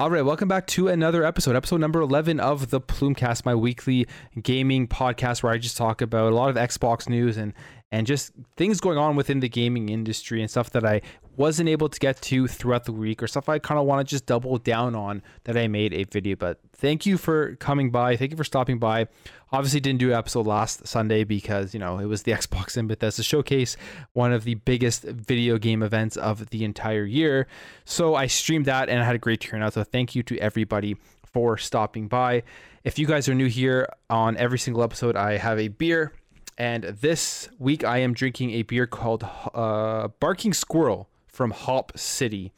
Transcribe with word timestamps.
All 0.00 0.10
right, 0.10 0.24
welcome 0.24 0.46
back 0.46 0.68
to 0.68 0.86
another 0.86 1.24
episode, 1.24 1.56
episode 1.56 1.80
number 1.80 2.00
11 2.00 2.38
of 2.38 2.70
the 2.70 2.80
Plumecast, 2.80 3.44
my 3.44 3.56
weekly 3.56 4.06
gaming 4.40 4.86
podcast 4.86 5.42
where 5.42 5.52
I 5.52 5.58
just 5.58 5.76
talk 5.76 6.00
about 6.00 6.30
a 6.30 6.34
lot 6.36 6.50
of 6.50 6.54
Xbox 6.54 7.08
news 7.08 7.36
and 7.36 7.52
and 7.90 8.06
just 8.06 8.30
things 8.56 8.78
going 8.78 8.96
on 8.96 9.16
within 9.16 9.40
the 9.40 9.48
gaming 9.48 9.88
industry 9.88 10.40
and 10.40 10.48
stuff 10.48 10.70
that 10.70 10.84
I 10.86 11.00
wasn't 11.38 11.68
able 11.68 11.88
to 11.88 12.00
get 12.00 12.20
to 12.20 12.48
throughout 12.48 12.84
the 12.84 12.92
week 12.92 13.22
or 13.22 13.28
stuff 13.28 13.48
I 13.48 13.60
kind 13.60 13.78
of 13.78 13.86
want 13.86 14.06
to 14.06 14.10
just 14.10 14.26
double 14.26 14.58
down 14.58 14.96
on 14.96 15.22
that 15.44 15.56
I 15.56 15.68
made 15.68 15.94
a 15.94 16.02
video. 16.02 16.34
But 16.34 16.58
thank 16.74 17.06
you 17.06 17.16
for 17.16 17.54
coming 17.56 17.92
by. 17.92 18.16
Thank 18.16 18.32
you 18.32 18.36
for 18.36 18.44
stopping 18.44 18.80
by. 18.80 19.06
Obviously, 19.52 19.78
didn't 19.78 20.00
do 20.00 20.12
episode 20.12 20.48
last 20.48 20.86
Sunday 20.86 21.22
because, 21.22 21.72
you 21.72 21.80
know, 21.80 22.00
it 22.00 22.06
was 22.06 22.24
the 22.24 22.32
Xbox 22.38 22.76
and 22.76 22.88
Bethesda 22.88 23.22
showcase, 23.22 23.76
one 24.14 24.32
of 24.32 24.42
the 24.42 24.54
biggest 24.54 25.04
video 25.04 25.58
game 25.58 25.82
events 25.82 26.16
of 26.16 26.50
the 26.50 26.64
entire 26.64 27.04
year. 27.04 27.46
So 27.84 28.16
I 28.16 28.26
streamed 28.26 28.66
that 28.66 28.88
and 28.88 29.00
I 29.00 29.04
had 29.04 29.14
a 29.14 29.18
great 29.18 29.40
turnout. 29.40 29.74
So 29.74 29.84
thank 29.84 30.16
you 30.16 30.24
to 30.24 30.38
everybody 30.38 30.96
for 31.24 31.56
stopping 31.56 32.08
by. 32.08 32.42
If 32.82 32.98
you 32.98 33.06
guys 33.06 33.28
are 33.28 33.34
new 33.34 33.46
here 33.46 33.88
on 34.10 34.36
every 34.38 34.58
single 34.58 34.82
episode, 34.82 35.14
I 35.14 35.36
have 35.36 35.60
a 35.60 35.68
beer. 35.68 36.12
And 36.56 36.82
this 36.82 37.48
week 37.60 37.84
I 37.84 37.98
am 37.98 38.12
drinking 38.12 38.50
a 38.50 38.62
beer 38.62 38.88
called 38.88 39.24
uh, 39.54 40.08
Barking 40.18 40.52
Squirrel 40.52 41.08
from 41.38 41.52
Hop 41.52 41.96
City. 41.96 42.52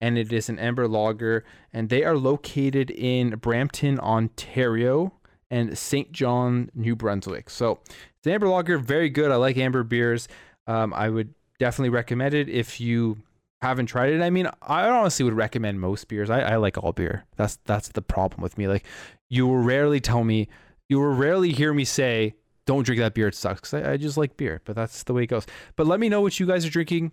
And 0.00 0.16
it 0.16 0.32
is 0.32 0.48
an 0.48 0.58
amber 0.58 0.88
lager. 0.88 1.44
And 1.70 1.90
they 1.90 2.02
are 2.02 2.16
located 2.16 2.90
in 2.90 3.36
Brampton, 3.36 4.00
Ontario 4.00 5.12
and 5.50 5.76
St. 5.76 6.10
John, 6.12 6.70
New 6.74 6.96
Brunswick. 6.96 7.50
So 7.50 7.80
it's 8.16 8.26
amber 8.26 8.48
lager, 8.48 8.78
very 8.78 9.10
good. 9.10 9.30
I 9.30 9.36
like 9.36 9.58
amber 9.58 9.82
beers. 9.82 10.28
Um, 10.66 10.94
I 10.94 11.10
would 11.10 11.34
definitely 11.58 11.90
recommend 11.90 12.32
it 12.32 12.48
if 12.48 12.80
you 12.80 13.18
haven't 13.60 13.86
tried 13.86 14.14
it. 14.14 14.22
I 14.22 14.30
mean, 14.30 14.48
I 14.62 14.88
honestly 14.88 15.26
would 15.26 15.34
recommend 15.34 15.82
most 15.82 16.08
beers. 16.08 16.30
I, 16.30 16.40
I 16.40 16.56
like 16.56 16.78
all 16.82 16.92
beer. 16.92 17.26
That's 17.36 17.58
that's 17.66 17.88
the 17.88 18.00
problem 18.00 18.40
with 18.40 18.56
me. 18.56 18.66
Like 18.66 18.86
you 19.28 19.46
will 19.46 19.58
rarely 19.58 20.00
tell 20.00 20.24
me, 20.24 20.48
you 20.88 21.00
will 21.00 21.14
rarely 21.14 21.52
hear 21.52 21.74
me 21.74 21.84
say, 21.84 22.34
"Don't 22.64 22.84
drink 22.84 23.00
that 23.00 23.12
beer. 23.12 23.28
It 23.28 23.34
sucks." 23.34 23.74
I, 23.74 23.92
I 23.92 23.96
just 23.98 24.16
like 24.16 24.38
beer. 24.38 24.62
But 24.64 24.74
that's 24.74 25.02
the 25.02 25.12
way 25.12 25.24
it 25.24 25.26
goes. 25.26 25.46
But 25.76 25.86
let 25.86 26.00
me 26.00 26.08
know 26.08 26.22
what 26.22 26.40
you 26.40 26.46
guys 26.46 26.64
are 26.64 26.70
drinking 26.70 27.12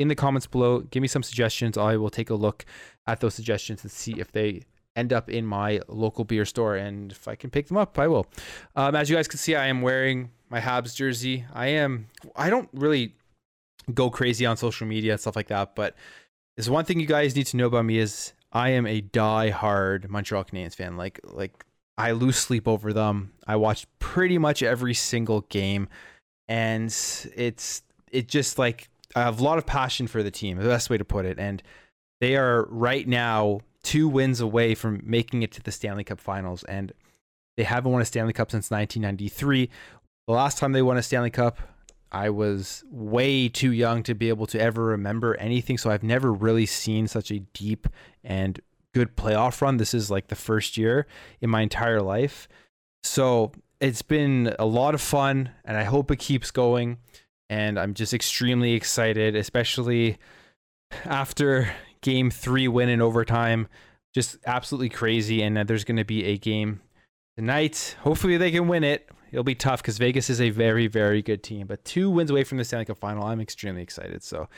in 0.00 0.08
the 0.08 0.14
comments 0.14 0.46
below. 0.46 0.80
Give 0.80 1.02
me 1.02 1.08
some 1.08 1.22
suggestions. 1.22 1.76
I 1.76 1.96
will 1.96 2.08
take 2.08 2.30
a 2.30 2.34
look 2.34 2.64
at 3.06 3.20
those 3.20 3.34
suggestions 3.34 3.82
and 3.82 3.92
see 3.92 4.18
if 4.18 4.32
they 4.32 4.62
end 4.96 5.12
up 5.12 5.28
in 5.28 5.44
my 5.44 5.80
local 5.88 6.24
beer 6.24 6.46
store. 6.46 6.74
And 6.76 7.12
if 7.12 7.28
I 7.28 7.34
can 7.34 7.50
pick 7.50 7.68
them 7.68 7.76
up, 7.76 7.98
I 7.98 8.08
will. 8.08 8.26
Um, 8.74 8.96
as 8.96 9.10
you 9.10 9.16
guys 9.16 9.28
can 9.28 9.38
see, 9.38 9.54
I 9.54 9.66
am 9.66 9.82
wearing 9.82 10.30
my 10.48 10.58
Habs 10.58 10.96
jersey. 10.96 11.44
I 11.52 11.66
am. 11.66 12.08
I 12.34 12.48
don't 12.48 12.70
really 12.72 13.14
go 13.92 14.08
crazy 14.08 14.46
on 14.46 14.56
social 14.56 14.86
media 14.86 15.12
and 15.12 15.20
stuff 15.20 15.36
like 15.36 15.48
that, 15.48 15.74
but 15.74 15.94
there's 16.56 16.70
one 16.70 16.86
thing 16.86 16.98
you 16.98 17.06
guys 17.06 17.36
need 17.36 17.46
to 17.46 17.58
know 17.58 17.66
about 17.66 17.84
me 17.84 17.98
is 17.98 18.32
I 18.52 18.70
am 18.70 18.86
a 18.86 19.02
die-hard 19.02 20.10
Montreal 20.10 20.44
Canadiens 20.44 20.74
fan. 20.74 20.96
Like 20.96 21.20
like 21.24 21.64
I 21.98 22.12
lose 22.12 22.38
sleep 22.38 22.66
over 22.66 22.94
them. 22.94 23.32
I 23.46 23.56
watch 23.56 23.86
pretty 23.98 24.38
much 24.38 24.62
every 24.62 24.94
single 24.94 25.42
game, 25.42 25.88
and 26.48 26.86
it's 26.88 27.82
it 28.10 28.28
just 28.28 28.58
like 28.58 28.88
I 29.14 29.22
have 29.22 29.40
a 29.40 29.44
lot 29.44 29.58
of 29.58 29.66
passion 29.66 30.06
for 30.06 30.22
the 30.22 30.30
team. 30.30 30.58
The 30.58 30.68
best 30.68 30.90
way 30.90 30.98
to 30.98 31.04
put 31.04 31.24
it, 31.24 31.38
and 31.38 31.62
they 32.20 32.36
are 32.36 32.66
right 32.70 33.06
now 33.06 33.60
two 33.82 34.08
wins 34.08 34.40
away 34.40 34.74
from 34.74 35.00
making 35.04 35.42
it 35.42 35.52
to 35.52 35.62
the 35.62 35.72
Stanley 35.72 36.04
Cup 36.04 36.20
Finals, 36.20 36.64
and 36.64 36.92
they 37.56 37.64
haven't 37.64 37.92
won 37.92 38.02
a 38.02 38.04
Stanley 38.04 38.32
Cup 38.32 38.50
since 38.50 38.70
1993. 38.70 39.68
The 40.26 40.32
last 40.32 40.58
time 40.58 40.72
they 40.72 40.82
won 40.82 40.96
a 40.96 41.02
Stanley 41.02 41.30
Cup, 41.30 41.58
I 42.12 42.30
was 42.30 42.84
way 42.90 43.48
too 43.48 43.72
young 43.72 44.02
to 44.04 44.14
be 44.14 44.28
able 44.28 44.46
to 44.46 44.60
ever 44.60 44.84
remember 44.84 45.34
anything. 45.36 45.78
So 45.78 45.90
I've 45.90 46.02
never 46.02 46.32
really 46.32 46.66
seen 46.66 47.06
such 47.06 47.30
a 47.30 47.40
deep 47.40 47.86
and 48.24 48.60
good 48.94 49.16
playoff 49.16 49.60
run. 49.60 49.76
This 49.76 49.94
is 49.94 50.10
like 50.10 50.28
the 50.28 50.36
first 50.36 50.76
year 50.76 51.06
in 51.40 51.50
my 51.50 51.62
entire 51.62 52.02
life. 52.02 52.48
So 53.04 53.52
it's 53.80 54.02
been 54.02 54.54
a 54.58 54.66
lot 54.66 54.94
of 54.94 55.00
fun 55.00 55.50
and 55.64 55.76
I 55.76 55.84
hope 55.84 56.10
it 56.10 56.18
keeps 56.18 56.50
going. 56.50 56.98
And 57.50 57.78
I'm 57.80 57.94
just 57.94 58.14
extremely 58.14 58.72
excited, 58.74 59.34
especially 59.34 60.18
after 61.04 61.70
game 62.00 62.30
three 62.30 62.68
win 62.68 62.88
in 62.88 63.02
overtime. 63.02 63.66
Just 64.14 64.38
absolutely 64.46 64.88
crazy. 64.88 65.42
And 65.42 65.58
uh, 65.58 65.64
there's 65.64 65.84
going 65.84 65.96
to 65.96 66.04
be 66.04 66.24
a 66.24 66.38
game 66.38 66.80
tonight. 67.36 67.96
Hopefully 68.02 68.36
they 68.36 68.52
can 68.52 68.68
win 68.68 68.84
it. 68.84 69.10
It'll 69.32 69.44
be 69.44 69.56
tough 69.56 69.82
because 69.82 69.98
Vegas 69.98 70.30
is 70.30 70.40
a 70.40 70.50
very, 70.50 70.86
very 70.86 71.22
good 71.22 71.42
team. 71.42 71.66
But 71.66 71.84
two 71.84 72.08
wins 72.08 72.30
away 72.30 72.44
from 72.44 72.58
the 72.58 72.64
Stanley 72.64 72.84
Cup 72.84 72.98
final. 72.98 73.24
I'm 73.24 73.40
extremely 73.40 73.82
excited. 73.82 74.22
So 74.22 74.48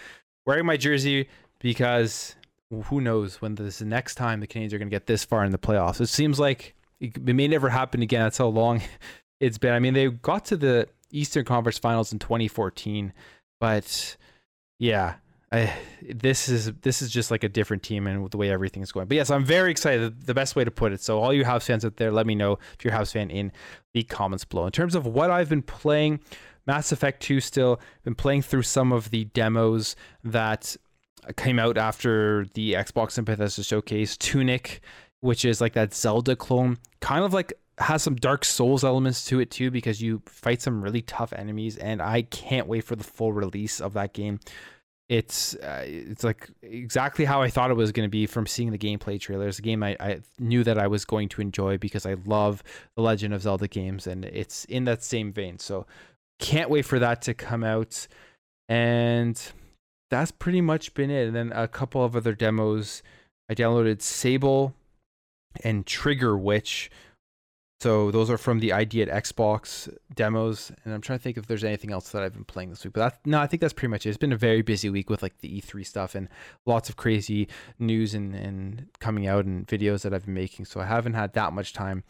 wearing 0.46 0.66
my 0.66 0.76
jersey 0.76 1.30
because 1.58 2.36
who 2.84 3.00
knows 3.00 3.40
when 3.40 3.54
this 3.54 3.74
is 3.74 3.78
the 3.78 3.84
next 3.86 4.16
time 4.16 4.40
the 4.40 4.46
Canadiens 4.46 4.72
are 4.74 4.78
going 4.78 4.88
to 4.88 4.94
get 4.94 5.06
this 5.06 5.24
far 5.24 5.44
in 5.44 5.52
the 5.52 5.58
playoffs. 5.58 6.00
It 6.00 6.08
seems 6.08 6.38
like 6.38 6.74
it 7.00 7.22
may 7.22 7.48
never 7.48 7.70
happen 7.70 8.02
again. 8.02 8.22
That's 8.22 8.38
how 8.38 8.48
long 8.48 8.82
it's 9.40 9.56
been. 9.56 9.72
I 9.72 9.78
mean, 9.78 9.94
they 9.94 10.08
got 10.08 10.44
to 10.46 10.58
the 10.58 10.88
Eastern 11.12 11.44
Conference 11.44 11.78
Finals 11.78 12.12
in 12.12 12.18
2014, 12.18 13.12
but 13.60 14.16
yeah, 14.78 15.14
I, 15.52 15.72
this 16.10 16.48
is 16.48 16.72
this 16.80 17.02
is 17.02 17.10
just 17.10 17.30
like 17.30 17.44
a 17.44 17.48
different 17.48 17.82
team 17.82 18.06
and 18.06 18.30
the 18.30 18.38
way 18.38 18.50
everything 18.50 18.82
is 18.82 18.90
going. 18.90 19.06
But 19.06 19.16
yes, 19.16 19.30
I'm 19.30 19.44
very 19.44 19.70
excited. 19.70 20.24
The 20.26 20.34
best 20.34 20.56
way 20.56 20.64
to 20.64 20.70
put 20.70 20.92
it. 20.92 21.02
So 21.02 21.20
all 21.20 21.32
you 21.32 21.44
Habs 21.44 21.64
fans 21.64 21.84
out 21.84 21.96
there, 21.96 22.10
let 22.10 22.26
me 22.26 22.34
know 22.34 22.58
if 22.72 22.84
you're 22.84 22.94
a 22.94 22.96
Habs 22.96 23.12
fan 23.12 23.30
in 23.30 23.52
the 23.92 24.02
comments 24.02 24.46
below. 24.46 24.64
In 24.64 24.72
terms 24.72 24.94
of 24.94 25.06
what 25.06 25.30
I've 25.30 25.50
been 25.50 25.62
playing, 25.62 26.20
Mass 26.66 26.90
Effect 26.90 27.22
2 27.22 27.40
still 27.40 27.80
been 28.02 28.14
playing 28.14 28.42
through 28.42 28.62
some 28.62 28.92
of 28.92 29.10
the 29.10 29.24
demos 29.26 29.94
that 30.24 30.74
came 31.36 31.58
out 31.58 31.76
after 31.76 32.46
the 32.54 32.72
Xbox 32.72 33.18
and 33.18 33.26
Bethesda 33.26 33.62
showcase. 33.62 34.16
Tunic, 34.16 34.80
which 35.20 35.44
is 35.44 35.60
like 35.60 35.74
that 35.74 35.92
Zelda 35.92 36.34
clone, 36.34 36.78
kind 37.00 37.24
of 37.24 37.34
like 37.34 37.52
has 37.82 38.02
some 38.02 38.14
Dark 38.16 38.44
Souls 38.44 38.84
elements 38.84 39.24
to 39.26 39.40
it 39.40 39.50
too 39.50 39.70
because 39.70 40.00
you 40.00 40.22
fight 40.26 40.62
some 40.62 40.82
really 40.82 41.02
tough 41.02 41.32
enemies 41.32 41.76
and 41.76 42.00
I 42.00 42.22
can't 42.22 42.66
wait 42.66 42.84
for 42.84 42.96
the 42.96 43.04
full 43.04 43.32
release 43.32 43.80
of 43.80 43.92
that 43.94 44.12
game 44.12 44.40
it's 45.12 45.54
uh, 45.56 45.84
it's 45.84 46.24
like 46.24 46.48
exactly 46.62 47.26
how 47.26 47.42
I 47.42 47.50
thought 47.50 47.70
it 47.70 47.74
was 47.74 47.92
going 47.92 48.06
to 48.06 48.10
be 48.10 48.24
from 48.24 48.46
seeing 48.46 48.70
the 48.70 48.78
gameplay 48.78 49.20
trailers. 49.20 49.58
A 49.58 49.62
game 49.62 49.82
I, 49.82 49.94
I 50.00 50.20
knew 50.38 50.64
that 50.64 50.78
I 50.78 50.86
was 50.86 51.04
going 51.04 51.28
to 51.30 51.42
enjoy 51.42 51.76
because 51.76 52.06
I 52.06 52.14
love 52.24 52.62
the 52.96 53.02
Legend 53.02 53.34
of 53.34 53.42
Zelda 53.42 53.68
games, 53.68 54.06
and 54.06 54.24
it's 54.24 54.64
in 54.66 54.84
that 54.84 55.02
same 55.02 55.30
vein. 55.30 55.58
So 55.58 55.86
can't 56.38 56.70
wait 56.70 56.86
for 56.86 56.98
that 56.98 57.20
to 57.22 57.34
come 57.34 57.62
out. 57.62 58.06
And 58.70 59.38
that's 60.10 60.30
pretty 60.30 60.62
much 60.62 60.94
been 60.94 61.10
it. 61.10 61.26
And 61.26 61.36
then 61.36 61.52
a 61.52 61.68
couple 61.68 62.02
of 62.02 62.16
other 62.16 62.34
demos. 62.34 63.02
I 63.50 63.54
downloaded 63.54 64.00
Sable 64.00 64.72
and 65.62 65.84
Trigger 65.84 66.38
Witch, 66.38 66.90
so 67.82 68.12
those 68.12 68.30
are 68.30 68.38
from 68.38 68.60
the 68.60 68.72
ID 68.72 69.02
at 69.02 69.08
Xbox 69.08 69.92
demos, 70.14 70.70
and 70.84 70.94
I'm 70.94 71.00
trying 71.00 71.18
to 71.18 71.22
think 71.24 71.36
if 71.36 71.48
there's 71.48 71.64
anything 71.64 71.90
else 71.90 72.10
that 72.10 72.22
I've 72.22 72.32
been 72.32 72.44
playing 72.44 72.70
this 72.70 72.84
week. 72.84 72.92
But 72.92 73.18
no, 73.26 73.40
I 73.40 73.48
think 73.48 73.60
that's 73.60 73.72
pretty 73.72 73.90
much 73.90 74.06
it. 74.06 74.10
It's 74.10 74.18
been 74.18 74.32
a 74.32 74.36
very 74.36 74.62
busy 74.62 74.88
week 74.88 75.10
with 75.10 75.20
like 75.20 75.36
the 75.38 75.60
E3 75.60 75.84
stuff 75.84 76.14
and 76.14 76.28
lots 76.64 76.88
of 76.88 76.96
crazy 76.96 77.48
news 77.80 78.14
and, 78.14 78.36
and 78.36 78.86
coming 79.00 79.26
out 79.26 79.46
and 79.46 79.66
videos 79.66 80.02
that 80.02 80.14
I've 80.14 80.26
been 80.26 80.34
making. 80.34 80.66
So 80.66 80.80
I 80.80 80.84
haven't 80.84 81.14
had 81.14 81.32
that 81.32 81.52
much 81.52 81.72
time. 81.72 82.04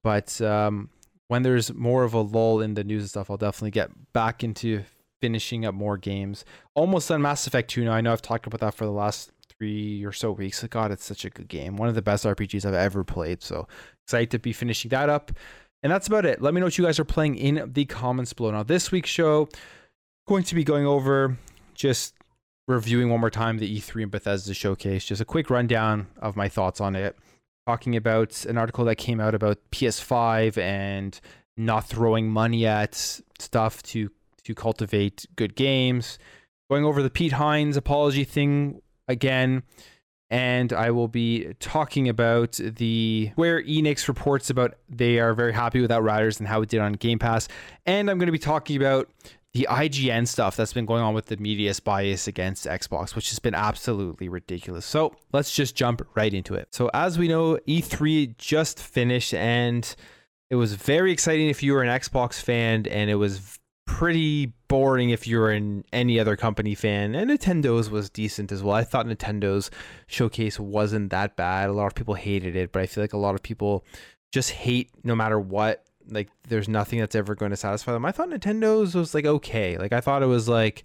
But 0.00 0.40
um, 0.40 0.90
when 1.26 1.42
there's 1.42 1.74
more 1.74 2.04
of 2.04 2.14
a 2.14 2.20
lull 2.20 2.60
in 2.60 2.74
the 2.74 2.84
news 2.84 3.02
and 3.02 3.10
stuff, 3.10 3.28
I'll 3.28 3.36
definitely 3.36 3.72
get 3.72 3.90
back 4.12 4.44
into 4.44 4.84
finishing 5.20 5.66
up 5.66 5.74
more 5.74 5.96
games. 5.96 6.44
Almost 6.74 7.08
done 7.08 7.22
Mass 7.22 7.48
Effect 7.48 7.68
2 7.70 7.84
now. 7.84 7.94
I 7.94 8.00
know 8.00 8.12
I've 8.12 8.22
talked 8.22 8.46
about 8.46 8.60
that 8.60 8.74
for 8.74 8.84
the 8.84 8.92
last 8.92 9.32
three 9.58 10.04
or 10.04 10.12
so 10.12 10.32
weeks. 10.32 10.62
God, 10.64 10.90
it's 10.90 11.04
such 11.04 11.24
a 11.24 11.30
good 11.30 11.48
game. 11.48 11.76
One 11.76 11.88
of 11.88 11.94
the 11.94 12.02
best 12.02 12.24
RPGs 12.24 12.64
I've 12.64 12.74
ever 12.74 13.04
played. 13.04 13.42
So 13.42 13.68
excited 14.04 14.30
to 14.32 14.38
be 14.38 14.52
finishing 14.52 14.88
that 14.90 15.08
up. 15.08 15.32
And 15.82 15.92
that's 15.92 16.08
about 16.08 16.24
it. 16.24 16.40
Let 16.42 16.54
me 16.54 16.60
know 16.60 16.66
what 16.66 16.78
you 16.78 16.84
guys 16.84 16.98
are 16.98 17.04
playing 17.04 17.36
in 17.36 17.70
the 17.72 17.84
comments 17.84 18.32
below. 18.32 18.50
Now, 18.50 18.62
this 18.62 18.90
week's 18.90 19.10
show, 19.10 19.48
going 20.26 20.42
to 20.44 20.54
be 20.54 20.64
going 20.64 20.86
over 20.86 21.36
just 21.74 22.14
reviewing 22.66 23.10
one 23.10 23.20
more 23.20 23.30
time 23.30 23.58
the 23.58 23.78
E3 23.78 24.02
and 24.02 24.10
Bethesda 24.10 24.54
showcase, 24.54 25.04
just 25.04 25.20
a 25.20 25.24
quick 25.24 25.50
rundown 25.50 26.08
of 26.18 26.36
my 26.36 26.48
thoughts 26.48 26.80
on 26.80 26.96
it, 26.96 27.16
talking 27.66 27.94
about 27.94 28.44
an 28.46 28.58
article 28.58 28.84
that 28.86 28.96
came 28.96 29.20
out 29.20 29.34
about 29.34 29.58
PS5 29.70 30.58
and 30.58 31.20
not 31.56 31.86
throwing 31.86 32.28
money 32.28 32.66
at 32.66 32.94
stuff 33.38 33.82
to 33.82 34.10
to 34.44 34.54
cultivate 34.54 35.26
good 35.34 35.56
games, 35.56 36.20
going 36.70 36.84
over 36.84 37.02
the 37.02 37.10
Pete 37.10 37.32
Hines 37.32 37.76
apology 37.76 38.22
thing 38.22 38.80
again, 39.08 39.62
and 40.30 40.72
I 40.72 40.90
will 40.90 41.08
be 41.08 41.54
talking 41.60 42.08
about 42.08 42.52
the 42.52 43.30
Square 43.32 43.62
Enix 43.64 44.08
reports 44.08 44.50
about 44.50 44.74
they 44.88 45.18
are 45.18 45.34
very 45.34 45.52
happy 45.52 45.80
with 45.80 45.90
Outriders 45.90 46.38
and 46.40 46.48
how 46.48 46.62
it 46.62 46.68
did 46.68 46.80
on 46.80 46.94
Game 46.94 47.18
Pass, 47.18 47.48
and 47.84 48.10
I'm 48.10 48.18
going 48.18 48.26
to 48.26 48.32
be 48.32 48.38
talking 48.38 48.76
about 48.76 49.08
the 49.52 49.66
IGN 49.70 50.28
stuff 50.28 50.54
that's 50.54 50.74
been 50.74 50.84
going 50.84 51.02
on 51.02 51.14
with 51.14 51.26
the 51.26 51.36
media's 51.38 51.80
bias 51.80 52.28
against 52.28 52.66
Xbox, 52.66 53.14
which 53.14 53.30
has 53.30 53.38
been 53.38 53.54
absolutely 53.54 54.28
ridiculous. 54.28 54.84
So 54.84 55.14
let's 55.32 55.54
just 55.54 55.74
jump 55.74 56.06
right 56.14 56.34
into 56.34 56.54
it. 56.54 56.74
So 56.74 56.90
as 56.92 57.18
we 57.18 57.26
know, 57.26 57.58
E3 57.66 58.36
just 58.36 58.78
finished 58.78 59.32
and 59.32 59.96
it 60.50 60.56
was 60.56 60.74
very 60.74 61.10
exciting 61.10 61.48
if 61.48 61.62
you 61.62 61.72
were 61.72 61.82
an 61.82 61.88
Xbox 61.88 62.40
fan, 62.40 62.86
and 62.86 63.10
it 63.10 63.16
was 63.16 63.58
pretty 63.86 64.52
boring 64.68 65.10
if 65.10 65.26
you're 65.26 65.50
an 65.50 65.84
any 65.92 66.20
other 66.20 66.36
company 66.36 66.74
fan. 66.74 67.14
And 67.14 67.30
Nintendo's 67.30 67.88
was 67.88 68.10
decent 68.10 68.52
as 68.52 68.62
well. 68.62 68.74
I 68.74 68.84
thought 68.84 69.06
Nintendo's 69.06 69.70
showcase 70.06 70.60
wasn't 70.60 71.10
that 71.10 71.36
bad. 71.36 71.70
A 71.70 71.72
lot 71.72 71.86
of 71.86 71.94
people 71.94 72.14
hated 72.14 72.56
it, 72.56 72.72
but 72.72 72.82
I 72.82 72.86
feel 72.86 73.02
like 73.02 73.12
a 73.12 73.18
lot 73.18 73.34
of 73.34 73.42
people 73.42 73.84
just 74.32 74.50
hate 74.50 74.90
no 75.04 75.14
matter 75.14 75.40
what. 75.40 75.84
Like 76.08 76.28
there's 76.48 76.68
nothing 76.68 77.00
that's 77.00 77.16
ever 77.16 77.34
going 77.34 77.50
to 77.50 77.56
satisfy 77.56 77.92
them. 77.92 78.04
I 78.04 78.12
thought 78.12 78.28
Nintendo's 78.28 78.94
was 78.94 79.14
like 79.14 79.24
okay. 79.24 79.78
Like 79.78 79.92
I 79.92 80.00
thought 80.00 80.22
it 80.22 80.26
was 80.26 80.48
like 80.48 80.84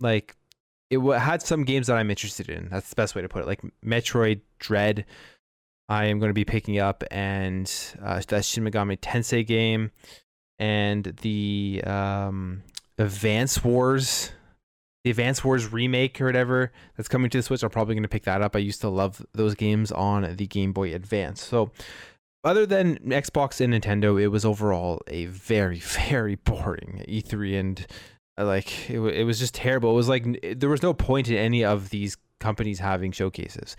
like 0.00 0.36
it 0.90 0.98
had 1.18 1.40
some 1.40 1.64
games 1.64 1.86
that 1.86 1.96
I'm 1.96 2.10
interested 2.10 2.50
in. 2.50 2.68
That's 2.70 2.90
the 2.90 2.96
best 2.96 3.14
way 3.14 3.22
to 3.22 3.28
put 3.28 3.42
it. 3.42 3.46
Like 3.46 3.62
Metroid 3.84 4.42
Dread, 4.58 5.06
I 5.88 6.06
am 6.06 6.18
going 6.18 6.28
to 6.28 6.34
be 6.34 6.44
picking 6.44 6.78
up, 6.78 7.02
and 7.10 7.72
uh, 8.02 8.20
that 8.28 8.44
Shin 8.44 8.64
Megami 8.64 8.98
Tensei 8.98 9.46
game 9.46 9.90
and 10.58 11.04
the 11.22 11.82
um, 11.84 12.62
Advance 12.98 13.64
Wars, 13.64 14.32
the 15.04 15.10
Advance 15.10 15.44
Wars 15.44 15.72
remake 15.72 16.20
or 16.20 16.26
whatever 16.26 16.72
that's 16.96 17.08
coming 17.08 17.30
to 17.30 17.38
the 17.38 17.42
Switch. 17.42 17.62
I'm 17.62 17.70
probably 17.70 17.94
going 17.94 18.02
to 18.02 18.08
pick 18.08 18.24
that 18.24 18.42
up. 18.42 18.54
I 18.54 18.60
used 18.60 18.80
to 18.82 18.88
love 18.88 19.24
those 19.32 19.54
games 19.54 19.90
on 19.90 20.36
the 20.36 20.46
Game 20.46 20.72
Boy 20.72 20.94
Advance. 20.94 21.42
So, 21.42 21.72
other 22.44 22.66
than 22.66 22.98
Xbox 22.98 23.60
and 23.60 23.72
Nintendo, 23.72 24.20
it 24.20 24.28
was 24.28 24.44
overall 24.44 25.00
a 25.08 25.26
very, 25.26 25.78
very 26.08 26.36
boring 26.36 27.04
E3, 27.08 27.58
and 27.58 27.86
uh, 28.38 28.46
like 28.46 28.90
it, 28.90 29.00
it 29.00 29.24
was 29.24 29.38
just 29.38 29.54
terrible. 29.54 29.90
It 29.90 29.96
was 29.96 30.08
like 30.08 30.56
there 30.56 30.70
was 30.70 30.82
no 30.82 30.94
point 30.94 31.28
in 31.28 31.36
any 31.36 31.64
of 31.64 31.90
these 31.90 32.16
companies 32.40 32.78
having 32.78 33.12
showcases. 33.12 33.76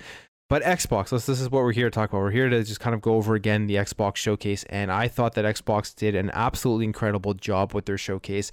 But 0.54 0.62
Xbox, 0.62 1.10
this, 1.10 1.26
this 1.26 1.42
is 1.42 1.50
what 1.50 1.64
we're 1.64 1.72
here 1.72 1.90
to 1.90 1.92
talk 1.92 2.12
about. 2.12 2.20
We're 2.20 2.30
here 2.30 2.48
to 2.48 2.64
just 2.64 2.80
kind 2.80 2.94
of 2.94 3.02
go 3.02 3.16
over 3.16 3.34
again 3.34 3.66
the 3.66 3.74
Xbox 3.78 4.18
showcase. 4.18 4.64
And 4.70 4.92
I 4.92 5.08
thought 5.08 5.34
that 5.34 5.46
Xbox 5.46 5.96
did 5.96 6.14
an 6.14 6.30
absolutely 6.32 6.86
incredible 6.86 7.34
job 7.34 7.74
with 7.74 7.88
their 7.88 7.98
showcase. 7.98 8.52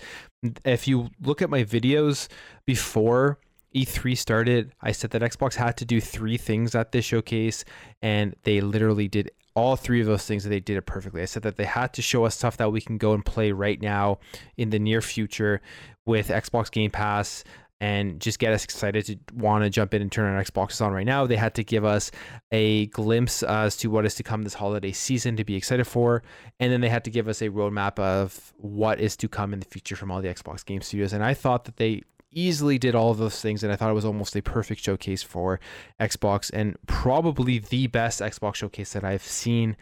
If 0.65 0.89
you 0.89 1.11
look 1.21 1.43
at 1.43 1.51
my 1.51 1.63
videos 1.63 2.29
before 2.65 3.39
E3 3.77 4.17
started, 4.17 4.73
I 4.81 4.93
said 4.93 5.11
that 5.11 5.21
Xbox 5.21 5.57
had 5.57 5.77
to 5.77 5.85
do 5.85 6.01
three 6.01 6.39
things 6.39 6.75
at 6.75 6.91
this 6.91 7.05
showcase, 7.05 7.67
and 8.01 8.35
they 8.45 8.63
literally 8.63 9.07
did 9.07 9.31
all 9.55 9.77
three 9.77 10.01
of 10.01 10.07
those 10.07 10.25
things 10.25 10.47
and 10.47 10.53
they 10.55 10.61
did 10.61 10.79
it 10.79 10.87
perfectly. 10.87 11.21
I 11.21 11.27
said 11.27 11.43
that 11.43 11.59
they 11.59 11.67
had 11.67 11.93
to 11.93 12.01
show 12.01 12.25
us 12.25 12.35
stuff 12.35 12.57
that 12.57 12.73
we 12.73 12.81
can 12.81 12.97
go 12.97 13.13
and 13.13 13.23
play 13.23 13.53
right 13.53 13.79
now 13.79 14.21
in 14.57 14.71
the 14.71 14.79
near 14.79 15.03
future 15.03 15.61
with 16.07 16.29
Xbox 16.29 16.71
Game 16.71 16.93
Pass 16.93 17.45
and 17.81 18.21
just 18.21 18.39
get 18.39 18.53
us 18.53 18.63
excited 18.63 19.07
to 19.07 19.19
want 19.35 19.65
to 19.65 19.71
jump 19.71 19.95
in 19.95 20.03
and 20.03 20.13
turn 20.13 20.35
our 20.35 20.43
Xboxes 20.43 20.85
on 20.85 20.93
right 20.93 21.07
now. 21.07 21.27
They 21.27 21.37
had 21.37 21.55
to 21.55 21.65
give 21.65 21.85
us 21.85 22.11
a 22.53 22.87
glimpse 22.87 23.43
as 23.43 23.77
to 23.79 23.89
what 23.89 24.05
is 24.05 24.15
to 24.17 24.23
come 24.23 24.43
this 24.43 24.55
holiday 24.55 24.93
season 24.93 25.37
to 25.37 25.45
be 25.45 25.57
excited 25.57 25.87
for. 25.87 26.23
And 26.59 26.71
then 26.71 26.83
they 26.83 26.91
had 26.91 27.05
to 27.05 27.11
give 27.11 27.27
us 27.27 27.41
a 27.41 27.49
roadmap 27.49 27.99
of 27.99 28.53
what 28.59 29.01
is 29.01 29.17
to 29.19 29.29
come 29.29 29.55
in 29.55 29.61
the 29.61 29.67
future 29.67 29.97
from 29.97 30.11
all 30.11 30.21
the 30.21 30.29
Xbox 30.29 30.65
game 30.65 30.83
studios. 30.83 31.15
And 31.15 31.25
I 31.25 31.33
thought 31.33 31.65
that 31.65 31.77
they 31.77 32.03
easily 32.33 32.79
did 32.79 32.95
all 32.95 33.11
of 33.11 33.19
those 33.19 33.41
things. 33.41 33.65
And 33.65 33.73
I 33.73 33.77
thought 33.77 33.91
it 33.91 33.95
was 33.95 34.05
almost 34.05 34.37
a 34.37 34.43
perfect 34.43 34.85
showcase 34.85 35.23
for 35.23 35.59
Xbox 35.99 36.51
and 36.53 36.77
probably 36.87 37.59
the 37.59 37.87
best 37.87 38.21
Xbox 38.21 38.57
showcase 38.57 38.93
that 38.93 39.05
I've 39.05 39.25
seen 39.25 39.77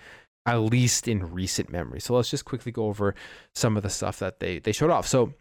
at 0.47 0.57
least 0.57 1.09
in 1.09 1.33
recent 1.33 1.69
memory. 1.69 2.01
So 2.01 2.15
let's 2.15 2.31
just 2.31 2.45
quickly 2.45 2.73
go 2.73 2.87
over 2.87 3.15
some 3.55 3.77
of 3.77 3.83
the 3.83 3.91
stuff 3.91 4.21
that 4.21 4.41
they, 4.41 4.61
they 4.61 4.73
showed 4.73 4.89
off. 4.89 5.07
So 5.07 5.35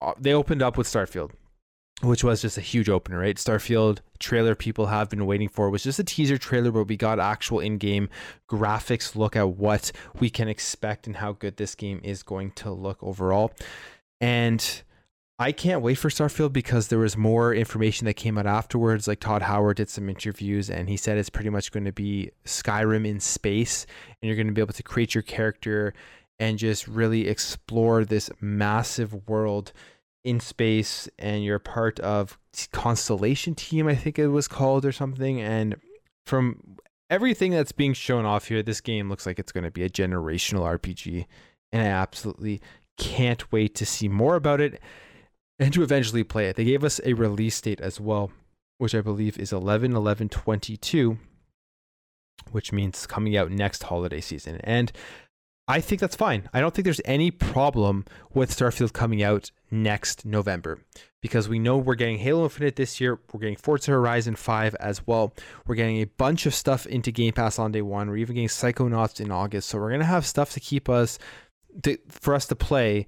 uh, 0.00 0.12
they 0.20 0.32
opened 0.32 0.62
up 0.62 0.76
with 0.76 0.86
Starfield 0.86 1.32
which 2.02 2.24
was 2.24 2.42
just 2.42 2.58
a 2.58 2.62
huge 2.62 2.88
opener, 2.88 3.18
right? 3.18 3.36
Starfield 3.36 3.98
trailer 4.18 4.54
people 4.54 4.86
have 4.86 5.08
been 5.08 5.26
waiting 5.26 5.48
for 5.48 5.70
was 5.70 5.82
just 5.82 5.98
a 5.98 6.04
teaser 6.04 6.38
trailer, 6.38 6.70
but 6.70 6.88
we 6.88 6.96
got 6.96 7.20
actual 7.20 7.60
in-game 7.60 8.08
graphics 8.50 9.14
look 9.14 9.36
at 9.36 9.50
what 9.50 9.92
we 10.18 10.28
can 10.28 10.48
expect 10.48 11.06
and 11.06 11.16
how 11.16 11.32
good 11.32 11.56
this 11.56 11.74
game 11.74 12.00
is 12.02 12.22
going 12.22 12.50
to 12.52 12.70
look 12.70 13.02
overall. 13.02 13.52
And 14.20 14.82
I 15.38 15.52
can't 15.52 15.82
wait 15.82 15.96
for 15.96 16.10
Starfield 16.10 16.52
because 16.52 16.88
there 16.88 16.98
was 16.98 17.16
more 17.16 17.52
information 17.52 18.04
that 18.06 18.14
came 18.14 18.38
out 18.38 18.46
afterwards. 18.46 19.08
Like 19.08 19.20
Todd 19.20 19.42
Howard 19.42 19.76
did 19.76 19.90
some 19.90 20.08
interviews 20.08 20.70
and 20.70 20.88
he 20.88 20.96
said 20.96 21.18
it's 21.18 21.30
pretty 21.30 21.50
much 21.50 21.72
going 21.72 21.84
to 21.84 21.92
be 21.92 22.30
Skyrim 22.44 23.06
in 23.06 23.18
space 23.20 23.86
and 24.20 24.28
you're 24.28 24.36
going 24.36 24.46
to 24.46 24.52
be 24.52 24.60
able 24.60 24.74
to 24.74 24.82
create 24.82 25.14
your 25.14 25.22
character 25.22 25.92
and 26.38 26.58
just 26.58 26.86
really 26.86 27.28
explore 27.28 28.04
this 28.04 28.30
massive 28.40 29.28
world 29.28 29.72
in 30.24 30.40
space 30.40 31.08
and 31.18 31.44
you're 31.44 31.58
part 31.58 32.00
of 32.00 32.38
Constellation 32.72 33.54
Team, 33.54 33.86
I 33.86 33.94
think 33.94 34.18
it 34.18 34.28
was 34.28 34.48
called 34.48 34.84
or 34.84 34.92
something. 34.92 35.40
And 35.40 35.76
from 36.26 36.78
everything 37.10 37.52
that's 37.52 37.72
being 37.72 37.92
shown 37.92 38.24
off 38.24 38.46
here, 38.48 38.62
this 38.62 38.80
game 38.80 39.08
looks 39.08 39.26
like 39.26 39.38
it's 39.38 39.52
going 39.52 39.64
to 39.64 39.70
be 39.70 39.84
a 39.84 39.90
generational 39.90 40.78
RPG. 40.78 41.26
And 41.72 41.82
I 41.82 41.86
absolutely 41.86 42.62
can't 42.96 43.50
wait 43.52 43.74
to 43.76 43.86
see 43.86 44.08
more 44.08 44.36
about 44.36 44.60
it 44.60 44.80
and 45.58 45.72
to 45.74 45.82
eventually 45.82 46.24
play 46.24 46.48
it. 46.48 46.56
They 46.56 46.64
gave 46.64 46.84
us 46.84 47.00
a 47.04 47.12
release 47.12 47.60
date 47.60 47.80
as 47.80 48.00
well, 48.00 48.32
which 48.78 48.94
I 48.94 49.00
believe 49.00 49.38
is 49.38 49.52
11 49.52 49.94
11 49.94 50.28
22, 50.30 51.18
which 52.50 52.72
means 52.72 53.06
coming 53.06 53.36
out 53.36 53.50
next 53.50 53.84
holiday 53.84 54.20
season. 54.20 54.60
And 54.64 54.90
I 55.66 55.80
think 55.80 56.00
that's 56.00 56.16
fine. 56.16 56.48
I 56.52 56.60
don't 56.60 56.74
think 56.74 56.84
there's 56.84 57.00
any 57.06 57.30
problem 57.30 58.04
with 58.34 58.54
Starfield 58.54 58.92
coming 58.92 59.22
out 59.22 59.50
next 59.70 60.26
November 60.26 60.78
because 61.22 61.48
we 61.48 61.58
know 61.58 61.78
we're 61.78 61.94
getting 61.94 62.18
Halo 62.18 62.44
Infinite 62.44 62.76
this 62.76 63.00
year. 63.00 63.18
We're 63.32 63.40
getting 63.40 63.56
Forza 63.56 63.92
Horizon 63.92 64.36
5 64.36 64.74
as 64.74 65.06
well. 65.06 65.32
We're 65.66 65.74
getting 65.74 66.02
a 66.02 66.04
bunch 66.04 66.44
of 66.44 66.54
stuff 66.54 66.84
into 66.86 67.10
Game 67.10 67.32
Pass 67.32 67.58
on 67.58 67.72
day 67.72 67.80
one. 67.80 68.10
We're 68.10 68.18
even 68.18 68.34
getting 68.34 68.48
Psychonauts 68.48 69.20
in 69.20 69.30
August. 69.30 69.70
So 69.70 69.78
we're 69.78 69.88
going 69.88 70.00
to 70.00 70.06
have 70.06 70.26
stuff 70.26 70.52
to 70.52 70.60
keep 70.60 70.90
us, 70.90 71.18
to, 71.82 71.96
for 72.10 72.34
us 72.34 72.46
to 72.48 72.54
play 72.54 73.06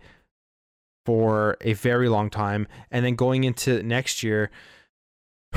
for 1.04 1.58
a 1.60 1.74
very 1.74 2.08
long 2.08 2.30
time. 2.30 2.66
And 2.90 3.04
then 3.04 3.16
going 3.16 3.44
into 3.44 3.82
next 3.82 4.22
year, 4.22 4.50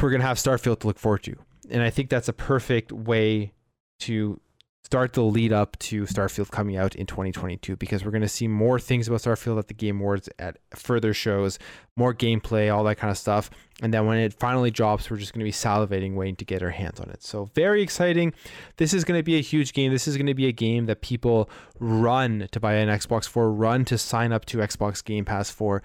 we're 0.02 0.10
going 0.10 0.22
to 0.22 0.28
have 0.28 0.38
Starfield 0.38 0.80
to 0.82 0.88
look 0.88 1.00
forward 1.00 1.24
to. 1.24 1.38
And 1.70 1.82
I 1.82 1.92
think 1.92 2.10
that's 2.10 2.28
a 2.28 2.34
perfect 2.34 2.92
way 2.92 3.54
to 4.00 4.42
start 4.90 5.14
the 5.14 5.22
lead 5.22 5.54
up 5.54 5.78
to 5.78 6.02
Starfield 6.06 6.50
coming 6.50 6.76
out 6.76 6.96
in 6.96 7.06
2022 7.06 7.76
because 7.76 8.04
we're 8.04 8.10
going 8.10 8.24
to 8.24 8.28
see 8.28 8.48
more 8.48 8.80
things 8.80 9.08
about 9.08 9.20
Starfield 9.20 9.60
at 9.60 9.68
the 9.68 9.76
Game 9.76 10.00
Awards, 10.00 10.30
at 10.40 10.58
further 10.76 11.14
shows, 11.14 11.60
more 11.96 12.12
gameplay, 12.12 12.74
all 12.74 12.84
that 12.86 12.98
kind 12.98 13.12
of 13.12 13.18
stuff. 13.20 13.52
And 13.84 13.94
then 13.94 14.08
when 14.08 14.18
it 14.18 14.34
finally 14.34 14.72
drops, 14.72 15.12
we're 15.12 15.18
just 15.18 15.32
going 15.32 15.42
to 15.42 15.46
be 15.46 15.52
salivating 15.52 16.16
waiting 16.16 16.38
to 16.38 16.46
get 16.46 16.64
our 16.64 16.72
hands 16.72 17.00
on 17.00 17.12
it. 17.12 17.22
So, 17.22 17.52
very 17.54 17.84
exciting. 17.84 18.34
This 18.78 18.96
is 18.96 19.04
going 19.04 19.20
to 19.20 19.24
be 19.24 19.38
a 19.38 19.42
huge 19.42 19.74
game. 19.74 19.92
This 19.92 20.08
is 20.08 20.18
going 20.18 20.26
to 20.26 20.34
be 20.34 20.48
a 20.48 20.52
game 20.52 20.88
that 20.88 21.02
people 21.02 21.52
run 21.80 22.48
to 22.52 22.60
buy 22.60 22.74
an 22.74 22.90
Xbox 22.90 23.28
for, 23.30 23.52
run 23.54 23.86
to 23.86 23.98
sign 24.00 24.34
up 24.34 24.46
to 24.46 24.58
Xbox 24.58 25.06
Game 25.06 25.24
Pass 25.24 25.52
for 25.52 25.84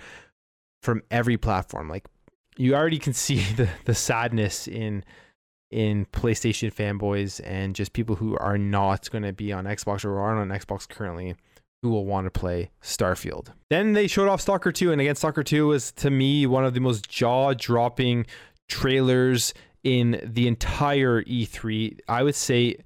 from 0.81 1.03
every 1.11 1.37
platform. 1.37 1.91
Like, 1.91 2.07
you 2.57 2.75
already 2.75 2.99
can 2.99 3.13
see 3.13 3.37
the, 3.57 3.69
the 3.85 3.95
sadness 3.95 4.67
in 4.67 5.05
in 5.75 6.07
PlayStation 6.07 6.73
fanboys 6.73 7.41
and 7.43 7.75
just 7.75 7.93
people 7.93 8.15
who 8.15 8.39
are 8.39 8.57
not 8.57 9.11
going 9.11 9.25
to 9.25 9.33
be 9.33 9.53
on 9.53 9.65
Xbox 9.65 10.05
or 10.05 10.21
aren't 10.21 10.49
on 10.53 10.57
Xbox 10.57 10.89
currently 10.89 11.35
who 11.83 11.91
will 11.91 12.07
want 12.07 12.27
to 12.27 12.31
play 12.31 12.71
Starfield. 12.81 13.49
Then 13.71 13.93
they 13.93 14.07
showed 14.07 14.29
off 14.29 14.41
Stalker 14.41 14.71
2, 14.71 14.93
and 14.93 15.01
again, 15.01 15.17
Stalker 15.17 15.43
2 15.43 15.67
was 15.67 15.91
to 15.93 16.11
me 16.11 16.47
one 16.47 16.65
of 16.65 16.75
the 16.75 16.81
most 16.81 17.11
jaw 17.11 17.55
dropping 17.55 18.25
trailers 18.69 19.53
in 19.83 20.21
the 20.25 20.47
entire 20.47 21.25
E3. 21.25 21.99
I 22.09 22.23
would 22.23 22.37
say 22.37 22.77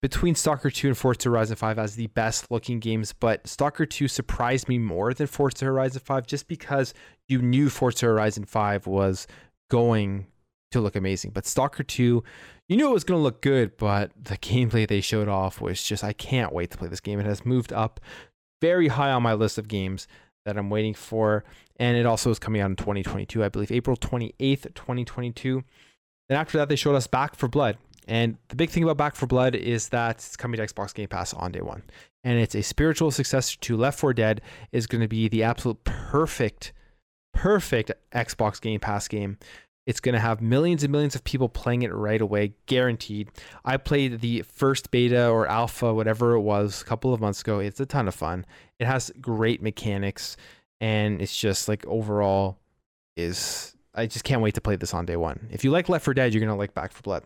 between 0.00 0.36
Stalker 0.36 0.70
2 0.70 0.86
and 0.86 0.96
Forza 0.96 1.28
Horizon 1.28 1.56
5 1.56 1.80
as 1.80 1.96
the 1.96 2.06
best 2.06 2.48
looking 2.48 2.78
games, 2.78 3.12
but 3.12 3.44
Stalker 3.44 3.84
2 3.84 4.06
surprised 4.06 4.68
me 4.68 4.78
more 4.78 5.12
than 5.12 5.26
Forza 5.26 5.64
Horizon 5.64 6.00
5 6.04 6.28
just 6.28 6.46
because 6.46 6.94
you 7.26 7.42
knew 7.42 7.68
Forza 7.68 8.06
Horizon 8.06 8.44
5 8.44 8.86
was 8.86 9.26
going 9.68 10.28
to 10.70 10.80
look 10.80 10.96
amazing. 10.96 11.32
But 11.32 11.46
Stalker 11.46 11.82
2, 11.82 12.22
you 12.68 12.76
knew 12.76 12.88
it 12.88 12.92
was 12.92 13.04
going 13.04 13.18
to 13.18 13.22
look 13.22 13.40
good, 13.40 13.76
but 13.76 14.12
the 14.20 14.36
gameplay 14.36 14.86
they 14.86 15.00
showed 15.00 15.28
off 15.28 15.60
was 15.60 15.82
just, 15.82 16.04
I 16.04 16.12
can't 16.12 16.52
wait 16.52 16.70
to 16.70 16.78
play 16.78 16.88
this 16.88 17.00
game. 17.00 17.20
It 17.20 17.26
has 17.26 17.46
moved 17.46 17.72
up 17.72 18.00
very 18.60 18.88
high 18.88 19.10
on 19.10 19.22
my 19.22 19.34
list 19.34 19.58
of 19.58 19.68
games 19.68 20.06
that 20.44 20.56
I'm 20.56 20.70
waiting 20.70 20.94
for. 20.94 21.44
And 21.76 21.96
it 21.96 22.06
also 22.06 22.30
is 22.30 22.38
coming 22.38 22.60
out 22.60 22.70
in 22.70 22.76
2022, 22.76 23.44
I 23.44 23.48
believe, 23.48 23.70
April 23.70 23.96
28th, 23.96 24.74
2022. 24.74 25.64
Then 26.28 26.38
after 26.38 26.58
that, 26.58 26.68
they 26.68 26.76
showed 26.76 26.94
us 26.94 27.06
Back 27.06 27.34
4 27.36 27.48
Blood. 27.48 27.78
And 28.06 28.38
the 28.48 28.56
big 28.56 28.70
thing 28.70 28.82
about 28.82 28.96
Back 28.96 29.14
4 29.14 29.26
Blood 29.26 29.54
is 29.54 29.90
that 29.90 30.16
it's 30.16 30.36
coming 30.36 30.58
to 30.58 30.66
Xbox 30.66 30.94
Game 30.94 31.08
Pass 31.08 31.34
on 31.34 31.52
day 31.52 31.60
one. 31.60 31.82
And 32.24 32.38
it's 32.38 32.54
a 32.54 32.62
spiritual 32.62 33.10
successor 33.10 33.58
to 33.58 33.76
Left 33.76 33.98
4 33.98 34.12
Dead, 34.14 34.40
is 34.72 34.86
going 34.86 35.02
to 35.02 35.08
be 35.08 35.28
the 35.28 35.42
absolute 35.42 35.84
perfect, 35.84 36.72
perfect 37.32 37.92
Xbox 38.12 38.60
Game 38.60 38.80
Pass 38.80 39.08
game 39.08 39.38
it's 39.88 40.00
going 40.00 40.12
to 40.12 40.20
have 40.20 40.42
millions 40.42 40.82
and 40.84 40.92
millions 40.92 41.14
of 41.14 41.24
people 41.24 41.48
playing 41.48 41.80
it 41.80 41.94
right 41.94 42.20
away, 42.20 42.52
guaranteed. 42.66 43.30
I 43.64 43.78
played 43.78 44.20
the 44.20 44.42
first 44.42 44.90
beta 44.90 45.30
or 45.30 45.46
alpha, 45.46 45.94
whatever 45.94 46.34
it 46.34 46.42
was, 46.42 46.82
a 46.82 46.84
couple 46.84 47.14
of 47.14 47.22
months 47.22 47.40
ago. 47.40 47.58
It's 47.58 47.80
a 47.80 47.86
ton 47.86 48.06
of 48.06 48.14
fun. 48.14 48.44
It 48.78 48.86
has 48.86 49.10
great 49.18 49.62
mechanics, 49.62 50.36
and 50.78 51.22
it's 51.22 51.34
just 51.34 51.68
like 51.68 51.86
overall 51.86 52.58
is 53.16 53.74
I 53.94 54.04
just 54.04 54.26
can't 54.26 54.42
wait 54.42 54.54
to 54.56 54.60
play 54.60 54.76
this 54.76 54.92
on 54.92 55.06
day 55.06 55.16
one. 55.16 55.48
If 55.50 55.64
you 55.64 55.70
like 55.70 55.88
Left 55.88 56.04
4 56.04 56.12
Dead, 56.12 56.34
you're 56.34 56.42
gonna 56.42 56.54
like 56.54 56.74
Back 56.74 56.92
4 56.92 57.00
Blood. 57.02 57.24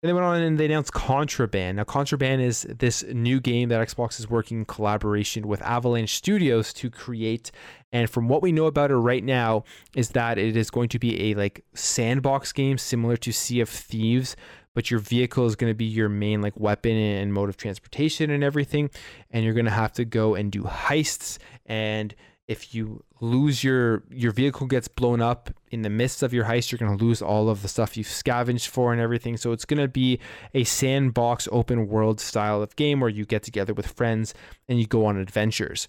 And 0.00 0.08
they 0.08 0.12
went 0.12 0.26
on 0.26 0.40
and 0.40 0.58
they 0.58 0.66
announced 0.66 0.92
Contraband. 0.92 1.78
Now, 1.78 1.84
Contraband 1.84 2.40
is 2.40 2.62
this 2.62 3.02
new 3.02 3.40
game 3.40 3.68
that 3.70 3.84
Xbox 3.86 4.20
is 4.20 4.30
working 4.30 4.58
in 4.58 4.64
collaboration 4.64 5.48
with 5.48 5.60
Avalanche 5.62 6.14
Studios 6.14 6.72
to 6.74 6.88
create. 6.88 7.50
And 7.90 8.08
from 8.08 8.28
what 8.28 8.40
we 8.40 8.52
know 8.52 8.66
about 8.66 8.92
it 8.92 8.96
right 8.96 9.24
now, 9.24 9.64
is 9.96 10.10
that 10.10 10.38
it 10.38 10.56
is 10.56 10.70
going 10.70 10.88
to 10.90 11.00
be 11.00 11.32
a 11.32 11.34
like 11.34 11.64
sandbox 11.74 12.52
game 12.52 12.78
similar 12.78 13.16
to 13.16 13.32
Sea 13.32 13.58
of 13.60 13.68
Thieves, 13.68 14.36
but 14.72 14.88
your 14.88 15.00
vehicle 15.00 15.46
is 15.46 15.56
going 15.56 15.72
to 15.72 15.76
be 15.76 15.86
your 15.86 16.08
main 16.08 16.42
like 16.42 16.56
weapon 16.56 16.94
and 16.96 17.34
mode 17.34 17.48
of 17.48 17.56
transportation 17.56 18.30
and 18.30 18.44
everything. 18.44 18.90
And 19.32 19.44
you're 19.44 19.54
going 19.54 19.64
to 19.64 19.72
have 19.72 19.94
to 19.94 20.04
go 20.04 20.36
and 20.36 20.52
do 20.52 20.62
heists 20.62 21.38
and 21.66 22.14
if 22.48 22.74
you 22.74 23.04
lose 23.20 23.62
your 23.62 24.02
your 24.10 24.32
vehicle 24.32 24.66
gets 24.66 24.88
blown 24.88 25.20
up 25.20 25.50
in 25.70 25.82
the 25.82 25.90
midst 25.90 26.22
of 26.22 26.32
your 26.32 26.46
heist 26.46 26.72
you're 26.72 26.78
going 26.78 26.96
to 26.96 27.04
lose 27.04 27.20
all 27.20 27.50
of 27.50 27.60
the 27.60 27.68
stuff 27.68 27.96
you've 27.96 28.08
scavenged 28.08 28.68
for 28.68 28.92
and 28.92 29.00
everything. 29.00 29.36
So 29.36 29.52
it's 29.52 29.66
going 29.66 29.80
to 29.80 29.88
be 29.88 30.18
a 30.54 30.64
sandbox 30.64 31.46
open 31.52 31.86
world 31.88 32.20
style 32.20 32.62
of 32.62 32.74
game 32.74 33.00
where 33.00 33.10
you 33.10 33.26
get 33.26 33.42
together 33.42 33.74
with 33.74 33.86
friends 33.86 34.34
and 34.66 34.80
you 34.80 34.86
go 34.86 35.04
on 35.04 35.18
adventures. 35.18 35.86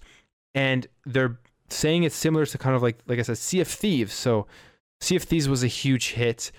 And 0.54 0.86
they're 1.06 1.40
saying 1.70 2.02
it's 2.02 2.16
similar 2.16 2.44
to 2.44 2.58
kind 2.58 2.76
of 2.76 2.82
like 2.82 2.98
like 3.06 3.18
i 3.18 3.22
said 3.22 3.38
sea 3.38 3.60
of 3.60 3.68
thieves. 3.68 4.12
So 4.12 4.46
sea 5.00 5.16
of 5.16 5.22
thieves 5.22 5.48
was 5.48 5.64
a 5.64 5.68
huge 5.68 6.12
hit. 6.12 6.52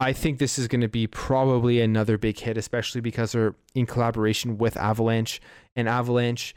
I 0.00 0.12
think 0.12 0.40
this 0.40 0.58
is 0.58 0.66
going 0.66 0.80
to 0.80 0.88
be 0.88 1.06
probably 1.06 1.80
another 1.80 2.18
big 2.18 2.40
hit 2.40 2.58
especially 2.58 3.00
because 3.00 3.30
they're 3.30 3.54
in 3.76 3.86
collaboration 3.86 4.58
with 4.58 4.76
avalanche. 4.76 5.40
And 5.76 5.88
avalanche 5.88 6.52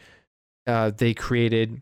uh, 0.66 0.92
they 0.92 1.14
created 1.14 1.82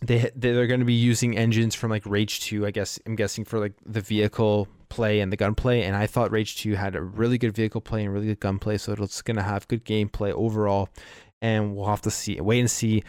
they 0.00 0.30
they're 0.34 0.66
going 0.66 0.80
to 0.80 0.86
be 0.86 0.94
using 0.94 1.36
engines 1.36 1.74
from 1.74 1.90
like 1.90 2.04
Rage 2.06 2.40
2, 2.40 2.66
I 2.66 2.70
guess 2.70 2.98
I'm 3.06 3.16
guessing 3.16 3.44
for 3.44 3.58
like 3.58 3.72
the 3.84 4.00
vehicle 4.00 4.68
play 4.88 5.20
and 5.20 5.32
the 5.32 5.36
gunplay 5.36 5.82
and 5.82 5.96
I 5.96 6.06
thought 6.06 6.30
Rage 6.30 6.56
2 6.56 6.74
had 6.74 6.96
a 6.96 7.02
really 7.02 7.36
good 7.36 7.54
vehicle 7.54 7.80
play 7.80 8.04
and 8.04 8.12
really 8.12 8.28
good 8.28 8.40
gunplay 8.40 8.78
so 8.78 8.94
it's 8.94 9.20
going 9.20 9.36
to 9.36 9.42
have 9.42 9.68
good 9.68 9.84
gameplay 9.84 10.32
overall 10.32 10.88
and 11.42 11.76
we'll 11.76 11.88
have 11.88 12.00
to 12.02 12.10
see 12.10 12.40
wait 12.40 12.60
and 12.60 12.70
see 12.70 13.02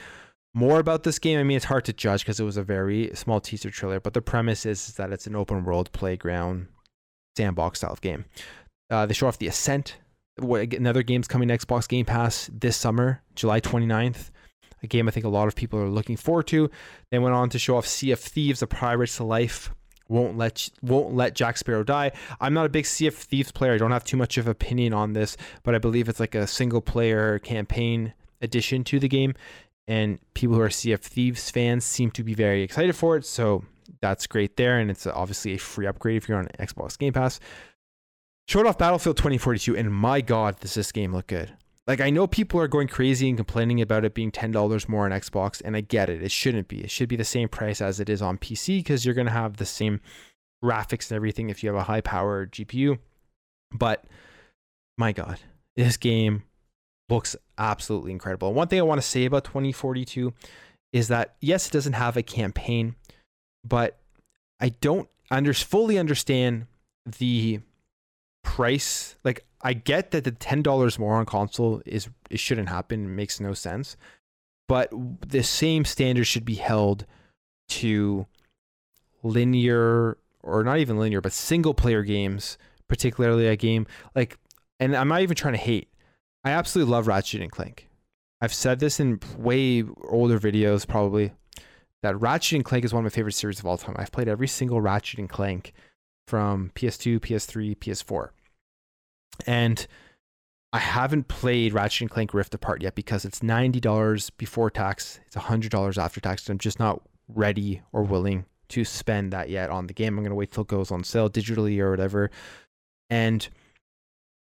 more 0.54 0.80
about 0.80 1.04
this 1.04 1.20
game. 1.20 1.40
I 1.40 1.44
mean 1.44 1.58
it's 1.58 1.66
hard 1.66 1.86
to 1.86 1.94
judge 1.94 2.22
because 2.22 2.40
it 2.40 2.44
was 2.44 2.58
a 2.58 2.64
very 2.64 3.12
small 3.14 3.40
teaser 3.40 3.70
trailer, 3.70 4.00
but 4.00 4.14
the 4.14 4.22
premise 4.22 4.66
is, 4.66 4.90
is 4.90 4.96
that 4.96 5.14
it's 5.14 5.28
an 5.28 5.36
open 5.36 5.64
world 5.64 5.92
playground 5.92 6.68
sandbox 7.38 7.80
style 7.80 7.94
of 7.94 8.02
game. 8.02 8.26
Uh, 8.90 9.06
they 9.06 9.14
show 9.14 9.28
off 9.28 9.38
the 9.38 9.48
Ascent, 9.48 9.98
another 10.38 11.04
game's 11.04 11.28
coming 11.28 11.48
to 11.50 11.58
Xbox 11.58 11.88
Game 11.88 12.06
Pass 12.06 12.50
this 12.52 12.76
summer, 12.76 13.22
July 13.36 13.62
29th 13.62 14.32
a 14.84 14.88
game 14.88 15.08
I 15.08 15.12
think 15.12 15.26
a 15.26 15.30
lot 15.30 15.48
of 15.48 15.56
people 15.56 15.80
are 15.80 15.90
looking 15.90 16.18
forward 16.18 16.48
to. 16.48 16.70
They 17.12 17.20
went 17.20 17.36
on 17.36 17.50
to 17.50 17.60
show 17.60 17.78
off 17.78 17.88
Sea 17.88 18.12
of 18.12 18.20
Thieves, 18.20 18.62
A 18.62 18.68
Pirate's 18.68 19.20
Life. 19.20 19.72
Won't 20.08 20.38
let 20.38 20.70
won't 20.82 21.14
let 21.14 21.36
Jack 21.36 21.58
Sparrow 21.58 21.84
die. 21.84 22.12
I'm 22.42 22.54
not 22.54 22.66
a 22.66 22.70
big 22.70 22.88
Sea 22.88 23.08
of 23.08 23.16
Thieves 23.16 23.52
player. 23.52 23.74
I 23.74 23.78
don't 23.78 23.92
have 23.92 24.04
too 24.04 24.18
much 24.18 24.38
of 24.38 24.48
an 24.48 24.52
opinion 24.52 24.92
on 24.92 25.14
this, 25.14 25.38
but 25.62 25.76
I 25.76 25.78
believe 25.78 26.10
it's 26.10 26.20
like 26.20 26.34
a 26.34 26.48
single 26.48 26.82
player 26.82 27.38
campaign 27.38 28.14
addition 28.42 28.84
to 28.86 29.00
the 29.00 29.08
game, 29.08 29.36
and 29.88 30.18
people 30.34 30.56
who 30.56 30.62
are 30.62 30.70
Sea 30.72 30.94
of 30.94 31.02
Thieves 31.02 31.52
fans 31.52 31.86
seem 31.86 32.10
to 32.12 32.24
be 32.24 32.34
very 32.34 32.64
excited 32.64 32.96
for 32.96 33.18
it. 33.18 33.26
So 33.26 33.64
that's 34.02 34.26
great 34.26 34.58
there, 34.58 34.80
and 34.80 34.90
it's 34.90 35.06
obviously 35.06 35.54
a 35.54 35.58
free 35.60 35.86
upgrade 35.86 36.18
if 36.18 36.28
you're 36.28 36.40
on 36.40 36.48
Xbox 36.60 36.98
Game 36.98 37.14
Pass. 37.14 37.40
Showed 38.48 38.66
off 38.66 38.80
Battlefield 38.80 39.18
2042, 39.18 39.78
and 39.78 39.94
my 39.94 40.22
God, 40.22 40.60
does 40.60 40.74
this 40.74 40.92
game 40.92 41.14
look 41.14 41.28
good! 41.28 41.54
Like 41.90 42.02
I 42.02 42.12
know 42.12 42.28
people 42.28 42.62
are 42.62 42.68
going 42.68 42.88
crazy 42.88 43.28
and 43.28 43.36
complaining 43.36 43.82
about 43.82 44.06
it 44.06 44.14
being 44.14 44.32
ten 44.32 44.52
dollars 44.52 44.88
more 44.88 45.06
on 45.06 45.12
Xbox, 45.12 45.60
and 45.66 45.76
I 45.76 45.82
get 45.82 46.08
it. 46.08 46.22
It 46.22 46.32
shouldn't 46.32 46.68
be. 46.68 46.84
It 46.84 46.92
should 46.92 47.10
be 47.10 47.16
the 47.16 47.26
same 47.26 47.50
price 47.50 47.82
as 47.82 48.00
it 48.00 48.10
is 48.10 48.22
on 48.22 48.38
PC 48.38 48.78
because 48.78 49.04
you're 49.04 49.16
gonna 49.16 49.32
have 49.32 49.58
the 49.58 49.66
same 49.66 50.00
graphics 50.64 51.10
and 51.10 51.16
everything 51.16 51.50
if 51.50 51.64
you 51.64 51.70
have 51.70 51.80
a 51.80 51.84
high 51.84 52.02
power 52.02 52.46
GPU. 52.46 53.00
But 53.72 54.06
my 55.00 55.14
God, 55.14 55.40
this 55.76 55.98
game 55.98 56.44
looks 57.10 57.36
absolutely 57.58 58.12
incredible. 58.12 58.54
one 58.54 58.68
thing 58.68 58.78
I 58.78 58.84
want 58.84 59.02
to 59.02 59.08
say 59.08 59.26
about 59.26 59.46
2042 59.46 60.32
is 60.94 61.08
that 61.08 61.38
yes, 61.42 61.66
it 61.66 61.74
doesn't 61.74 61.94
have 61.94 62.18
a 62.18 62.22
campaign, 62.22 62.98
but 63.64 63.98
I 64.60 64.70
don't 64.70 65.10
under 65.32 65.56
fully 65.56 65.98
understand 65.98 66.68
the 67.18 67.62
price. 68.44 69.16
Like 69.24 69.44
I 69.62 69.74
get 69.74 70.12
that 70.12 70.24
the 70.24 70.32
ten 70.32 70.62
dollars 70.62 70.98
more 70.98 71.16
on 71.16 71.26
console 71.26 71.82
is 71.86 72.10
it 72.30 72.40
shouldn't 72.40 72.70
happen. 72.70 73.06
It 73.06 73.10
makes 73.10 73.40
no 73.40 73.54
sense. 73.54 73.98
But 74.68 74.92
the 75.28 75.44
same 75.44 75.84
standard 75.84 76.26
should 76.26 76.46
be 76.46 76.56
held 76.56 77.06
to 77.70 78.28
linear 79.24 80.18
or 80.42 80.64
not 80.64 80.78
even 80.78 80.98
linear, 80.98 81.22
but 81.22 81.34
single 81.34 81.74
player 81.74 82.04
games, 82.04 82.58
particularly 82.88 83.48
a 83.48 83.56
game 83.56 83.88
like 84.16 84.38
and 84.80 84.96
I'm 84.96 85.10
not 85.10 85.22
even 85.22 85.36
trying 85.36 85.56
to 85.56 85.60
hate. 85.60 85.90
I 86.44 86.52
absolutely 86.52 86.92
love 86.92 87.08
Ratchet 87.08 87.42
and 87.42 87.52
Clank. 87.52 87.90
I've 88.42 88.54
said 88.54 88.80
this 88.80 89.00
in 89.00 89.20
way 89.38 89.84
older 90.08 90.40
videos 90.40 90.88
probably 90.88 91.34
that 92.02 92.20
Ratchet 92.20 92.56
and 92.56 92.66
Clank 92.66 92.86
is 92.86 92.94
one 92.94 93.06
of 93.06 93.12
my 93.12 93.16
favorite 93.16 93.34
series 93.34 93.60
of 93.60 93.66
all 93.66 93.78
time. 93.78 93.96
I've 94.00 94.12
played 94.12 94.30
every 94.30 94.48
single 94.48 94.80
Ratchet 94.80 95.20
and 95.20 95.30
Clank 95.30 95.74
from 96.28 96.72
PS2, 96.76 97.20
PS3, 97.20 97.76
PS4. 97.78 98.30
And 99.46 99.86
I 100.72 100.80
haven't 100.80 101.28
played 101.28 101.74
Ratchet 101.74 102.02
and 102.02 102.12
Clank 102.12 102.34
Rift 102.34 102.54
Apart 102.54 102.84
yet 102.84 102.96
because 102.96 103.26
it's 103.26 103.40
$90 103.40 104.32
before 104.38 104.70
tax. 104.70 105.20
It's 105.26 105.36
$100 105.36 105.98
after 105.98 106.22
tax. 106.22 106.46
And 106.46 106.56
I'm 106.56 106.60
just 106.60 106.80
not 106.80 107.02
ready 107.28 107.82
or 107.92 108.04
willing 108.04 108.46
to 108.70 108.86
spend 108.86 109.34
that 109.34 109.50
yet 109.50 109.70
on 109.70 109.88
the 109.88 109.94
game. 109.94 110.18
I'm 110.18 110.24
going 110.24 110.30
to 110.30 110.36
wait 110.36 110.52
till 110.52 110.64
it 110.64 110.68
goes 110.68 110.92
on 110.92 111.04
sale 111.04 111.30
digitally 111.30 111.80
or 111.80 111.90
whatever. 111.90 112.30
And 113.10 113.48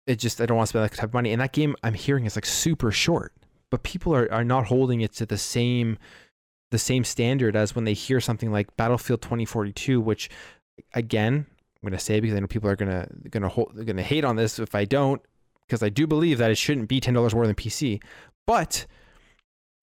it 0.05 0.17
just, 0.17 0.39
I 0.39 0.45
don't 0.45 0.57
want 0.57 0.67
to 0.67 0.69
spend 0.69 0.85
that 0.85 0.95
type 0.95 1.09
of 1.09 1.13
money. 1.13 1.31
And 1.31 1.41
that 1.41 1.53
game 1.53 1.75
I'm 1.83 1.95
hearing 1.95 2.25
is 2.25 2.35
like 2.35 2.45
super 2.45 2.91
short, 2.91 3.33
but 3.71 3.83
people 3.83 4.15
are, 4.15 4.31
are 4.31 4.43
not 4.43 4.67
holding 4.67 5.01
it 5.01 5.13
to 5.13 5.25
the 5.25 5.37
same, 5.37 5.97
the 6.69 6.77
same 6.77 7.03
standard 7.03 7.55
as 7.55 7.75
when 7.75 7.85
they 7.85 7.93
hear 7.93 8.21
something 8.21 8.51
like 8.51 8.75
Battlefield 8.77 9.21
2042, 9.23 9.99
which 9.99 10.29
again, 10.93 11.47
I'm 11.81 11.89
going 11.89 11.97
to 11.97 12.03
say 12.03 12.19
because 12.19 12.35
I 12.35 12.39
know 12.39 12.47
people 12.47 12.69
are 12.69 12.75
going 12.75 12.91
to 12.91 13.07
going 13.29 13.43
to 13.43 13.49
hold 13.49 13.73
going 13.75 13.97
to 13.97 14.03
hate 14.03 14.23
on 14.23 14.35
this 14.35 14.59
if 14.59 14.75
I 14.75 14.85
don't 14.85 15.21
because 15.65 15.81
I 15.81 15.89
do 15.89 16.05
believe 16.05 16.37
that 16.37 16.51
it 16.51 16.57
shouldn't 16.57 16.89
be 16.89 16.99
$10 16.99 17.33
more 17.33 17.47
than 17.47 17.55
PC. 17.55 18.03
But 18.45 18.85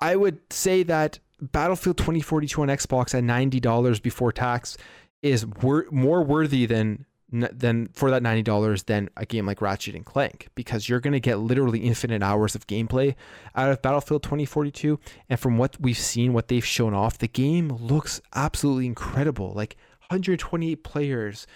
I 0.01 0.17
would 0.17 0.39
say 0.53 0.83
that 0.85 1.19
Battlefield 1.41 1.97
2042 1.99 2.63
on 2.63 2.69
Xbox 2.69 3.15
at 3.15 3.25
$90 3.25 4.03
before 4.03 4.33
tax 4.33 4.77
is 5.23 5.47
wor- 5.47 5.87
more 5.91 6.23
worthy 6.23 6.67
than 6.67 7.05
than 7.31 7.89
for 7.93 8.11
that 8.11 8.23
$90 8.23 8.87
than 8.87 9.11
a 9.19 9.27
game 9.27 9.45
like 9.45 9.61
Ratchet 9.61 9.95
and 9.95 10.07
Clank 10.07 10.49
because 10.55 10.89
you're 10.89 11.01
going 11.01 11.13
to 11.13 11.21
get 11.21 11.39
literally 11.39 11.81
infinite 11.81 12.23
hours 12.23 12.55
of 12.55 12.67
gameplay 12.67 13.15
out 13.55 13.71
of 13.71 13.83
Battlefield 13.83 14.23
2042 14.23 14.99
and 15.29 15.39
from 15.39 15.59
what 15.59 15.77
we've 15.79 15.99
seen 15.99 16.33
what 16.33 16.49
they've 16.49 16.65
shown 16.65 16.95
off 16.95 17.19
the 17.19 17.29
game 17.29 17.69
looks 17.69 18.23
absolutely 18.35 18.87
incredible 18.87 19.53
like 19.53 19.77
128 20.09 20.83
players 20.83 21.47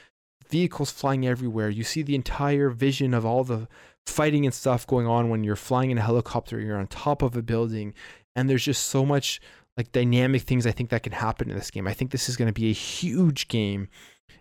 vehicles 0.52 0.90
flying 0.90 1.26
everywhere. 1.26 1.70
You 1.70 1.82
see 1.82 2.02
the 2.02 2.14
entire 2.14 2.68
vision 2.68 3.14
of 3.14 3.24
all 3.24 3.42
the 3.42 3.66
fighting 4.06 4.44
and 4.44 4.54
stuff 4.54 4.86
going 4.86 5.06
on 5.06 5.30
when 5.30 5.42
you're 5.42 5.56
flying 5.56 5.90
in 5.90 5.96
a 5.96 6.02
helicopter, 6.02 6.60
you're 6.60 6.76
on 6.78 6.86
top 6.88 7.22
of 7.22 7.34
a 7.36 7.42
building, 7.42 7.94
and 8.36 8.48
there's 8.48 8.64
just 8.64 8.86
so 8.86 9.06
much 9.06 9.40
like 9.78 9.90
dynamic 9.92 10.42
things 10.42 10.66
I 10.66 10.70
think 10.70 10.90
that 10.90 11.02
can 11.02 11.12
happen 11.12 11.48
in 11.50 11.56
this 11.56 11.70
game. 11.70 11.88
I 11.88 11.94
think 11.94 12.10
this 12.10 12.28
is 12.28 12.36
going 12.36 12.48
to 12.48 12.52
be 12.52 12.68
a 12.68 12.74
huge 12.74 13.48
game, 13.48 13.88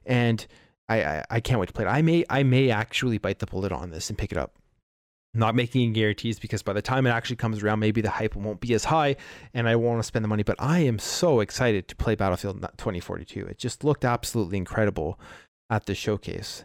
and 0.05 0.45
I, 0.89 1.03
I, 1.03 1.23
I 1.29 1.39
can't 1.39 1.61
wait 1.61 1.67
to 1.67 1.73
play 1.73 1.85
it. 1.85 1.87
I 1.87 2.01
may 2.01 2.25
I 2.29 2.43
may 2.43 2.69
actually 2.69 3.17
bite 3.17 3.39
the 3.39 3.45
bullet 3.45 3.71
on 3.71 3.91
this 3.91 4.09
and 4.09 4.17
pick 4.17 4.33
it 4.33 4.37
up. 4.37 4.55
Not 5.33 5.55
making 5.55 5.83
any 5.83 5.93
guarantees 5.93 6.39
because 6.39 6.61
by 6.61 6.73
the 6.73 6.81
time 6.81 7.07
it 7.07 7.11
actually 7.11 7.37
comes 7.37 7.63
around, 7.63 7.79
maybe 7.79 8.01
the 8.01 8.09
hype 8.09 8.35
won't 8.35 8.59
be 8.59 8.73
as 8.73 8.83
high, 8.83 9.15
and 9.53 9.69
I 9.69 9.77
won't 9.77 9.93
want 9.93 10.03
to 10.03 10.07
spend 10.07 10.25
the 10.25 10.27
money. 10.27 10.43
But 10.43 10.57
I 10.59 10.79
am 10.79 10.99
so 10.99 11.39
excited 11.39 11.87
to 11.87 11.95
play 11.95 12.15
Battlefield 12.15 12.59
2042. 12.61 13.45
It 13.45 13.57
just 13.57 13.85
looked 13.85 14.03
absolutely 14.03 14.57
incredible, 14.57 15.17
at 15.71 15.87
the 15.87 15.95
showcase. 15.95 16.63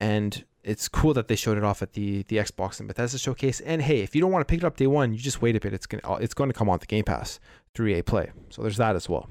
And 0.00 0.44
it's 0.64 0.88
cool 0.88 1.14
that 1.14 1.28
they 1.28 1.36
showed 1.36 1.56
it 1.56 1.64
off 1.64 1.82
at 1.82 1.92
the 1.92 2.24
the 2.24 2.36
Xbox 2.36 2.80
and 2.80 2.88
Bethesda 2.88 3.18
showcase. 3.18 3.60
And 3.60 3.82
hey, 3.82 4.00
if 4.00 4.14
you 4.14 4.20
don't 4.20 4.32
want 4.32 4.46
to 4.46 4.50
pick 4.50 4.62
it 4.62 4.66
up 4.66 4.76
day 4.76 4.86
one, 4.86 5.12
you 5.12 5.18
just 5.18 5.40
wait 5.40 5.54
a 5.54 5.60
bit. 5.60 5.72
It's 5.72 5.86
gonna 5.86 6.02
uh, 6.04 6.16
it's 6.16 6.34
going 6.34 6.50
to 6.50 6.54
come 6.54 6.68
on 6.68 6.78
the 6.78 6.86
Game 6.86 7.04
Pass 7.04 7.38
through 7.74 7.88
EA 7.88 8.02
Play. 8.02 8.32
So 8.50 8.62
there's 8.62 8.76
that 8.78 8.96
as 8.96 9.08
well. 9.08 9.30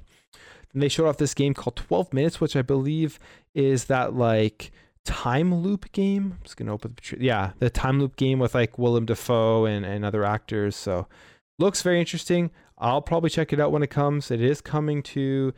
Then 0.74 0.82
they 0.82 0.90
showed 0.90 1.08
off 1.08 1.18
this 1.18 1.34
game 1.34 1.54
called 1.54 1.76
12 1.76 2.14
Minutes, 2.14 2.40
which 2.40 2.56
I 2.56 2.62
believe 2.62 3.20
is 3.54 3.86
that 3.86 4.14
like 4.14 4.72
time 5.06 5.54
loop 5.56 5.92
game. 5.92 6.36
I'm 6.38 6.44
just 6.44 6.58
gonna 6.58 6.74
open 6.74 6.96
the 6.96 7.18
yeah 7.20 7.52
the 7.60 7.70
time 7.70 8.00
loop 8.00 8.16
game 8.16 8.40
with 8.40 8.56
like 8.56 8.78
Willem 8.78 9.06
Dafoe 9.06 9.66
and 9.66 9.86
and 9.86 10.06
other 10.06 10.24
actors. 10.24 10.76
So 10.76 11.08
looks 11.60 11.82
very 11.82 12.00
interesting. 12.00 12.52
I'll 12.78 13.02
probably 13.02 13.30
check 13.30 13.54
it 13.54 13.60
out 13.60 13.72
when 13.72 13.84
it 13.84 13.90
comes. 13.90 14.30
It 14.30 14.42
is 14.42 14.62
coming 14.62 15.02
to 15.04 15.54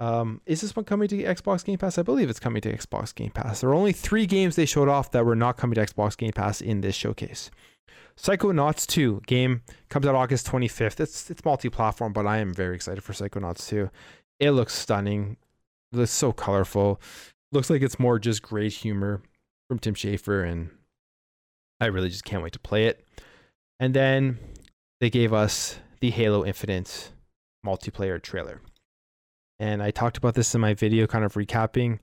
um, 0.00 0.40
is 0.46 0.60
this 0.60 0.74
one 0.74 0.84
coming 0.84 1.08
to 1.08 1.22
Xbox 1.22 1.64
Game 1.64 1.78
Pass? 1.78 1.98
I 1.98 2.02
believe 2.02 2.28
it's 2.28 2.40
coming 2.40 2.60
to 2.62 2.76
Xbox 2.76 3.14
Game 3.14 3.30
Pass. 3.30 3.60
There 3.60 3.70
are 3.70 3.74
only 3.74 3.92
three 3.92 4.26
games 4.26 4.56
they 4.56 4.66
showed 4.66 4.88
off 4.88 5.10
that 5.12 5.24
were 5.24 5.36
not 5.36 5.56
coming 5.56 5.74
to 5.76 5.86
Xbox 5.86 6.16
Game 6.16 6.32
Pass 6.32 6.60
in 6.60 6.80
this 6.80 6.94
showcase. 6.94 7.50
Psychonauts 8.16 8.86
2 8.86 9.22
game 9.26 9.62
comes 9.88 10.06
out 10.06 10.14
August 10.14 10.46
25th. 10.46 11.00
It's 11.00 11.30
it's 11.30 11.44
multi-platform, 11.44 12.12
but 12.12 12.26
I 12.26 12.38
am 12.38 12.54
very 12.54 12.74
excited 12.76 13.02
for 13.02 13.12
Psychonauts 13.12 13.66
2. 13.68 13.90
It 14.40 14.52
looks 14.52 14.74
stunning. 14.74 15.36
It 15.92 15.96
looks 15.96 16.12
so 16.12 16.32
colorful. 16.32 17.00
Looks 17.52 17.70
like 17.70 17.82
it's 17.82 17.98
more 17.98 18.18
just 18.18 18.42
great 18.42 18.72
humor 18.72 19.22
from 19.68 19.78
Tim 19.78 19.94
Schafer 19.94 20.48
and 20.48 20.70
I 21.80 21.86
really 21.86 22.08
just 22.08 22.24
can't 22.24 22.42
wait 22.42 22.52
to 22.52 22.58
play 22.58 22.86
it. 22.86 23.04
And 23.80 23.94
then 23.94 24.38
they 25.00 25.10
gave 25.10 25.32
us 25.32 25.78
the 26.00 26.10
Halo 26.10 26.44
Infinite 26.44 27.10
multiplayer 27.66 28.22
trailer. 28.22 28.60
And 29.58 29.82
I 29.82 29.90
talked 29.90 30.16
about 30.16 30.34
this 30.34 30.54
in 30.54 30.60
my 30.60 30.74
video, 30.74 31.06
kind 31.06 31.24
of 31.24 31.34
recapping 31.34 32.00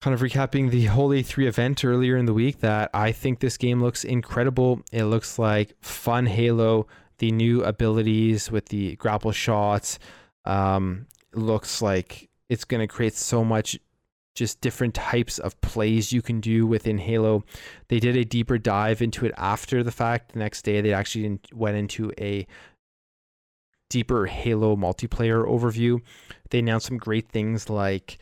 kind 0.00 0.14
of 0.14 0.20
recapping 0.20 0.70
the 0.70 0.86
whole 0.86 1.10
E3 1.10 1.46
event 1.46 1.84
earlier 1.84 2.16
in 2.16 2.24
the 2.24 2.32
week 2.32 2.60
that 2.60 2.88
I 2.94 3.12
think 3.12 3.40
this 3.40 3.56
game 3.56 3.82
looks 3.82 4.02
incredible. 4.02 4.80
It 4.92 5.04
looks 5.04 5.38
like 5.38 5.74
fun 5.82 6.26
Halo, 6.26 6.86
the 7.18 7.30
new 7.30 7.62
abilities 7.62 8.50
with 8.50 8.66
the 8.66 8.96
grapple 8.96 9.32
shots. 9.32 9.98
Um, 10.46 11.06
looks 11.34 11.82
like 11.82 12.30
it's 12.48 12.64
going 12.64 12.80
to 12.80 12.86
create 12.86 13.14
so 13.14 13.44
much 13.44 13.78
just 14.34 14.60
different 14.62 14.94
types 14.94 15.38
of 15.38 15.60
plays 15.60 16.12
you 16.12 16.22
can 16.22 16.40
do 16.40 16.66
within 16.66 16.96
Halo. 16.96 17.44
They 17.88 18.00
did 18.00 18.16
a 18.16 18.24
deeper 18.24 18.56
dive 18.56 19.02
into 19.02 19.26
it 19.26 19.32
after 19.36 19.82
the 19.82 19.92
fact. 19.92 20.32
The 20.32 20.38
next 20.38 20.62
day, 20.62 20.80
they 20.80 20.94
actually 20.94 21.40
went 21.52 21.76
into 21.76 22.10
a 22.18 22.46
deeper 23.90 24.24
Halo 24.24 24.74
multiplayer 24.76 25.46
overview. 25.46 26.00
They 26.48 26.60
announced 26.60 26.86
some 26.86 26.96
great 26.96 27.28
things 27.28 27.68
like 27.68 28.18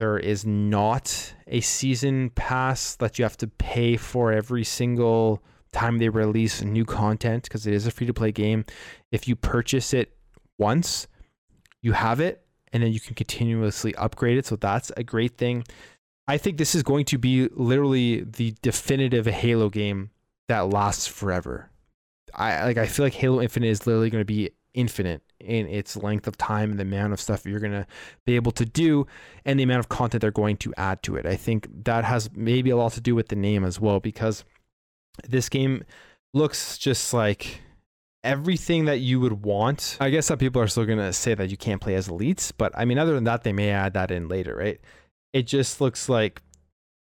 there 0.00 0.18
is 0.18 0.44
not 0.44 1.34
a 1.46 1.60
season 1.60 2.30
pass 2.30 2.96
that 2.96 3.18
you 3.18 3.24
have 3.24 3.36
to 3.36 3.46
pay 3.46 3.96
for 3.96 4.32
every 4.32 4.64
single 4.64 5.40
time 5.72 5.98
they 5.98 6.08
release 6.08 6.60
new 6.62 6.84
content 6.84 7.44
because 7.44 7.66
it 7.66 7.72
is 7.72 7.86
a 7.86 7.90
free 7.92 8.08
to 8.08 8.12
play 8.12 8.32
game. 8.32 8.64
If 9.12 9.28
you 9.28 9.36
purchase 9.36 9.94
it 9.94 10.16
once, 10.58 11.06
you 11.82 11.92
have 11.92 12.18
it 12.18 12.44
and 12.72 12.82
then 12.82 12.92
you 12.92 13.00
can 13.00 13.14
continuously 13.14 13.94
upgrade 13.94 14.38
it. 14.38 14.46
So 14.46 14.56
that's 14.56 14.90
a 14.96 15.04
great 15.04 15.36
thing. 15.36 15.64
I 16.26 16.38
think 16.38 16.56
this 16.56 16.74
is 16.74 16.82
going 16.82 17.04
to 17.06 17.18
be 17.18 17.48
literally 17.52 18.22
the 18.22 18.54
definitive 18.62 19.26
Halo 19.26 19.68
game 19.68 20.10
that 20.48 20.70
lasts 20.70 21.06
forever. 21.06 21.70
I 22.34 22.64
like 22.64 22.78
I 22.78 22.86
feel 22.86 23.04
like 23.04 23.14
Halo 23.14 23.42
Infinite 23.42 23.68
is 23.68 23.86
literally 23.86 24.10
going 24.10 24.22
to 24.22 24.26
be 24.26 24.50
infinite 24.74 25.22
in 25.40 25.66
its 25.66 25.96
length 25.96 26.26
of 26.26 26.36
time 26.36 26.70
and 26.70 26.78
the 26.78 26.84
amount 26.84 27.12
of 27.12 27.20
stuff 27.20 27.44
you're 27.44 27.60
going 27.60 27.72
to 27.72 27.86
be 28.24 28.36
able 28.36 28.52
to 28.52 28.64
do 28.64 29.06
and 29.44 29.58
the 29.58 29.64
amount 29.64 29.80
of 29.80 29.88
content 29.88 30.20
they're 30.20 30.30
going 30.30 30.56
to 30.56 30.72
add 30.76 31.02
to 31.02 31.16
it. 31.16 31.26
I 31.26 31.36
think 31.36 31.68
that 31.84 32.04
has 32.04 32.30
maybe 32.34 32.70
a 32.70 32.76
lot 32.76 32.92
to 32.92 33.00
do 33.00 33.14
with 33.14 33.28
the 33.28 33.36
name 33.36 33.64
as 33.64 33.80
well 33.80 34.00
because 34.00 34.44
this 35.28 35.48
game 35.48 35.84
looks 36.32 36.78
just 36.78 37.12
like 37.12 37.60
everything 38.24 38.84
that 38.86 39.00
you 39.00 39.20
would 39.20 39.44
want. 39.44 39.96
I 40.00 40.10
guess 40.10 40.26
some 40.26 40.38
people 40.38 40.62
are 40.62 40.68
still 40.68 40.86
going 40.86 40.98
to 40.98 41.12
say 41.12 41.34
that 41.34 41.50
you 41.50 41.56
can't 41.56 41.80
play 41.80 41.94
as 41.94 42.08
elites, 42.08 42.52
but 42.56 42.72
I 42.74 42.84
mean, 42.84 42.98
other 42.98 43.14
than 43.14 43.24
that, 43.24 43.42
they 43.42 43.52
may 43.52 43.70
add 43.70 43.94
that 43.94 44.10
in 44.10 44.28
later, 44.28 44.54
right? 44.56 44.80
It 45.32 45.46
just 45.46 45.80
looks 45.80 46.08
like 46.08 46.42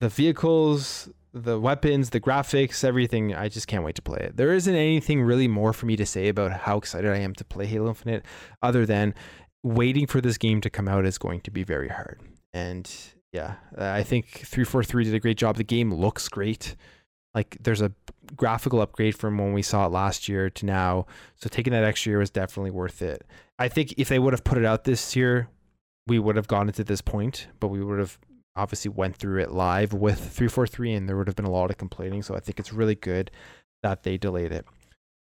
the 0.02 0.10
vehicles, 0.10 1.10
the 1.34 1.60
weapons, 1.60 2.12
the 2.12 2.20
graphics, 2.20 2.84
everything. 2.84 3.34
I 3.34 3.50
just 3.50 3.68
can't 3.68 3.84
wait 3.84 3.96
to 3.96 4.02
play 4.02 4.20
it. 4.20 4.38
There 4.38 4.54
isn't 4.54 4.74
anything 4.74 5.22
really 5.22 5.48
more 5.48 5.74
for 5.74 5.86
me 5.86 5.96
to 5.96 6.06
say 6.06 6.28
about 6.28 6.52
how 6.52 6.78
excited 6.78 7.12
I 7.12 7.18
am 7.18 7.34
to 7.36 7.44
play 7.46 7.66
Halo 7.66 7.90
Infinite, 7.90 8.24
other 8.62 8.86
than 8.86 9.16
waiting 9.64 10.06
for 10.06 10.22
this 10.22 10.38
game 10.38 10.62
to 10.62 10.70
come 10.70 10.88
out 10.88 11.06
is 11.06 11.18
going 11.18 11.42
to 11.42 11.52
be 11.52 11.64
very 11.64 11.90
hard. 11.90 12.22
And 12.54 12.90
yeah, 13.32 13.56
I 13.78 14.04
think 14.04 14.28
343 14.28 15.06
did 15.06 15.16
a 15.16 15.20
great 15.20 15.38
job. 15.38 15.58
The 15.58 15.64
game 15.64 15.94
looks 15.94 16.30
great. 16.30 16.76
Like 17.34 17.58
there's 17.60 17.82
a 17.82 17.92
graphical 18.36 18.80
upgrade 18.80 19.16
from 19.16 19.40
when 19.40 19.54
we 19.54 19.64
saw 19.64 19.88
it 19.88 19.92
last 19.92 20.30
year 20.30 20.52
to 20.52 20.66
now. 20.68 21.08
So 21.38 21.50
taking 21.50 21.74
that 21.74 21.84
extra 21.84 22.12
year 22.12 22.20
was 22.20 22.30
definitely 22.30 22.72
worth 22.72 23.02
it. 23.02 23.26
I 23.58 23.70
think 23.70 23.96
if 23.98 24.08
they 24.08 24.20
would 24.20 24.34
have 24.34 24.44
put 24.44 24.60
it 24.60 24.66
out 24.66 24.84
this 24.84 25.16
year, 25.16 25.50
we 26.06 26.20
would 26.20 26.36
have 26.36 26.48
gotten 26.48 26.72
to 26.74 26.84
this 26.84 27.02
point, 27.02 27.48
but 27.60 27.70
we 27.70 27.84
would 27.84 27.98
have 27.98 28.20
obviously 28.56 28.90
went 28.90 29.16
through 29.16 29.42
it 29.42 29.52
live 29.52 29.94
with 29.94 30.20
343 30.20 30.94
and 30.94 31.10
there 31.10 31.18
would 31.18 31.28
have 31.28 31.36
been 31.36 31.46
a 31.46 31.52
lot 31.52 31.72
of 31.72 31.78
complaining 31.78 32.22
so 32.22 32.36
i 32.36 32.40
think 32.40 32.60
it's 32.60 32.72
really 32.74 32.96
good 32.96 33.32
that 33.84 34.04
they 34.04 34.18
delayed 34.18 34.52
it. 34.52 34.66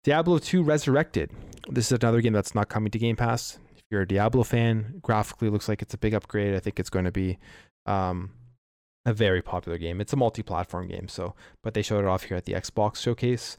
Diablo 0.03 0.37
2 0.37 0.61
resurrected. 0.61 1.31
This 1.69 1.87
is 1.91 1.93
another 1.93 2.21
game 2.21 2.33
that's 2.33 2.53
not 2.53 2.69
coming 2.69 2.91
to 2.91 2.99
game 2.99 3.15
pass. 3.15 3.57
If 3.75 3.83
you're 3.89 4.01
a 4.01 4.07
diablo 4.07 4.43
fan 4.43 4.99
graphically 5.01 5.49
looks 5.49 5.67
like 5.67 5.81
it's 5.81 5.93
a 5.93 5.97
big 5.97 6.13
upgrade. 6.13 6.53
I 6.53 6.59
think 6.59 6.79
it's 6.79 6.89
going 6.89 7.05
to 7.05 7.11
be 7.11 7.39
um, 7.85 8.31
a 9.05 9.13
very 9.13 9.41
popular 9.41 9.77
game. 9.77 10.01
It's 10.01 10.13
a 10.13 10.17
multi-platform 10.17 10.87
game 10.87 11.07
so 11.07 11.33
but 11.63 11.73
they 11.73 11.81
showed 11.81 12.01
it 12.01 12.07
off 12.07 12.23
here 12.23 12.37
at 12.37 12.45
the 12.45 12.53
xbox 12.53 12.97
showcase. 12.97 13.57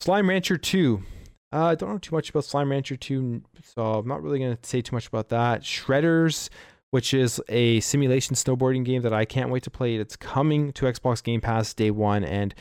Slime 0.00 0.28
rancher 0.28 0.56
2 0.56 1.02
uh, 1.50 1.64
I 1.64 1.74
don't 1.76 1.88
know 1.88 1.98
too 1.98 2.14
much 2.14 2.28
about 2.28 2.44
Slime 2.44 2.70
Rancher 2.70 2.94
2, 2.94 3.42
so 3.62 3.82
I'm 3.82 4.06
not 4.06 4.22
really 4.22 4.38
going 4.38 4.54
to 4.54 4.68
say 4.68 4.82
too 4.82 4.94
much 4.94 5.06
about 5.06 5.30
that. 5.30 5.62
Shredders, 5.62 6.50
which 6.90 7.12
is 7.12 7.40
a 7.48 7.80
simulation 7.80 8.34
snowboarding 8.34 8.84
game 8.84 9.02
that 9.02 9.12
I 9.12 9.24
can't 9.24 9.50
wait 9.50 9.62
to 9.64 9.70
play. 9.70 9.96
It's 9.96 10.16
coming 10.16 10.72
to 10.72 10.86
Xbox 10.86 11.22
Game 11.22 11.40
Pass 11.40 11.74
day 11.74 11.90
one, 11.90 12.24
and 12.24 12.54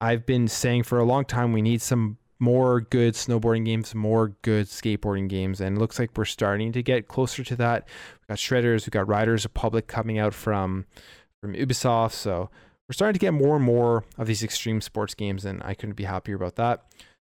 I've 0.00 0.26
been 0.26 0.48
saying 0.48 0.84
for 0.84 0.98
a 0.98 1.04
long 1.04 1.24
time 1.24 1.52
we 1.52 1.62
need 1.62 1.82
some 1.82 2.18
more 2.40 2.80
good 2.80 3.14
snowboarding 3.14 3.66
games, 3.66 3.94
more 3.94 4.34
good 4.42 4.66
skateboarding 4.66 5.28
games, 5.28 5.60
and 5.60 5.76
it 5.76 5.80
looks 5.80 5.98
like 5.98 6.10
we're 6.16 6.24
starting 6.24 6.72
to 6.72 6.82
get 6.82 7.06
closer 7.06 7.44
to 7.44 7.56
that. 7.56 7.86
We 8.22 8.32
got 8.32 8.38
Shredders, 8.38 8.86
we 8.86 8.90
got 8.90 9.06
Riders 9.06 9.44
Republic 9.44 9.86
coming 9.86 10.18
out 10.18 10.34
from 10.34 10.86
from 11.40 11.54
Ubisoft, 11.54 12.12
so 12.12 12.50
we're 12.88 12.94
starting 12.94 13.14
to 13.14 13.20
get 13.20 13.32
more 13.32 13.56
and 13.56 13.64
more 13.64 14.04
of 14.18 14.26
these 14.26 14.42
extreme 14.42 14.80
sports 14.80 15.14
games, 15.14 15.44
and 15.44 15.62
I 15.62 15.74
couldn't 15.74 15.94
be 15.94 16.04
happier 16.04 16.34
about 16.34 16.56
that. 16.56 16.84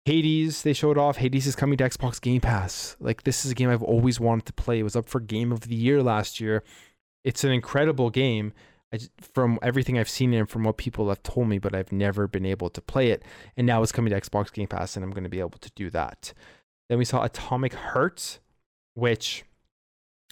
Hades, 0.07 0.61
they 0.61 0.71
showed 0.71 0.97
off. 0.97 1.17
Hades 1.17 1.45
is 1.45 1.55
coming 1.57 1.77
to 1.77 1.83
Xbox 1.83 2.21
Game 2.21 2.39
Pass. 2.39 2.95
Like 2.97 3.23
this 3.23 3.43
is 3.43 3.51
a 3.51 3.55
game 3.55 3.69
I've 3.69 3.83
always 3.83 4.21
wanted 4.21 4.45
to 4.45 4.53
play. 4.53 4.79
It 4.79 4.83
was 4.83 4.95
up 4.95 5.09
for 5.09 5.19
Game 5.19 5.51
of 5.51 5.61
the 5.61 5.75
Year 5.75 6.01
last 6.01 6.39
year. 6.39 6.63
It's 7.25 7.43
an 7.43 7.51
incredible 7.51 8.09
game. 8.09 8.53
From 9.19 9.59
everything 9.61 9.99
I've 9.99 10.07
seen 10.07 10.33
and 10.33 10.49
from 10.49 10.63
what 10.63 10.77
people 10.77 11.09
have 11.09 11.21
told 11.23 11.49
me, 11.49 11.59
but 11.59 11.75
I've 11.75 11.91
never 11.91 12.25
been 12.25 12.45
able 12.45 12.69
to 12.69 12.79
play 12.79 13.11
it. 13.11 13.21
And 13.57 13.67
now 13.67 13.83
it's 13.83 13.91
coming 13.91 14.11
to 14.11 14.21
Xbox 14.21 14.53
Game 14.53 14.67
Pass, 14.67 14.95
and 14.95 15.03
I'm 15.03 15.11
going 15.11 15.25
to 15.25 15.29
be 15.29 15.41
able 15.41 15.59
to 15.59 15.71
do 15.75 15.89
that. 15.89 16.33
Then 16.87 16.97
we 16.97 17.03
saw 17.03 17.23
Atomic 17.23 17.73
Heart, 17.73 18.39
which 18.93 19.43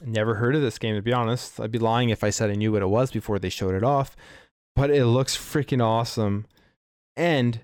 never 0.02 0.36
heard 0.36 0.56
of 0.56 0.62
this 0.62 0.80
game 0.80 0.96
to 0.96 1.02
be 1.02 1.12
honest. 1.12 1.60
I'd 1.60 1.70
be 1.70 1.80
lying 1.80 2.12
if 2.12 2.24
I 2.24 2.30
said 2.30 2.50
I 2.50 2.56
knew 2.56 2.72
what 2.72 2.82
it 2.82 2.88
was 2.88 3.12
before 3.12 3.40
they 3.40 3.50
showed 3.50 3.76
it 3.76 3.84
off. 3.84 4.16
But 4.74 4.90
it 4.90 5.06
looks 5.06 5.36
freaking 5.36 5.84
awesome. 5.84 6.46
And 7.18 7.60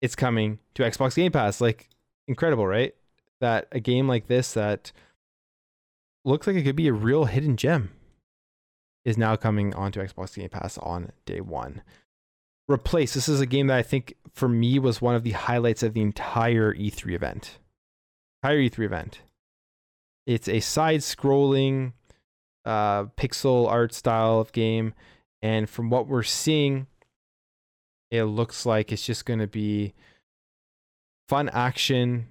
it's 0.00 0.16
coming 0.16 0.58
to 0.74 0.82
Xbox 0.82 1.14
Game 1.14 1.32
Pass. 1.32 1.60
Like 1.60 1.88
incredible, 2.26 2.66
right? 2.66 2.94
That 3.40 3.68
a 3.72 3.80
game 3.80 4.08
like 4.08 4.26
this 4.26 4.54
that 4.54 4.92
looks 6.24 6.46
like 6.46 6.56
it 6.56 6.62
could 6.62 6.76
be 6.76 6.88
a 6.88 6.92
real 6.92 7.24
hidden 7.24 7.56
gem 7.56 7.90
is 9.04 9.16
now 9.16 9.36
coming 9.36 9.74
onto 9.74 10.00
Xbox 10.00 10.36
Game 10.36 10.48
Pass 10.48 10.78
on 10.78 11.12
day 11.24 11.40
one. 11.40 11.82
Replaced. 12.68 13.14
This 13.14 13.28
is 13.28 13.40
a 13.40 13.46
game 13.46 13.66
that 13.68 13.78
I 13.78 13.82
think 13.82 14.14
for 14.32 14.48
me 14.48 14.78
was 14.78 15.02
one 15.02 15.14
of 15.14 15.24
the 15.24 15.32
highlights 15.32 15.82
of 15.82 15.94
the 15.94 16.02
entire 16.02 16.72
E3 16.74 17.14
event. 17.14 17.58
Entire 18.42 18.58
E3 18.58 18.84
event. 18.84 19.20
It's 20.26 20.48
a 20.48 20.60
side-scrolling 20.60 21.94
uh, 22.64 23.04
pixel 23.16 23.68
art 23.68 23.92
style 23.92 24.38
of 24.38 24.52
game, 24.52 24.94
and 25.42 25.68
from 25.68 25.90
what 25.90 26.06
we're 26.06 26.22
seeing, 26.22 26.86
it 28.10 28.24
looks 28.24 28.66
like 28.66 28.92
it's 28.92 29.04
just 29.04 29.24
going 29.24 29.38
to 29.40 29.46
be 29.46 29.94
fun 31.28 31.48
action, 31.50 32.28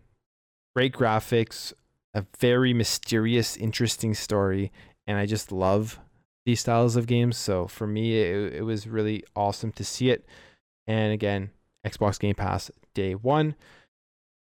great 0.75 0.93
graphics, 0.93 1.73
a 2.13 2.25
very 2.39 2.73
mysterious, 2.73 3.55
interesting 3.55 4.13
story, 4.13 4.71
and 5.07 5.17
I 5.17 5.25
just 5.25 5.51
love 5.51 5.99
these 6.45 6.59
styles 6.59 6.95
of 6.95 7.07
games. 7.07 7.37
So 7.37 7.67
for 7.67 7.87
me, 7.87 8.19
it, 8.19 8.55
it 8.55 8.61
was 8.63 8.87
really 8.87 9.23
awesome 9.35 9.71
to 9.73 9.83
see 9.83 10.09
it. 10.09 10.25
And 10.87 11.13
again, 11.13 11.51
Xbox 11.85 12.19
Game 12.19 12.35
Pass 12.35 12.71
day 12.93 13.15
one. 13.15 13.55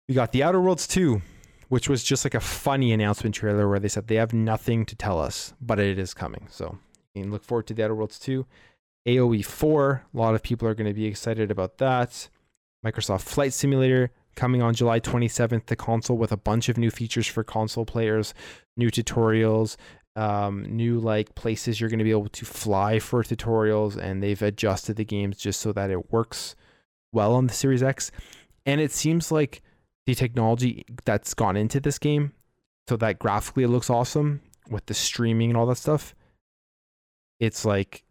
We 0.08 0.14
got 0.14 0.32
The 0.32 0.42
Outer 0.42 0.60
Worlds 0.60 0.86
2, 0.86 1.20
which 1.68 1.88
was 1.88 2.04
just 2.04 2.24
like 2.24 2.34
a 2.34 2.40
funny 2.40 2.92
announcement 2.92 3.34
trailer 3.34 3.68
where 3.68 3.80
they 3.80 3.88
said 3.88 4.06
they 4.06 4.16
have 4.16 4.32
nothing 4.32 4.86
to 4.86 4.94
tell 4.94 5.18
us, 5.18 5.54
but 5.60 5.80
it 5.80 5.98
is 5.98 6.14
coming. 6.14 6.46
So 6.50 6.78
you 7.14 7.22
can 7.22 7.32
look 7.32 7.42
forward 7.42 7.66
to 7.68 7.74
The 7.74 7.84
Outer 7.84 7.96
Worlds 7.96 8.18
2. 8.20 8.46
AOE 9.06 9.44
4. 9.44 10.02
A 10.12 10.16
lot 10.16 10.34
of 10.34 10.42
people 10.42 10.66
are 10.66 10.74
going 10.74 10.88
to 10.88 10.94
be 10.94 11.06
excited 11.06 11.50
about 11.50 11.78
that. 11.78 12.28
Microsoft 12.84 13.22
Flight 13.22 13.52
Simulator 13.52 14.10
coming 14.34 14.62
on 14.62 14.74
July 14.74 15.00
27th 15.00 15.66
to 15.66 15.76
console 15.76 16.18
with 16.18 16.30
a 16.30 16.36
bunch 16.36 16.68
of 16.68 16.76
new 16.76 16.90
features 16.90 17.26
for 17.26 17.42
console 17.42 17.86
players, 17.86 18.34
new 18.76 18.90
tutorials, 18.90 19.76
um, 20.14 20.64
new 20.64 20.98
like 20.98 21.34
places 21.34 21.80
you're 21.80 21.90
going 21.90 21.98
to 21.98 22.04
be 22.04 22.10
able 22.10 22.28
to 22.28 22.44
fly 22.44 22.98
for 22.98 23.22
tutorials, 23.22 23.96
and 23.96 24.22
they've 24.22 24.40
adjusted 24.42 24.96
the 24.96 25.04
games 25.04 25.38
just 25.38 25.60
so 25.60 25.72
that 25.72 25.90
it 25.90 26.10
works 26.12 26.54
well 27.12 27.34
on 27.34 27.46
the 27.46 27.52
Series 27.52 27.82
X. 27.82 28.10
And 28.64 28.80
it 28.80 28.92
seems 28.92 29.30
like 29.30 29.62
the 30.06 30.14
technology 30.14 30.84
that's 31.04 31.34
gone 31.34 31.56
into 31.56 31.80
this 31.80 31.98
game, 31.98 32.32
so 32.88 32.96
that 32.96 33.18
graphically 33.18 33.64
it 33.64 33.68
looks 33.68 33.90
awesome 33.90 34.40
with 34.70 34.86
the 34.86 34.94
streaming 34.94 35.50
and 35.50 35.56
all 35.56 35.66
that 35.66 35.76
stuff. 35.76 36.14
It's 37.38 37.64
like 37.64 38.02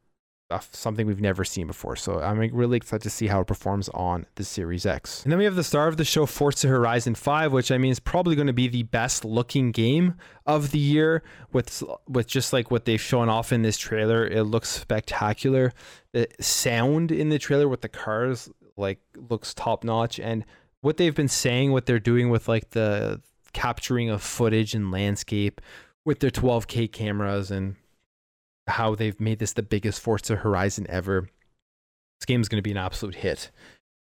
something 0.71 1.08
we've 1.08 1.21
never 1.21 1.43
seen 1.43 1.67
before. 1.67 1.95
So 1.95 2.19
I'm 2.19 2.38
really 2.38 2.77
excited 2.77 3.03
to 3.03 3.10
see 3.10 3.27
how 3.27 3.41
it 3.41 3.47
performs 3.47 3.89
on 3.89 4.25
the 4.36 4.43
Series 4.43 4.86
X. 4.86 5.23
And 5.23 5.31
then 5.31 5.39
we 5.39 5.45
have 5.45 5.55
the 5.55 5.63
star 5.63 5.88
of 5.88 5.97
the 5.97 6.05
show, 6.05 6.25
Forza 6.25 6.67
Horizon 6.67 7.15
5, 7.15 7.51
which 7.51 7.71
I 7.71 7.77
mean 7.77 7.91
is 7.91 7.99
probably 7.99 8.36
going 8.36 8.47
to 8.47 8.53
be 8.53 8.67
the 8.67 8.84
best 8.84 9.25
looking 9.25 9.71
game 9.71 10.15
of 10.45 10.71
the 10.71 10.79
year 10.79 11.23
with 11.51 11.84
with 12.08 12.27
just 12.27 12.53
like 12.53 12.69
what 12.69 12.86
they've 12.86 13.01
shown 13.01 13.29
off 13.29 13.51
in 13.51 13.63
this 13.63 13.77
trailer. 13.77 14.25
It 14.25 14.43
looks 14.43 14.69
spectacular. 14.69 15.73
The 16.12 16.27
sound 16.39 17.12
in 17.12 17.29
the 17.29 17.39
trailer 17.39 17.67
with 17.67 17.81
the 17.81 17.89
cars 17.89 18.49
like 18.77 18.99
looks 19.15 19.53
top 19.53 19.84
notch 19.84 20.19
and 20.19 20.45
what 20.81 20.97
they've 20.97 21.15
been 21.15 21.27
saying 21.29 21.71
what 21.71 21.86
they're 21.86 21.99
doing 21.99 22.29
with 22.29 22.47
like 22.47 22.71
the 22.71 23.21
capturing 23.53 24.10
of 24.10 24.21
footage 24.21 24.75
and 24.75 24.91
landscape 24.91 25.62
with 26.03 26.19
their 26.19 26.29
12k 26.29 26.91
cameras 26.91 27.51
and 27.51 27.75
how 28.67 28.95
they've 28.95 29.19
made 29.19 29.39
this 29.39 29.54
the 29.54 29.63
biggest 29.63 29.99
Forza 30.01 30.38
Horizon 30.38 30.86
ever. 30.89 31.30
This 32.19 32.25
game 32.25 32.41
is 32.41 32.49
going 32.49 32.60
to 32.60 32.63
be 32.63 32.71
an 32.71 32.78
absolute 32.78 33.15
hit. 33.15 33.51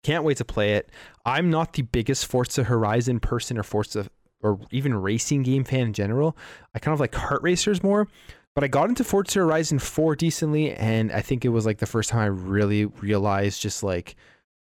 Can't 0.03 0.23
wait 0.23 0.37
to 0.37 0.45
play 0.45 0.73
it. 0.73 0.89
I'm 1.25 1.49
not 1.49 1.73
the 1.73 1.81
biggest 1.81 2.25
Forza 2.25 2.63
Horizon 2.63 3.19
person 3.19 3.57
or 3.57 3.63
Forza 3.63 4.07
or 4.41 4.59
even 4.71 4.93
racing 4.93 5.43
game 5.43 5.63
fan 5.63 5.87
in 5.87 5.93
general. 5.93 6.37
I 6.73 6.79
kind 6.79 6.93
of 6.93 6.99
like 6.99 7.11
kart 7.11 7.41
racers 7.41 7.81
more, 7.81 8.07
but 8.53 8.63
I 8.63 8.67
got 8.67 8.89
into 8.89 9.03
Forza 9.03 9.39
Horizon 9.39 9.79
4 9.79 10.15
decently 10.15 10.71
and 10.73 11.11
I 11.11 11.21
think 11.21 11.43
it 11.43 11.49
was 11.49 11.65
like 11.65 11.79
the 11.79 11.85
first 11.85 12.09
time 12.09 12.21
I 12.21 12.25
really 12.27 12.85
realized 12.85 13.61
just 13.61 13.83
like 13.83 14.15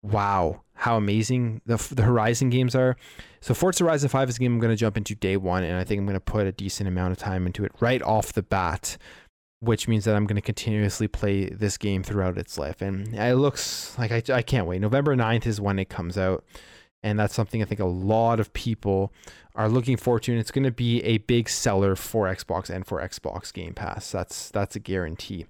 wow, 0.03 0.63
how 0.75 0.97
amazing 0.97 1.61
the 1.67 1.77
the 1.95 2.03
Horizon 2.03 2.51
games 2.51 2.75
are. 2.75 2.97
So 3.41 3.53
Forza 3.53 3.85
Horizon 3.85 4.09
5 4.09 4.29
is 4.29 4.37
a 4.37 4.39
game 4.39 4.55
I'm 4.55 4.61
going 4.61 4.73
to 4.73 4.77
jump 4.77 4.97
into 4.97 5.15
day 5.15 5.37
1 5.37 5.65
and 5.65 5.77
I 5.77 5.85
think 5.85 5.99
I'm 5.99 6.07
going 6.07 6.15
to 6.15 6.21
put 6.21 6.47
a 6.47 6.53
decent 6.53 6.89
amount 6.89 7.13
of 7.13 7.19
time 7.19 7.47
into 7.47 7.65
it 7.65 7.73
right 7.81 8.03
off 8.03 8.33
the 8.33 8.43
bat 8.43 8.97
which 9.61 9.89
means 9.89 10.05
that 10.05 10.15
I'm 10.15 10.27
going 10.27 10.37
to 10.37 10.43
continuously 10.43 11.09
play 11.09 11.47
this 11.47 11.77
game 11.77 12.03
throughout 12.03 12.39
its 12.39 12.59
life. 12.59 12.81
And 12.81 13.15
it 13.15 13.37
looks 13.37 13.99
like 13.99 14.13
I, 14.13 14.23
I 14.33 14.43
can't 14.43 14.67
wait. 14.67 14.81
November 14.81 15.17
9th 15.17 15.47
is 15.47 15.61
when 15.61 15.79
it 15.79 15.89
comes 15.89 16.17
out. 16.17 16.45
And 17.03 17.19
that's 17.19 17.35
something 17.35 17.63
I 17.63 17.65
think 17.65 17.81
a 17.81 17.85
lot 17.85 18.41
of 18.41 18.53
people 18.53 19.13
are 19.55 19.69
looking 19.69 19.97
forward 19.97 20.25
to. 20.25 20.33
And 20.33 20.41
it's 20.41 20.51
going 20.51 20.65
to 20.65 20.73
be 20.73 21.03
a 21.05 21.19
big 21.19 21.49
seller 21.49 21.95
for 21.95 22.27
Xbox 22.27 22.71
and 22.71 22.87
for 22.87 23.01
Xbox 23.01 23.53
Game 23.53 23.75
Pass. 23.75 24.11
That's 24.11 24.51
that's 24.51 24.75
a 24.75 24.81
guarantee. 24.81 25.47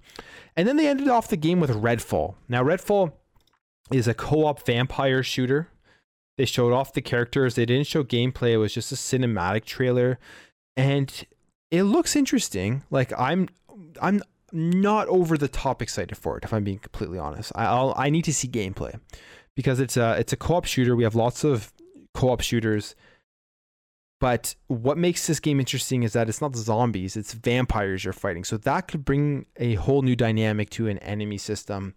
And 0.55 0.67
then 0.67 0.77
they 0.77 0.87
ended 0.87 1.07
off 1.07 1.27
the 1.27 1.37
game 1.37 1.59
with 1.59 1.71
Redfall. 1.71 2.35
Now, 2.47 2.63
Redfall 2.63 3.13
is 3.91 4.07
a 4.07 4.13
co-op 4.13 4.63
vampire 4.63 5.23
shooter. 5.23 5.69
They 6.37 6.45
showed 6.45 6.71
off 6.71 6.93
the 6.93 7.01
characters. 7.01 7.55
They 7.55 7.65
didn't 7.65 7.87
show 7.87 8.03
gameplay. 8.03 8.51
It 8.51 8.57
was 8.57 8.73
just 8.73 8.91
a 8.91 8.95
cinematic 8.95 9.65
trailer. 9.65 10.19
And 10.77 11.11
it 11.71 11.83
looks 11.83 12.15
interesting. 12.15 12.83
Like 12.89 13.11
I'm 13.19 13.49
I'm 14.01 14.21
not 14.51 15.07
over 15.07 15.37
the 15.37 15.47
top 15.47 15.81
excited 15.81 16.17
for 16.17 16.37
it. 16.37 16.43
If 16.43 16.53
I'm 16.53 16.63
being 16.63 16.79
completely 16.79 17.19
honest, 17.19 17.51
I'll 17.55 17.93
I 17.97 18.09
need 18.09 18.23
to 18.25 18.33
see 18.33 18.47
gameplay 18.47 18.99
because 19.55 19.79
it's 19.79 19.97
a 19.97 20.17
it's 20.19 20.33
a 20.33 20.37
co-op 20.37 20.65
shooter. 20.65 20.95
We 20.95 21.03
have 21.03 21.15
lots 21.15 21.43
of 21.43 21.71
co-op 22.13 22.41
shooters. 22.41 22.95
But 24.19 24.55
what 24.67 24.97
makes 24.97 25.27
this 25.27 25.39
game 25.39 25.61
interesting 25.61 26.03
is 26.03 26.11
that 26.11 26.27
it's 26.27 26.41
not 26.41 26.55
zombies, 26.55 27.15
it's 27.15 27.33
vampires 27.33 28.03
you're 28.03 28.11
fighting. 28.11 28.43
So 28.43 28.57
that 28.57 28.89
could 28.89 29.05
bring 29.05 29.45
a 29.55 29.75
whole 29.75 30.01
new 30.01 30.15
dynamic 30.15 30.69
to 30.71 30.89
an 30.89 30.97
enemy 30.97 31.37
system. 31.37 31.95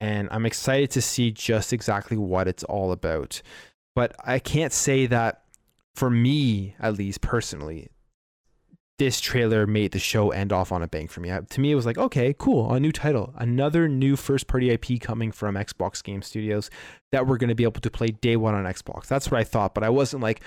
And 0.00 0.28
I'm 0.30 0.46
excited 0.46 0.92
to 0.92 1.02
see 1.02 1.32
just 1.32 1.72
exactly 1.72 2.16
what 2.16 2.46
it's 2.46 2.62
all 2.64 2.92
about. 2.92 3.42
But 3.96 4.14
I 4.24 4.38
can't 4.38 4.72
say 4.72 5.06
that 5.06 5.42
for 5.96 6.10
me, 6.10 6.76
at 6.78 6.94
least 6.94 7.20
personally, 7.20 7.88
this 8.98 9.20
trailer 9.20 9.66
made 9.66 9.92
the 9.92 9.98
show 9.98 10.30
end 10.30 10.52
off 10.52 10.72
on 10.72 10.82
a 10.82 10.88
bang 10.88 11.06
for 11.06 11.20
me. 11.20 11.30
I, 11.30 11.40
to 11.40 11.60
me, 11.60 11.70
it 11.70 11.74
was 11.74 11.84
like, 11.84 11.98
okay, 11.98 12.34
cool, 12.38 12.72
a 12.72 12.80
new 12.80 12.92
title, 12.92 13.34
another 13.36 13.88
new 13.88 14.16
first 14.16 14.46
party 14.46 14.70
IP 14.70 15.00
coming 15.00 15.32
from 15.32 15.54
Xbox 15.54 16.02
Game 16.02 16.22
Studios 16.22 16.70
that 17.12 17.26
we're 17.26 17.36
going 17.36 17.48
to 17.48 17.54
be 17.54 17.64
able 17.64 17.80
to 17.80 17.90
play 17.90 18.08
day 18.08 18.36
one 18.36 18.54
on 18.54 18.64
Xbox. 18.64 19.06
That's 19.06 19.30
what 19.30 19.38
I 19.38 19.44
thought, 19.44 19.74
but 19.74 19.84
I 19.84 19.90
wasn't 19.90 20.22
like, 20.22 20.40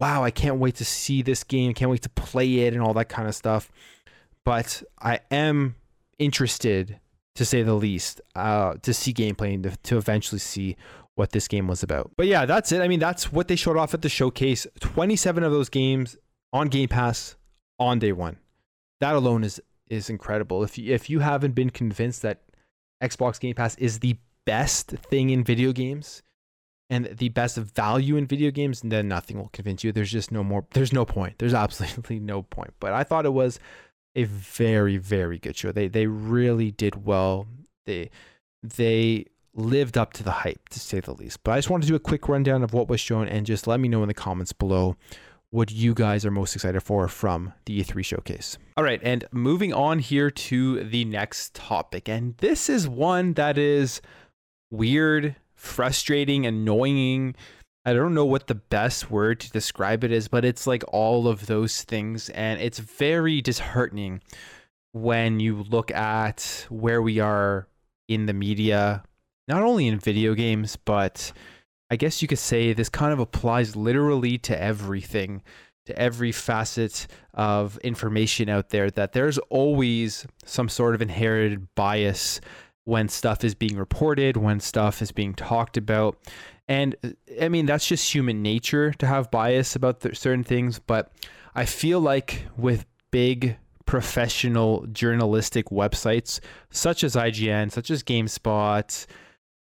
wow, 0.00 0.22
I 0.22 0.30
can't 0.30 0.58
wait 0.58 0.74
to 0.76 0.84
see 0.84 1.22
this 1.22 1.44
game, 1.44 1.72
can't 1.72 1.90
wait 1.90 2.02
to 2.02 2.10
play 2.10 2.60
it, 2.60 2.74
and 2.74 2.82
all 2.82 2.94
that 2.94 3.08
kind 3.08 3.26
of 3.26 3.34
stuff. 3.34 3.70
But 4.44 4.82
I 5.00 5.20
am 5.30 5.76
interested, 6.18 7.00
to 7.36 7.44
say 7.44 7.62
the 7.62 7.74
least, 7.74 8.20
uh, 8.36 8.74
to 8.82 8.92
see 8.92 9.14
gameplay 9.14 9.54
and 9.54 9.62
to, 9.64 9.76
to 9.84 9.96
eventually 9.96 10.38
see 10.40 10.76
what 11.14 11.30
this 11.30 11.48
game 11.48 11.68
was 11.68 11.82
about. 11.82 12.10
But 12.16 12.26
yeah, 12.26 12.44
that's 12.44 12.70
it. 12.72 12.82
I 12.82 12.88
mean, 12.88 13.00
that's 13.00 13.32
what 13.32 13.48
they 13.48 13.56
showed 13.56 13.76
off 13.76 13.94
at 13.94 14.02
the 14.02 14.08
showcase. 14.08 14.66
27 14.80 15.42
of 15.42 15.52
those 15.52 15.68
games 15.68 16.16
on 16.52 16.68
Game 16.68 16.88
Pass 16.88 17.36
on 17.78 17.98
day 17.98 18.12
one. 18.12 18.38
That 19.00 19.14
alone 19.14 19.44
is 19.44 19.60
is 19.88 20.08
incredible. 20.08 20.62
If 20.62 20.78
you, 20.78 20.94
if 20.94 21.10
you 21.10 21.20
haven't 21.20 21.52
been 21.52 21.70
convinced 21.70 22.22
that 22.22 22.42
Xbox 23.02 23.38
Game 23.38 23.54
Pass 23.54 23.76
is 23.76 23.98
the 23.98 24.16
best 24.46 24.90
thing 24.90 25.30
in 25.30 25.44
video 25.44 25.72
games 25.72 26.22
and 26.90 27.06
the 27.06 27.28
best 27.30 27.56
value 27.56 28.16
in 28.16 28.26
video 28.26 28.50
games, 28.50 28.80
then 28.82 29.08
nothing 29.08 29.38
will 29.38 29.50
convince 29.52 29.84
you. 29.84 29.92
There's 29.92 30.12
just 30.12 30.30
no 30.30 30.42
more. 30.44 30.66
There's 30.72 30.92
no 30.92 31.04
point. 31.04 31.38
There's 31.38 31.54
absolutely 31.64 32.20
no 32.20 32.42
point. 32.42 32.74
But 32.80 32.92
I 32.92 33.04
thought 33.04 33.26
it 33.26 33.32
was 33.32 33.58
a 34.16 34.24
very 34.24 34.96
very 34.96 35.38
good 35.38 35.56
show. 35.56 35.72
They 35.72 35.88
they 35.88 36.06
really 36.06 36.70
did 36.70 37.04
well. 37.04 37.46
They 37.86 38.10
they 38.62 39.26
lived 39.56 39.96
up 39.96 40.12
to 40.14 40.24
the 40.24 40.30
hype 40.30 40.68
to 40.70 40.80
say 40.80 41.00
the 41.00 41.14
least. 41.14 41.42
But 41.44 41.52
I 41.52 41.58
just 41.58 41.70
wanted 41.70 41.86
to 41.86 41.92
do 41.92 41.96
a 41.96 42.00
quick 42.00 42.28
rundown 42.28 42.62
of 42.62 42.72
what 42.72 42.88
was 42.88 43.00
shown 43.00 43.28
and 43.28 43.46
just 43.46 43.66
let 43.66 43.78
me 43.80 43.88
know 43.88 44.02
in 44.02 44.08
the 44.08 44.14
comments 44.14 44.52
below 44.52 44.96
what 45.54 45.70
you 45.70 45.94
guys 45.94 46.26
are 46.26 46.32
most 46.32 46.56
excited 46.56 46.80
for 46.82 47.06
from 47.06 47.52
the 47.66 47.80
E3 47.80 48.04
showcase. 48.04 48.58
All 48.76 48.82
right, 48.82 49.00
and 49.04 49.24
moving 49.30 49.72
on 49.72 50.00
here 50.00 50.28
to 50.28 50.82
the 50.82 51.04
next 51.04 51.54
topic. 51.54 52.08
And 52.08 52.36
this 52.38 52.68
is 52.68 52.88
one 52.88 53.34
that 53.34 53.56
is 53.56 54.02
weird, 54.72 55.36
frustrating, 55.54 56.44
annoying. 56.44 57.36
I 57.84 57.92
don't 57.92 58.14
know 58.14 58.24
what 58.24 58.48
the 58.48 58.56
best 58.56 59.12
word 59.12 59.38
to 59.40 59.50
describe 59.52 60.02
it 60.02 60.10
is, 60.10 60.26
but 60.26 60.44
it's 60.44 60.66
like 60.66 60.82
all 60.88 61.28
of 61.28 61.46
those 61.46 61.82
things. 61.82 62.30
And 62.30 62.60
it's 62.60 62.80
very 62.80 63.40
disheartening 63.40 64.22
when 64.90 65.38
you 65.38 65.62
look 65.62 65.92
at 65.92 66.66
where 66.68 67.00
we 67.00 67.20
are 67.20 67.68
in 68.08 68.26
the 68.26 68.32
media, 68.32 69.04
not 69.46 69.62
only 69.62 69.86
in 69.86 70.00
video 70.00 70.34
games, 70.34 70.74
but 70.74 71.32
I 71.90 71.96
guess 71.96 72.22
you 72.22 72.28
could 72.28 72.38
say 72.38 72.72
this 72.72 72.88
kind 72.88 73.12
of 73.12 73.18
applies 73.18 73.76
literally 73.76 74.38
to 74.38 74.60
everything, 74.60 75.42
to 75.86 75.98
every 75.98 76.32
facet 76.32 77.06
of 77.34 77.78
information 77.78 78.48
out 78.48 78.70
there, 78.70 78.90
that 78.90 79.12
there's 79.12 79.38
always 79.50 80.26
some 80.44 80.68
sort 80.68 80.94
of 80.94 81.02
inherited 81.02 81.74
bias 81.74 82.40
when 82.84 83.08
stuff 83.08 83.44
is 83.44 83.54
being 83.54 83.76
reported, 83.76 84.36
when 84.36 84.60
stuff 84.60 85.00
is 85.02 85.12
being 85.12 85.34
talked 85.34 85.76
about. 85.76 86.18
And 86.68 86.96
I 87.40 87.48
mean, 87.48 87.66
that's 87.66 87.86
just 87.86 88.12
human 88.14 88.42
nature 88.42 88.92
to 88.94 89.06
have 89.06 89.30
bias 89.30 89.76
about 89.76 90.02
certain 90.14 90.44
things. 90.44 90.78
But 90.78 91.12
I 91.54 91.64
feel 91.64 92.00
like 92.00 92.46
with 92.56 92.86
big 93.10 93.56
professional 93.86 94.86
journalistic 94.86 95.66
websites 95.66 96.40
such 96.70 97.04
as 97.04 97.14
IGN, 97.14 97.70
such 97.70 97.90
as 97.90 98.02
GameSpot, 98.02 99.06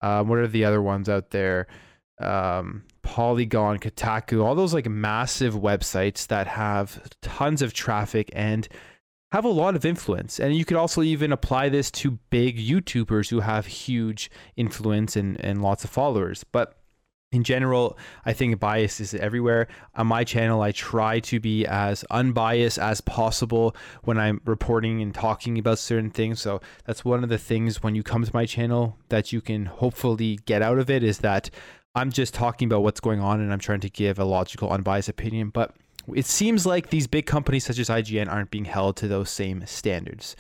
um, 0.01 0.27
what 0.27 0.39
are 0.39 0.47
the 0.47 0.65
other 0.65 0.81
ones 0.81 1.10
out 1.10 1.31
there? 1.31 1.67
Um, 2.21 2.84
Polygon, 3.01 3.79
Kotaku, 3.79 4.43
all 4.43 4.55
those 4.55 4.73
like 4.73 4.88
massive 4.88 5.55
websites 5.55 6.27
that 6.27 6.47
have 6.47 7.01
tons 7.21 7.62
of 7.62 7.73
traffic 7.73 8.29
and 8.34 8.67
have 9.31 9.45
a 9.45 9.49
lot 9.49 9.75
of 9.75 9.86
influence. 9.86 10.39
And 10.39 10.55
you 10.55 10.65
could 10.65 10.77
also 10.77 11.01
even 11.01 11.31
apply 11.31 11.69
this 11.69 11.89
to 11.91 12.19
big 12.29 12.57
YouTubers 12.57 13.29
who 13.29 13.39
have 13.39 13.65
huge 13.65 14.29
influence 14.57 15.15
and, 15.15 15.39
and 15.43 15.62
lots 15.62 15.84
of 15.84 15.89
followers. 15.89 16.43
But 16.43 16.75
in 17.31 17.43
general, 17.45 17.97
I 18.25 18.34
think 18.34 18.60
bias 18.60 18.99
is 18.99 19.13
everywhere. 19.13 19.69
On 19.95 20.05
my 20.05 20.25
channel, 20.25 20.62
I 20.62 20.73
try 20.73 21.21
to 21.21 21.39
be 21.39 21.65
as 21.65 22.03
unbiased 22.12 22.77
as 22.77 22.99
possible 22.99 23.73
when 24.03 24.17
I'm 24.17 24.41
reporting 24.43 25.01
and 25.01 25.13
talking 25.13 25.57
about 25.57 25.79
certain 25.79 26.10
things. 26.12 26.41
So 26.41 26.60
that's 26.84 27.05
one 27.05 27.23
of 27.23 27.29
the 27.29 27.38
things 27.38 27.81
when 27.81 27.95
you 27.95 28.03
come 28.03 28.25
to 28.25 28.31
my 28.34 28.45
channel 28.45 28.97
that 29.07 29.31
you 29.31 29.39
can 29.39 29.65
hopefully 29.65 30.39
get 30.45 30.62
out 30.62 30.77
of 30.77 30.89
it 30.89 31.03
is 31.03 31.19
that 31.19 31.49
I'm 31.95 32.12
just 32.12 32.34
talking 32.34 32.67
about 32.67 32.84
what's 32.84 32.99
going 32.99 33.19
on 33.19 33.41
and 33.41 33.51
I'm 33.51 33.60
trying 33.60 33.82
to 33.82 33.89
give 33.89 34.19
a 34.19 34.25
logical, 34.25 34.69
unbiased 34.69 35.10
opinion. 35.10 35.49
But 35.49 35.75
it 36.13 36.25
seems 36.25 36.65
like 36.65 36.89
these 36.89 37.08
big 37.08 37.25
companies 37.25 37.65
such 37.65 37.80
as 37.80 37.89
IGN 37.89 38.32
aren't 38.32 38.51
being 38.51 38.65
held 38.65 38.97
to 38.97 39.08
those 39.08 39.30
same 39.30 39.65
standards. 39.65 40.36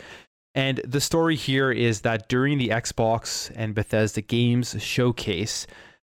And 0.53 0.79
the 0.79 1.01
story 1.01 1.35
here 1.35 1.71
is 1.71 2.01
that 2.01 2.27
during 2.27 2.57
the 2.57 2.69
Xbox 2.69 3.51
and 3.55 3.73
Bethesda 3.73 4.21
games 4.21 4.75
showcase, 4.79 5.65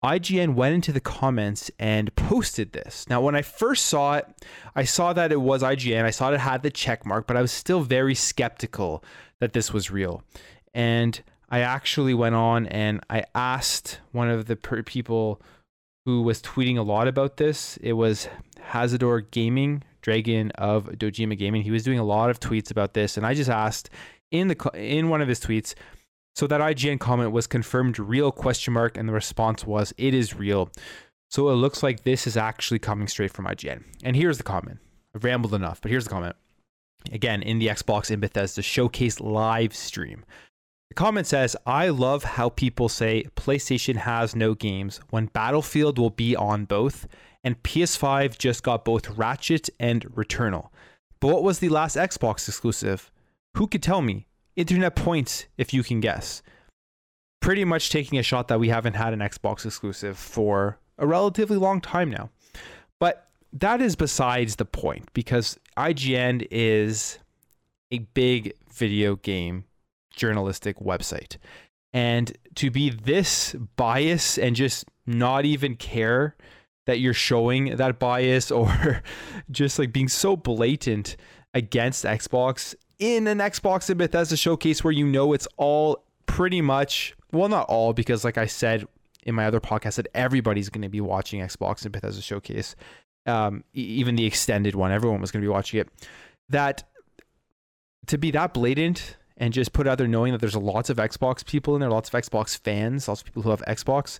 IGN 0.03 0.55
went 0.55 0.75
into 0.75 0.91
the 0.91 0.99
comments 0.99 1.71
and 1.79 2.13
posted 2.15 2.73
this. 2.73 3.07
Now, 3.09 3.21
when 3.21 3.35
I 3.35 3.41
first 3.41 3.85
saw 3.85 4.15
it, 4.15 4.27
I 4.75 4.83
saw 4.83 5.13
that 5.13 5.31
it 5.31 5.39
was 5.39 5.63
IGN. 5.63 6.03
I 6.03 6.09
saw 6.11 6.31
it 6.31 6.39
had 6.39 6.61
the 6.61 6.71
check 6.71 7.05
mark, 7.05 7.25
but 7.25 7.37
I 7.37 7.41
was 7.41 7.51
still 7.51 7.81
very 7.81 8.15
skeptical 8.15 9.03
that 9.39 9.53
this 9.53 9.71
was 9.71 9.91
real. 9.91 10.23
And 10.73 11.21
I 11.53 11.59
actually 11.59 12.15
went 12.15 12.33
on 12.33 12.65
and 12.65 12.99
I 13.11 13.25
asked 13.35 13.99
one 14.11 14.27
of 14.27 14.47
the 14.47 14.55
per- 14.55 14.81
people 14.81 15.39
who 16.03 16.23
was 16.23 16.41
tweeting 16.41 16.79
a 16.79 16.81
lot 16.81 17.07
about 17.07 17.37
this. 17.37 17.77
It 17.77 17.93
was 17.93 18.27
Hazador 18.71 19.29
Gaming, 19.29 19.83
Dragon 20.01 20.49
of 20.55 20.87
Dojima 20.87 21.37
Gaming. 21.37 21.61
He 21.61 21.69
was 21.69 21.83
doing 21.83 21.99
a 21.99 22.03
lot 22.03 22.31
of 22.31 22.39
tweets 22.39 22.71
about 22.71 22.95
this, 22.95 23.17
and 23.17 23.25
I 23.25 23.35
just 23.35 23.51
asked 23.51 23.91
in 24.31 24.47
the 24.47 24.71
in 24.73 25.09
one 25.09 25.21
of 25.21 25.27
his 25.27 25.39
tweets. 25.39 25.75
So 26.35 26.47
that 26.47 26.59
IGN 26.59 26.99
comment 26.99 27.31
was 27.31 27.45
confirmed 27.45 27.99
real 27.99 28.31
question 28.31 28.73
mark, 28.73 28.97
and 28.97 29.07
the 29.07 29.13
response 29.13 29.63
was 29.63 29.93
it 29.95 30.15
is 30.15 30.33
real. 30.33 30.71
So 31.29 31.49
it 31.49 31.53
looks 31.53 31.83
like 31.83 32.01
this 32.01 32.25
is 32.25 32.35
actually 32.35 32.79
coming 32.79 33.07
straight 33.07 33.31
from 33.31 33.45
IGN. 33.45 33.83
And 34.03 34.15
here's 34.15 34.39
the 34.39 34.43
comment. 34.43 34.79
I've 35.15 35.23
rambled 35.23 35.53
enough, 35.53 35.81
but 35.81 35.91
here's 35.91 36.05
the 36.05 36.09
comment. 36.09 36.35
Again, 37.11 37.43
in 37.43 37.59
the 37.59 37.67
Xbox 37.67 38.09
in 38.09 38.19
Bethesda 38.19 38.63
showcase 38.63 39.19
live 39.19 39.75
stream. 39.75 40.25
The 40.93 40.97
comment 40.97 41.25
says, 41.25 41.55
I 41.65 41.89
love 41.89 42.23
how 42.23 42.49
people 42.49 42.87
say 42.87 43.25
PlayStation 43.35 43.95
has 43.95 44.35
no 44.35 44.53
games 44.53 44.99
when 45.09 45.25
Battlefield 45.25 45.97
will 45.97 46.11
be 46.11 46.35
on 46.35 46.65
both, 46.65 47.07
and 47.43 47.63
PS5 47.63 48.37
just 48.37 48.61
got 48.61 48.85
both 48.85 49.09
Ratchet 49.09 49.71
and 49.79 50.05
Returnal. 50.13 50.69
But 51.19 51.29
what 51.29 51.41
was 51.41 51.57
the 51.57 51.69
last 51.69 51.97
Xbox 51.97 52.47
exclusive? 52.47 53.11
Who 53.57 53.65
could 53.65 53.81
tell 53.81 54.03
me? 54.03 54.27
Internet 54.55 54.95
points 54.95 55.47
if 55.57 55.73
you 55.73 55.81
can 55.81 55.99
guess. 55.99 56.43
Pretty 57.41 57.65
much 57.65 57.89
taking 57.89 58.19
a 58.19 58.23
shot 58.23 58.47
that 58.49 58.59
we 58.59 58.69
haven't 58.69 58.93
had 58.93 59.13
an 59.13 59.19
Xbox 59.19 59.65
exclusive 59.65 60.15
for 60.15 60.77
a 60.99 61.07
relatively 61.07 61.57
long 61.57 61.81
time 61.81 62.11
now. 62.11 62.29
But 62.99 63.29
that 63.51 63.81
is 63.81 63.95
besides 63.95 64.57
the 64.57 64.65
point 64.65 65.11
because 65.13 65.59
IGN 65.75 66.47
is 66.51 67.17
a 67.89 67.97
big 67.97 68.53
video 68.71 69.15
game 69.15 69.63
journalistic 70.15 70.77
website. 70.79 71.37
And 71.93 72.35
to 72.55 72.71
be 72.71 72.89
this 72.89 73.55
biased 73.75 74.39
and 74.39 74.55
just 74.55 74.85
not 75.05 75.45
even 75.45 75.75
care 75.75 76.35
that 76.85 76.99
you're 76.99 77.13
showing 77.13 77.75
that 77.77 77.99
bias 77.99 78.51
or 78.51 79.01
just 79.51 79.79
like 79.79 79.93
being 79.93 80.07
so 80.07 80.35
blatant 80.35 81.15
against 81.53 82.03
Xbox 82.03 82.75
in 82.99 83.27
an 83.27 83.39
Xbox 83.39 83.89
and 83.89 83.97
Bethesda 83.97 84.37
showcase 84.37 84.83
where 84.83 84.93
you 84.93 85.05
know 85.05 85.33
it's 85.33 85.47
all 85.57 86.03
pretty 86.25 86.61
much 86.61 87.15
well 87.31 87.49
not 87.49 87.67
all 87.67 87.93
because 87.93 88.23
like 88.23 88.37
I 88.37 88.45
said 88.45 88.87
in 89.23 89.35
my 89.35 89.45
other 89.45 89.59
podcast 89.59 89.95
that 89.95 90.07
everybody's 90.13 90.69
going 90.69 90.81
to 90.81 90.89
be 90.89 91.01
watching 91.01 91.41
Xbox 91.41 91.83
and 91.83 91.91
Bethesda 91.91 92.21
showcase 92.21 92.75
um, 93.25 93.63
even 93.73 94.15
the 94.15 94.25
extended 94.25 94.75
one 94.75 94.91
everyone 94.91 95.21
was 95.21 95.31
going 95.31 95.41
to 95.41 95.45
be 95.45 95.51
watching 95.51 95.79
it 95.79 95.89
that 96.49 96.83
to 98.07 98.17
be 98.17 98.31
that 98.31 98.53
blatant 98.53 99.17
and 99.37 99.53
just 99.53 99.73
put 99.73 99.87
out 99.87 99.97
there 99.97 100.07
knowing 100.07 100.31
that 100.31 100.39
there's 100.39 100.55
lots 100.55 100.89
of 100.89 100.97
Xbox 100.97 101.45
people 101.45 101.75
in 101.75 101.81
there 101.81 101.89
lots 101.89 102.13
of 102.13 102.21
Xbox 102.21 102.57
fans 102.57 103.07
lots 103.07 103.21
of 103.21 103.25
people 103.25 103.41
who 103.41 103.49
have 103.49 103.61
Xbox 103.67 104.19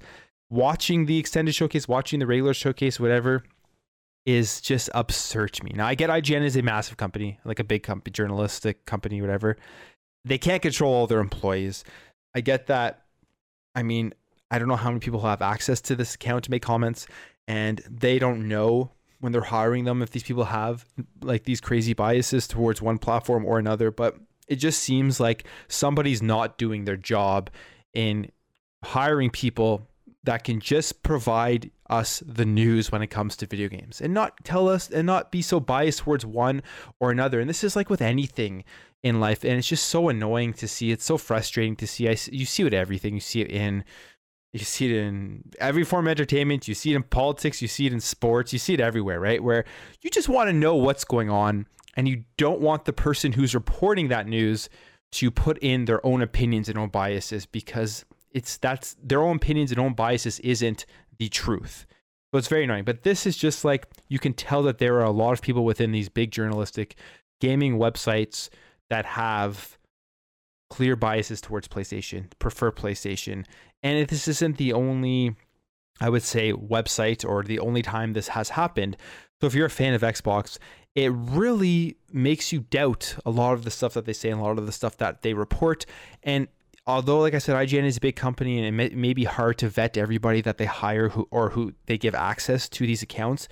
watching 0.50 1.06
the 1.06 1.18
extended 1.18 1.54
showcase 1.56 1.88
watching 1.88 2.20
the 2.20 2.28
regular 2.28 2.54
showcase 2.54 3.00
whatever 3.00 3.44
is 4.26 4.62
just 4.62 4.90
absurd 4.94 5.54
to 5.54 5.64
me. 5.64 5.72
Now 5.76 5.88
I 5.88 5.96
get 5.96 6.10
IGN 6.10 6.44
is 6.44 6.56
a 6.56 6.62
massive 6.62 6.98
company, 6.98 7.40
like 7.46 7.60
a 7.60 7.64
big 7.64 7.84
company, 7.84 8.12
journalistic 8.12 8.86
company, 8.86 9.22
whatever. 9.22 9.58
They 10.26 10.38
can't 10.38 10.62
control 10.62 10.94
all 10.94 11.08
their 11.08 11.20
employees. 11.20 11.84
I 12.34 12.42
get 12.42 12.68
that. 12.68 13.04
I 13.76 13.84
mean, 13.84 14.14
I 14.50 14.60
don't 14.60 14.68
know 14.68 14.76
how 14.76 14.90
many 14.90 15.00
people 15.00 15.22
have 15.22 15.42
access 15.42 15.82
to 15.82 15.96
this 15.96 16.16
account 16.16 16.46
to 16.46 16.52
make 16.52 16.62
comments, 16.62 17.08
and 17.48 17.82
they 17.90 18.20
don't 18.20 18.48
know 18.48 18.92
when 19.20 19.32
they're 19.32 19.42
hiring 19.42 19.84
them 19.84 20.02
if 20.02 20.12
these 20.12 20.24
people 20.24 20.46
have 20.46 20.86
like 21.22 21.44
these 21.44 21.60
crazy 21.60 21.94
biases 21.94 22.48
towards 22.48 22.82
one 22.82 22.98
platform 22.98 23.46
or 23.46 23.60
another. 23.60 23.92
But 23.92 24.18
it 24.48 24.56
just 24.58 24.82
seems 24.82 25.20
like 25.20 25.46
somebody's 25.68 26.22
not 26.22 26.58
doing 26.58 26.86
their 26.86 26.98
job 26.98 27.50
in 27.94 28.32
hiring 28.84 29.30
people 29.30 29.88
that 30.24 30.44
can 30.44 30.60
just 30.60 31.04
provide 31.04 31.70
us 31.90 32.24
the 32.26 32.46
news 32.46 32.92
when 32.92 33.02
it 33.02 33.08
comes 33.08 33.36
to 33.38 33.46
video 33.46 33.68
games 33.68 34.02
and 34.02 34.14
not 34.14 34.34
tell 34.44 34.68
us 34.70 34.90
and 34.90 35.06
not 35.06 35.32
be 35.32 35.42
so 35.42 35.60
biased 35.60 36.00
towards 36.00 36.26
one 36.26 36.62
or 37.00 37.12
another. 37.12 37.40
And 37.40 37.50
this 37.50 37.64
is 37.64 37.76
like 37.76 37.90
with 37.90 38.02
anything 38.02 38.64
in 39.04 39.20
life. 39.20 39.44
And 39.44 39.54
it's 39.54 39.68
just 39.68 39.88
so 39.88 40.10
annoying 40.10 40.54
to 40.54 40.68
see. 40.68 40.92
It's 40.92 41.06
so 41.06 41.18
frustrating 41.18 41.76
to 41.78 41.88
see. 41.88 42.08
I, 42.08 42.16
you 42.32 42.46
see 42.46 42.64
it 42.64 42.74
everything. 42.74 43.14
You 43.14 43.20
see 43.20 43.42
it 43.42 43.52
in. 43.52 43.84
You 44.54 44.60
see 44.60 44.86
it 44.86 45.04
in 45.04 45.44
every 45.60 45.84
form 45.84 46.08
of 46.08 46.12
entertainment. 46.12 46.68
You 46.68 46.76
see 46.76 46.94
it 46.94 46.96
in 46.96 47.04
politics. 47.04 47.62
You 47.62 47.68
see 47.68 47.88
it 47.88 47.94
in 47.94 48.00
sports. 48.00 48.54
You 48.54 48.60
see 48.60 48.76
it 48.76 48.80
everywhere, 48.80 49.20
right? 49.20 49.44
Where 49.44 49.66
you 50.02 50.10
just 50.10 50.30
want 50.30 50.48
to 50.50 50.54
know 50.54 50.76
what's 50.76 51.04
going 51.04 51.30
on 51.30 51.66
and 51.96 52.08
you 52.08 52.24
don't 52.38 52.60
want 52.60 52.86
the 52.86 52.94
person 52.94 53.34
who's 53.34 53.54
reporting 53.54 54.08
that 54.08 54.28
news 54.28 54.70
to 55.14 55.30
put 55.30 55.58
in 55.60 55.86
their 55.86 56.04
own 56.06 56.22
opinions 56.22 56.70
and 56.70 56.78
own 56.78 56.90
biases 56.90 57.46
because 57.46 58.06
it's 58.32 58.58
that's 58.58 58.96
their 59.02 59.22
own 59.22 59.36
opinions 59.36 59.72
and 59.72 59.80
own 59.80 59.94
biases 59.94 60.40
isn't 60.40 60.86
the 61.20 61.30
truth. 61.30 61.86
So 62.32 62.40
it's 62.40 62.48
very 62.48 62.64
annoying. 62.64 62.84
But 62.84 63.04
this 63.04 63.28
is 63.28 63.38
just 63.38 63.64
like 63.64 63.86
you 64.10 64.18
can 64.18 64.34
tell 64.34 64.64
that 64.64 64.80
there 64.80 64.96
are 64.96 65.06
a 65.06 65.12
lot 65.12 65.34
of 65.34 65.42
people 65.42 65.64
within 65.64 65.92
these 65.92 66.10
big 66.10 66.32
journalistic 66.32 66.96
gaming 67.40 67.78
websites 67.78 68.50
that 68.90 69.06
have 69.06 69.78
clear 70.72 70.96
biases 70.96 71.42
towards 71.42 71.68
PlayStation, 71.68 72.26
prefer 72.40 72.72
PlayStation. 72.72 73.46
And 73.84 74.00
if 74.00 74.10
this 74.10 74.28
isn't 74.28 74.58
the 74.58 74.74
only, 74.74 75.36
I 76.02 76.10
would 76.10 76.24
say, 76.24 76.54
website 76.54 77.24
or 77.28 77.44
the 77.44 77.60
only 77.60 77.84
time 77.84 78.14
this 78.14 78.30
has 78.30 78.50
happened. 78.50 78.98
So 79.44 79.48
if 79.48 79.56
you're 79.56 79.66
a 79.66 79.70
fan 79.70 79.94
of 79.94 80.04
Xbox, 80.04 80.58
it 80.96 81.12
really 81.12 81.98
makes 82.14 82.54
you 82.54 82.62
doubt 82.62 83.18
a 83.26 83.30
lot 83.30 83.52
of 83.56 83.66
the 83.66 83.72
stuff 83.72 83.94
that 83.96 84.06
they 84.06 84.14
say 84.14 84.30
and 84.30 84.40
a 84.40 84.42
lot 84.42 84.58
of 84.58 84.66
the 84.66 84.72
stuff 84.72 84.96
that 85.00 85.22
they 85.22 85.34
report. 85.34 85.86
And 86.24 86.48
although 86.88 87.20
like 87.20 87.34
i 87.34 87.40
said 87.40 87.56
ign 87.56 87.84
is 87.84 87.98
a 87.98 88.00
big 88.00 88.16
company 88.16 88.58
and 88.58 88.66
it 88.66 88.72
may, 88.72 88.90
may, 88.90 89.14
be 89.14 89.24
hard 89.26 89.58
to 89.58 89.70
vet 89.70 89.98
everybody 89.98 90.40
that 90.42 90.58
they 90.58 90.66
hire 90.66 91.10
who 91.10 91.28
or 91.32 91.50
who 91.50 91.74
they 91.88 91.98
give 91.98 92.14
access 92.14 92.68
to 92.68 92.86
these 92.86 93.02
accounts 93.02 93.48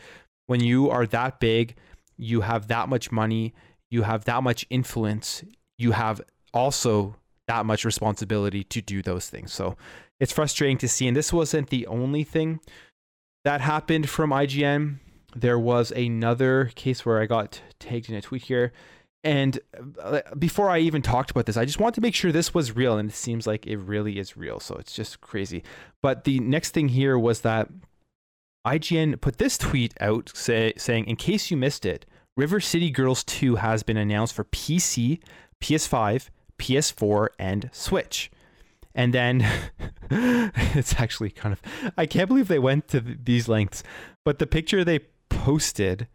when 0.48 0.60
you 0.62 0.90
are 0.90 1.06
that 1.06 1.40
big 1.40 1.76
you 2.18 2.42
have 2.42 2.68
that 2.68 2.90
much 2.90 3.10
money 3.10 3.54
you 3.90 4.02
have 4.02 4.26
that 4.26 4.44
much 4.44 4.66
influence 4.70 5.46
you 5.78 5.92
have 5.92 6.20
also 6.54 7.16
that 7.48 7.66
much 7.66 7.86
responsibility 7.86 8.64
to 8.64 8.82
do 8.82 9.02
those 9.02 9.30
things. 9.30 9.52
So 9.52 9.76
it's 10.20 10.32
frustrating 10.32 10.78
to 10.78 10.88
see. 10.88 11.08
And 11.08 11.18
this 11.18 11.34
wasn't 11.34 11.70
the 11.70 11.86
only 11.88 12.24
thing 12.24 12.62
that 13.44 13.62
happened 13.62 14.10
from 14.10 14.30
ign 14.30 15.00
there 15.36 15.60
was 15.60 15.92
another 15.92 16.72
case 16.76 17.06
where 17.06 17.22
i 17.22 17.26
got 17.26 17.62
tagged 17.80 18.10
in 18.10 18.16
a 18.16 18.22
tweet 18.22 18.44
here 18.44 18.72
and 19.24 19.60
uh, 20.02 20.22
before 20.38 20.70
I 20.70 20.80
even 20.80 21.02
talked 21.02 21.30
about 21.30 21.46
this, 21.46 21.58
I 21.58 21.66
just 21.66 21.80
want 21.80 21.94
to 21.96 22.02
make 22.02 22.16
sure 22.16 22.32
this 22.32 22.54
was 22.54 22.76
real. 22.76 22.98
And 22.98 23.10
it 23.10 23.14
seems 23.14 23.46
like 23.46 23.68
it 23.68 23.78
really 23.78 24.18
is 24.18 24.36
real. 24.36 24.60
So 24.60 24.76
it's 24.76 24.94
just 24.94 25.22
crazy. 25.22 25.64
But 26.02 26.24
the 26.24 26.40
next 26.40 26.72
thing 26.72 26.90
here 26.90 27.18
was 27.20 27.42
that 27.42 27.70
IGN 28.66 29.22
put 29.22 29.38
this 29.38 29.58
tweet 29.58 29.94
out 30.00 30.32
say, 30.34 30.74
saying, 30.78 31.06
in 31.06 31.16
case 31.16 31.52
you 31.52 31.58
missed 31.58 31.86
it, 31.86 32.06
River 32.36 32.60
City 32.60 32.90
Girls 32.90 33.24
2 33.26 33.56
has 33.58 33.84
been 33.84 33.98
announced 33.98 34.34
for 34.34 34.46
PC, 34.46 35.20
PS5, 35.60 36.30
PS4, 36.58 37.28
and 37.38 37.70
Switch. 37.72 38.32
And 38.96 39.14
then 39.14 39.46
it's 40.10 41.00
actually 41.00 41.30
kind 41.30 41.54
of, 41.54 41.94
I 41.96 42.06
can't 42.06 42.28
believe 42.28 42.48
they 42.48 42.60
went 42.60 42.88
to 42.90 43.00
these 43.00 43.48
lengths. 43.48 43.84
But 44.26 44.40
the 44.40 44.48
picture 44.48 44.84
they 44.84 45.00
posted 45.44 46.08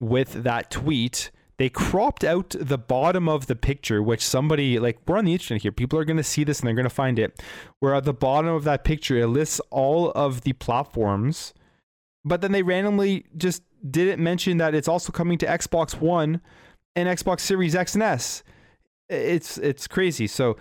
with 0.00 0.44
that 0.44 0.70
tweet 0.70 1.30
they 1.58 1.68
cropped 1.68 2.22
out 2.22 2.54
the 2.58 2.78
bottom 2.78 3.28
of 3.28 3.46
the 3.46 3.56
picture, 3.56 4.00
which 4.00 4.24
somebody 4.24 4.78
like 4.78 5.00
we're 5.06 5.18
on 5.18 5.24
the 5.24 5.32
internet 5.32 5.62
here. 5.62 5.72
People 5.72 5.98
are 5.98 6.04
going 6.04 6.16
to 6.16 6.22
see 6.22 6.44
this 6.44 6.60
and 6.60 6.68
they're 6.68 6.74
going 6.74 6.84
to 6.84 6.90
find 6.90 7.18
it. 7.18 7.42
Where 7.80 7.96
at 7.96 8.04
the 8.04 8.14
bottom 8.14 8.50
of 8.50 8.62
that 8.64 8.84
picture, 8.84 9.18
it 9.18 9.26
lists 9.26 9.60
all 9.70 10.12
of 10.12 10.42
the 10.42 10.52
platforms, 10.54 11.52
but 12.24 12.40
then 12.40 12.52
they 12.52 12.62
randomly 12.62 13.26
just 13.36 13.62
didn't 13.90 14.22
mention 14.22 14.58
that 14.58 14.74
it's 14.74 14.88
also 14.88 15.12
coming 15.12 15.36
to 15.38 15.46
Xbox 15.46 16.00
One 16.00 16.40
and 16.94 17.08
Xbox 17.08 17.40
Series 17.40 17.74
X 17.74 17.94
and 17.94 18.04
S. 18.04 18.44
It's 19.08 19.58
it's 19.58 19.88
crazy. 19.88 20.28
So 20.28 20.56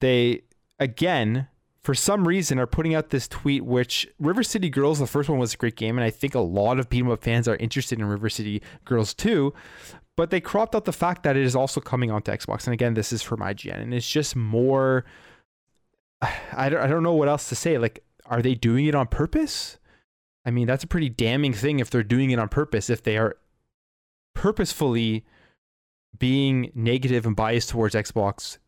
they 0.00 0.42
again 0.80 1.46
for 1.84 1.94
some 1.94 2.26
reason 2.26 2.58
are 2.58 2.66
putting 2.66 2.96
out 2.96 3.10
this 3.10 3.28
tweet 3.28 3.64
which 3.64 4.08
River 4.18 4.42
City 4.42 4.68
Girls 4.68 4.98
the 4.98 5.06
first 5.06 5.28
one 5.28 5.38
was 5.38 5.54
a 5.54 5.56
great 5.56 5.76
game 5.76 5.96
and 5.96 6.04
I 6.04 6.10
think 6.10 6.34
a 6.34 6.40
lot 6.40 6.80
of 6.80 6.90
beat 6.90 7.00
'em 7.00 7.10
up 7.10 7.22
fans 7.22 7.46
are 7.46 7.56
interested 7.56 8.00
in 8.00 8.06
River 8.06 8.28
City 8.28 8.60
Girls 8.84 9.14
2 9.14 9.54
but 10.16 10.30
they 10.30 10.40
cropped 10.40 10.74
out 10.74 10.84
the 10.84 10.92
fact 10.92 11.22
that 11.24 11.36
it 11.36 11.42
is 11.42 11.56
also 11.56 11.80
coming 11.80 12.10
onto 12.10 12.30
Xbox. 12.30 12.66
And 12.66 12.74
again, 12.74 12.94
this 12.94 13.12
is 13.12 13.22
from 13.22 13.40
IGN, 13.40 13.80
and 13.80 13.94
it's 13.94 14.08
just 14.08 14.36
more. 14.36 15.04
I 16.22 16.68
don't, 16.68 16.80
I 16.80 16.86
don't 16.86 17.02
know 17.02 17.14
what 17.14 17.28
else 17.28 17.48
to 17.48 17.54
say. 17.54 17.78
Like, 17.78 18.04
are 18.26 18.42
they 18.42 18.54
doing 18.54 18.86
it 18.86 18.94
on 18.94 19.06
purpose? 19.06 19.78
I 20.46 20.50
mean, 20.50 20.66
that's 20.66 20.84
a 20.84 20.88
pretty 20.88 21.08
damning 21.08 21.52
thing 21.52 21.80
if 21.80 21.90
they're 21.90 22.02
doing 22.02 22.30
it 22.30 22.38
on 22.38 22.48
purpose. 22.48 22.90
If 22.90 23.02
they 23.02 23.16
are 23.16 23.36
purposefully 24.34 25.24
being 26.18 26.70
negative 26.74 27.26
and 27.26 27.34
biased 27.34 27.70
towards 27.70 27.94
Xbox, 27.94 28.58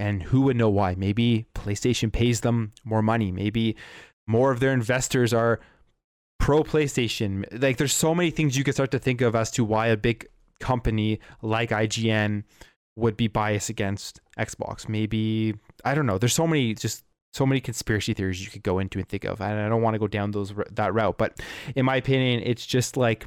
and 0.00 0.22
who 0.22 0.40
would 0.42 0.56
know 0.56 0.70
why? 0.70 0.94
Maybe 0.96 1.46
PlayStation 1.54 2.10
pays 2.10 2.40
them 2.40 2.72
more 2.84 3.02
money. 3.02 3.30
Maybe 3.30 3.76
more 4.26 4.50
of 4.50 4.58
their 4.58 4.72
investors 4.72 5.34
are 5.34 5.60
pro 6.38 6.64
PlayStation. 6.64 7.44
Like, 7.62 7.76
there's 7.76 7.92
so 7.92 8.14
many 8.14 8.30
things 8.30 8.56
you 8.56 8.64
could 8.64 8.72
start 8.72 8.92
to 8.92 8.98
think 8.98 9.20
of 9.20 9.36
as 9.36 9.50
to 9.52 9.62
why 9.62 9.88
a 9.88 9.98
big 9.98 10.26
company 10.58 11.20
like 11.42 11.68
IGN 11.68 12.44
would 12.96 13.14
be 13.18 13.28
biased 13.28 13.68
against 13.68 14.20
Xbox. 14.38 14.88
Maybe 14.88 15.54
I 15.84 15.94
don't 15.94 16.06
know. 16.06 16.16
There's 16.16 16.32
so 16.32 16.46
many 16.46 16.74
just 16.74 17.04
so 17.34 17.44
many 17.44 17.60
conspiracy 17.60 18.14
theories 18.14 18.42
you 18.42 18.50
could 18.50 18.62
go 18.62 18.78
into 18.78 18.98
and 18.98 19.08
think 19.08 19.24
of. 19.24 19.42
And 19.42 19.60
I 19.60 19.68
don't 19.68 19.82
want 19.82 19.94
to 19.94 19.98
go 19.98 20.08
down 20.08 20.30
those 20.30 20.54
that 20.70 20.94
route, 20.94 21.18
but 21.18 21.38
in 21.76 21.84
my 21.84 21.96
opinion, 21.96 22.42
it's 22.44 22.64
just 22.64 22.96
like 22.96 23.26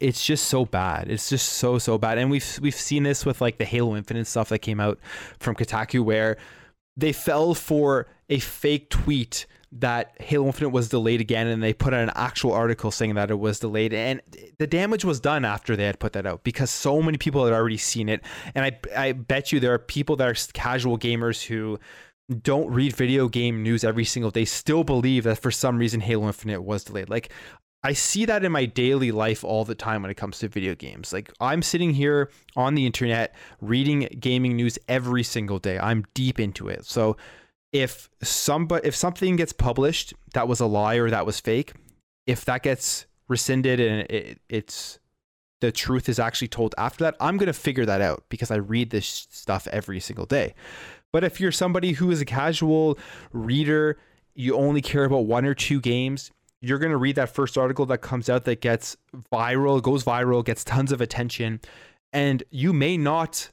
it's 0.00 0.24
just 0.24 0.46
so 0.46 0.64
bad. 0.64 1.10
It's 1.10 1.28
just 1.28 1.54
so 1.54 1.78
so 1.78 1.98
bad. 1.98 2.18
And 2.18 2.30
we've 2.30 2.58
we've 2.60 2.74
seen 2.74 3.04
this 3.04 3.24
with 3.24 3.40
like 3.40 3.58
the 3.58 3.64
Halo 3.64 3.96
Infinite 3.96 4.26
stuff 4.26 4.48
that 4.48 4.60
came 4.60 4.80
out 4.80 4.98
from 5.38 5.54
Kotaku 5.54 6.04
where 6.04 6.36
they 6.96 7.12
fell 7.12 7.54
for 7.54 8.06
a 8.28 8.38
fake 8.38 8.90
tweet 8.90 9.46
that 9.76 10.14
Halo 10.20 10.46
Infinite 10.46 10.70
was 10.70 10.88
delayed 10.88 11.20
again, 11.20 11.48
and 11.48 11.62
they 11.62 11.72
put 11.72 11.92
out 11.92 12.04
an 12.04 12.12
actual 12.14 12.52
article 12.52 12.92
saying 12.92 13.14
that 13.14 13.30
it 13.30 13.38
was 13.38 13.58
delayed, 13.58 13.92
and 13.92 14.20
the 14.58 14.66
damage 14.66 15.04
was 15.04 15.18
done 15.18 15.44
after 15.44 15.74
they 15.74 15.84
had 15.84 15.98
put 15.98 16.12
that 16.12 16.26
out 16.26 16.44
because 16.44 16.70
so 16.70 17.02
many 17.02 17.18
people 17.18 17.44
had 17.44 17.52
already 17.52 17.76
seen 17.76 18.08
it, 18.08 18.22
and 18.54 18.64
I 18.64 18.78
I 18.96 19.12
bet 19.12 19.52
you 19.52 19.60
there 19.60 19.74
are 19.74 19.78
people 19.78 20.16
that 20.16 20.28
are 20.28 20.52
casual 20.52 20.98
gamers 20.98 21.44
who 21.44 21.78
don't 22.42 22.70
read 22.70 22.94
video 22.94 23.28
game 23.28 23.62
news 23.62 23.84
every 23.84 24.04
single 24.04 24.30
day 24.30 24.46
still 24.46 24.82
believe 24.82 25.24
that 25.24 25.38
for 25.38 25.50
some 25.50 25.76
reason 25.76 26.00
Halo 26.00 26.26
Infinite 26.26 26.62
was 26.62 26.84
delayed. 26.84 27.10
Like 27.10 27.30
I 27.84 27.92
see 27.92 28.24
that 28.24 28.42
in 28.44 28.50
my 28.50 28.64
daily 28.64 29.12
life 29.12 29.44
all 29.44 29.66
the 29.66 29.74
time 29.74 30.00
when 30.02 30.10
it 30.10 30.16
comes 30.16 30.38
to 30.38 30.48
video 30.48 30.74
games. 30.74 31.12
Like 31.12 31.30
I'm 31.38 31.60
sitting 31.60 31.92
here 31.92 32.30
on 32.56 32.74
the 32.74 32.86
internet 32.86 33.34
reading 33.60 34.08
gaming 34.18 34.56
news 34.56 34.78
every 34.88 35.22
single 35.22 35.58
day. 35.58 35.78
I'm 35.78 36.04
deep 36.14 36.40
into 36.40 36.68
it. 36.68 36.86
So 36.86 37.18
if 37.72 38.08
somebody 38.22 38.88
if 38.88 38.96
something 38.96 39.36
gets 39.36 39.52
published 39.52 40.14
that 40.32 40.48
was 40.48 40.60
a 40.60 40.66
lie 40.66 40.94
or 40.94 41.10
that 41.10 41.26
was 41.26 41.38
fake, 41.40 41.74
if 42.26 42.46
that 42.46 42.62
gets 42.62 43.04
rescinded 43.28 43.80
and 43.80 44.10
it, 44.10 44.40
it's 44.48 44.98
the 45.60 45.70
truth 45.70 46.08
is 46.08 46.18
actually 46.18 46.48
told 46.48 46.74
after 46.78 47.04
that, 47.04 47.16
I'm 47.20 47.36
going 47.36 47.46
to 47.46 47.52
figure 47.52 47.86
that 47.86 48.00
out 48.00 48.24
because 48.28 48.50
I 48.50 48.56
read 48.56 48.90
this 48.90 49.26
stuff 49.30 49.66
every 49.70 50.00
single 50.00 50.26
day. 50.26 50.54
But 51.12 51.22
if 51.22 51.38
you're 51.38 51.52
somebody 51.52 51.92
who 51.92 52.10
is 52.10 52.20
a 52.20 52.24
casual 52.24 52.98
reader, 53.32 53.98
you 54.34 54.56
only 54.56 54.82
care 54.82 55.04
about 55.04 55.26
one 55.26 55.44
or 55.44 55.54
two 55.54 55.80
games, 55.80 56.32
you're 56.64 56.78
going 56.78 56.92
to 56.92 56.96
read 56.96 57.16
that 57.16 57.28
first 57.28 57.58
article 57.58 57.86
that 57.86 57.98
comes 57.98 58.28
out 58.28 58.44
that 58.44 58.60
gets 58.60 58.96
viral, 59.32 59.82
goes 59.82 60.04
viral, 60.04 60.44
gets 60.44 60.64
tons 60.64 60.92
of 60.92 61.00
attention, 61.00 61.60
and 62.12 62.42
you 62.50 62.72
may 62.72 62.96
not 62.96 63.50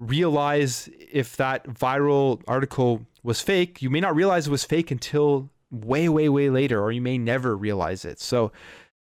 realize 0.00 0.88
if 0.98 1.36
that 1.36 1.66
viral 1.66 2.42
article 2.48 3.06
was 3.22 3.40
fake. 3.40 3.82
You 3.82 3.90
may 3.90 4.00
not 4.00 4.14
realize 4.14 4.46
it 4.46 4.50
was 4.50 4.64
fake 4.64 4.90
until 4.90 5.50
way, 5.70 6.08
way, 6.08 6.28
way 6.28 6.50
later, 6.50 6.80
or 6.80 6.92
you 6.92 7.02
may 7.02 7.18
never 7.18 7.56
realize 7.56 8.04
it. 8.04 8.20
So, 8.20 8.52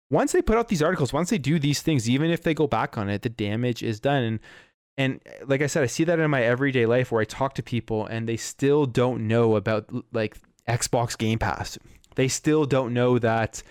once 0.10 0.32
they 0.32 0.42
put 0.42 0.58
out 0.58 0.70
these 0.70 0.82
articles, 0.82 1.12
once 1.12 1.30
they 1.30 1.38
do 1.38 1.60
these 1.60 1.82
things, 1.82 2.10
even 2.10 2.32
if 2.32 2.42
they 2.44 2.54
go 2.54 2.68
back 2.68 2.98
on 2.98 3.10
it, 3.10 3.24
the 3.24 3.30
damage 3.30 3.84
is 3.84 4.00
done. 4.00 4.24
And 4.24 4.40
and 4.98 5.22
like 5.46 5.62
I 5.62 5.68
said, 5.68 5.84
I 5.84 5.88
see 5.88 6.04
that 6.06 6.20
in 6.20 6.32
my 6.32 6.44
everyday 6.44 6.86
life 6.86 7.12
where 7.12 7.22
I 7.22 7.26
talk 7.26 7.56
to 7.56 7.64
people 7.64 8.06
and 8.06 8.28
they 8.28 8.38
still 8.38 8.86
don't 8.86 9.28
know 9.28 9.56
about 9.56 9.90
like 10.12 10.38
Xbox 10.68 11.18
Game 11.18 11.40
Pass. 11.40 11.78
They 12.18 12.28
still 12.28 12.66
don't 12.66 12.94
know 12.94 13.20
that 13.20 13.62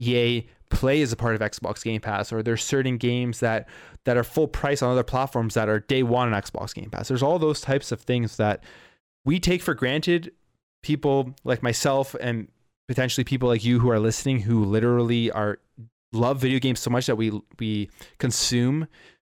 EA 0.00 0.48
Play 0.70 1.02
is 1.02 1.12
a 1.12 1.16
part 1.16 1.34
of 1.34 1.42
Xbox 1.42 1.84
Game 1.84 2.00
Pass, 2.00 2.32
or 2.32 2.42
there's 2.42 2.64
certain 2.64 2.96
games 2.96 3.40
that 3.40 3.68
that 4.06 4.16
are 4.16 4.24
full 4.24 4.48
price 4.48 4.80
on 4.80 4.90
other 4.90 5.02
platforms 5.02 5.52
that 5.54 5.68
are 5.68 5.80
day 5.80 6.02
one 6.02 6.32
on 6.32 6.42
Xbox 6.42 6.74
Game 6.74 6.88
Pass. 6.88 7.08
There's 7.08 7.22
all 7.22 7.38
those 7.38 7.60
types 7.60 7.92
of 7.92 8.00
things 8.00 8.38
that 8.38 8.64
we 9.26 9.38
take 9.38 9.60
for 9.60 9.74
granted. 9.74 10.32
People 10.82 11.34
like 11.44 11.62
myself 11.62 12.16
and 12.20 12.48
potentially 12.88 13.22
people 13.22 13.50
like 13.50 13.62
you 13.62 13.80
who 13.80 13.90
are 13.90 14.00
listening 14.00 14.40
who 14.40 14.64
literally 14.64 15.30
are 15.30 15.58
love 16.14 16.40
video 16.40 16.58
games 16.58 16.80
so 16.80 16.90
much 16.90 17.06
that 17.06 17.16
we 17.16 17.38
we 17.58 17.90
consume 18.18 18.88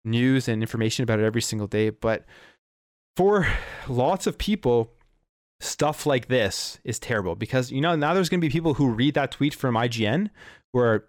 news 0.04 0.48
and 0.48 0.60
information 0.60 1.04
about 1.04 1.20
it 1.20 1.24
every 1.24 1.42
single 1.42 1.68
day. 1.68 1.90
But 1.90 2.24
for 3.16 3.46
lots 3.86 4.26
of 4.26 4.36
people, 4.38 4.92
stuff 5.60 6.06
like 6.06 6.28
this 6.28 6.78
is 6.84 6.98
terrible 6.98 7.34
because 7.34 7.72
you 7.72 7.80
know 7.80 7.96
now 7.96 8.14
there's 8.14 8.28
going 8.28 8.40
to 8.40 8.46
be 8.46 8.52
people 8.52 8.74
who 8.74 8.88
read 8.88 9.14
that 9.14 9.32
tweet 9.32 9.54
from 9.54 9.74
IGN 9.74 10.30
who 10.72 10.78
are 10.78 11.08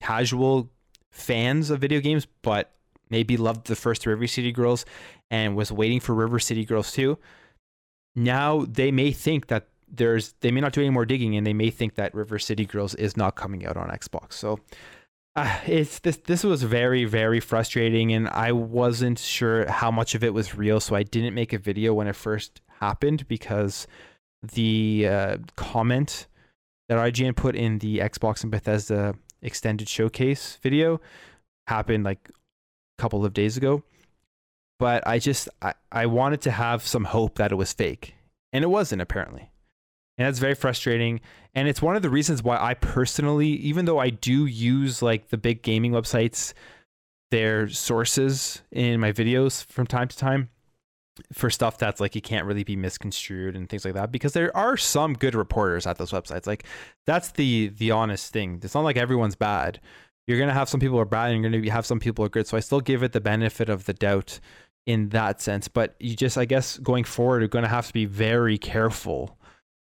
casual 0.00 0.70
fans 1.10 1.70
of 1.70 1.80
video 1.80 2.00
games, 2.00 2.26
but 2.42 2.72
maybe 3.08 3.36
loved 3.36 3.66
the 3.66 3.76
first 3.76 4.04
River 4.04 4.26
City 4.26 4.52
Girls 4.52 4.84
and 5.30 5.56
was 5.56 5.70
waiting 5.70 6.00
for 6.00 6.14
River 6.14 6.38
City 6.38 6.64
Girls 6.64 6.92
2. 6.92 7.16
Now 8.16 8.64
they 8.68 8.90
may 8.90 9.12
think 9.12 9.46
that 9.46 9.68
there's 9.88 10.34
they 10.40 10.50
may 10.50 10.60
not 10.60 10.72
do 10.72 10.80
any 10.80 10.90
more 10.90 11.06
digging 11.06 11.36
and 11.36 11.46
they 11.46 11.52
may 11.52 11.70
think 11.70 11.94
that 11.94 12.14
River 12.14 12.38
City 12.38 12.66
Girls 12.66 12.94
is 12.96 13.16
not 13.16 13.36
coming 13.36 13.64
out 13.64 13.76
on 13.76 13.88
Xbox. 13.88 14.34
So 14.34 14.58
uh, 15.36 15.58
it's 15.66 16.00
this 16.00 16.16
this 16.18 16.44
was 16.44 16.62
very 16.62 17.04
very 17.04 17.40
frustrating 17.40 18.12
and 18.12 18.28
I 18.28 18.52
wasn't 18.52 19.18
sure 19.18 19.70
how 19.70 19.90
much 19.90 20.14
of 20.14 20.24
it 20.24 20.34
was 20.34 20.54
real 20.54 20.80
so 20.80 20.94
I 20.94 21.02
didn't 21.02 21.34
make 21.34 21.52
a 21.52 21.58
video 21.58 21.94
when 21.94 22.06
it 22.06 22.16
first 22.16 22.60
happened 22.80 23.26
because 23.28 23.86
the 24.42 25.06
uh, 25.08 25.36
comment 25.56 26.26
that 26.88 26.98
IGN 26.98 27.34
put 27.34 27.56
in 27.56 27.78
the 27.78 27.98
Xbox 27.98 28.42
and 28.42 28.50
Bethesda 28.50 29.14
extended 29.42 29.88
showcase 29.88 30.58
video 30.62 31.00
happened 31.66 32.04
like 32.04 32.30
a 32.30 33.02
couple 33.02 33.24
of 33.24 33.32
days 33.32 33.56
ago. 33.56 33.82
But 34.78 35.06
I 35.06 35.18
just 35.18 35.48
I, 35.62 35.74
I 35.92 36.06
wanted 36.06 36.40
to 36.42 36.50
have 36.50 36.86
some 36.86 37.04
hope 37.04 37.36
that 37.36 37.52
it 37.52 37.56
was 37.56 37.72
fake. 37.72 38.14
And 38.52 38.62
it 38.62 38.68
wasn't 38.68 39.02
apparently. 39.02 39.50
And 40.18 40.26
that's 40.26 40.38
very 40.38 40.54
frustrating. 40.54 41.20
And 41.54 41.68
it's 41.68 41.82
one 41.82 41.96
of 41.96 42.02
the 42.02 42.10
reasons 42.10 42.42
why 42.42 42.58
i 42.58 42.74
personally 42.74 43.48
even 43.48 43.84
though 43.84 43.98
i 43.98 44.10
do 44.10 44.46
use 44.46 45.02
like 45.02 45.28
the 45.28 45.38
big 45.38 45.62
gaming 45.62 45.92
websites 45.92 46.52
their 47.30 47.68
sources 47.68 48.62
in 48.70 49.00
my 49.00 49.12
videos 49.12 49.64
from 49.64 49.86
time 49.86 50.08
to 50.08 50.16
time 50.16 50.50
for 51.32 51.50
stuff 51.50 51.78
that's 51.78 52.00
like 52.00 52.14
you 52.14 52.20
can't 52.20 52.46
really 52.46 52.64
be 52.64 52.76
misconstrued 52.76 53.56
and 53.56 53.68
things 53.68 53.84
like 53.84 53.94
that 53.94 54.10
because 54.10 54.32
there 54.32 54.54
are 54.56 54.76
some 54.76 55.14
good 55.14 55.34
reporters 55.34 55.86
at 55.86 55.98
those 55.98 56.10
websites. 56.10 56.46
Like 56.46 56.64
that's 57.06 57.32
the 57.32 57.68
the 57.68 57.90
honest 57.90 58.32
thing. 58.32 58.60
It's 58.62 58.74
not 58.74 58.84
like 58.84 58.96
everyone's 58.96 59.36
bad. 59.36 59.80
You're 60.26 60.38
gonna 60.38 60.54
have 60.54 60.68
some 60.68 60.80
people 60.80 60.98
are 60.98 61.04
bad 61.04 61.32
and 61.32 61.42
you're 61.42 61.52
gonna 61.52 61.72
have 61.72 61.86
some 61.86 62.00
people 62.00 62.24
are 62.24 62.28
good. 62.28 62.46
So 62.46 62.56
i 62.56 62.60
still 62.60 62.80
give 62.80 63.02
it 63.02 63.12
the 63.12 63.20
benefit 63.20 63.68
of 63.68 63.84
the 63.84 63.94
doubt 63.94 64.40
in 64.86 65.10
that 65.10 65.40
sense. 65.40 65.68
But 65.68 65.94
you 66.00 66.16
just 66.16 66.36
i 66.36 66.44
guess 66.44 66.78
going 66.78 67.04
forward 67.04 67.40
you're 67.40 67.48
gonna 67.48 67.68
have 67.68 67.86
to 67.86 67.92
be 67.92 68.06
very 68.06 68.58
careful 68.58 69.38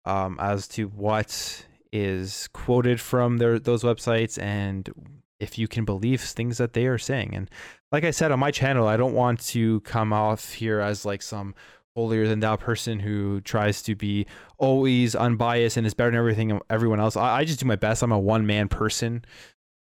um, 0.05 0.39
as 0.41 0.69
to 0.69 0.87
what 0.89 1.67
is 1.93 2.49
quoted 2.53 3.01
from 3.01 3.39
their 3.39 3.59
those 3.59 3.83
websites 3.83 4.41
and 4.41 4.91
if 5.41 5.59
you 5.59 5.69
can 5.69 5.85
believe 5.85 6.21
things 6.21 6.59
that 6.59 6.73
they 6.73 6.87
are 6.87 6.99
saying. 6.99 7.35
And 7.35 7.51
like 7.93 8.05
I 8.05 8.11
said 8.11 8.33
on 8.33 8.39
my 8.39 8.51
channel, 8.51 8.89
I 8.89 8.97
don't 8.97 9.15
want 9.15 9.41
to 9.49 9.81
come 9.81 10.13
off 10.13 10.55
here 10.55 10.81
as 10.81 11.05
like 11.05 11.23
some 11.23 11.55
holier 11.95 12.27
than 12.27 12.41
thou 12.41 12.57
person 12.57 13.01
who 13.01 13.41
tries 13.41 13.83
to 13.83 13.95
be 13.95 14.27
always 14.59 15.15
unbiased 15.15 15.77
and 15.77 15.87
is 15.87 15.95
better 15.95 16.11
than 16.11 16.19
everything 16.19 16.61
everyone 16.69 17.01
else. 17.01 17.17
I, 17.17 17.39
I 17.39 17.45
just 17.45 17.61
do 17.61 17.67
my 17.67 17.77
best. 17.77 18.03
I'm 18.03 18.13
a 18.13 18.19
one 18.19 18.47
man 18.47 18.69
person 18.69 19.25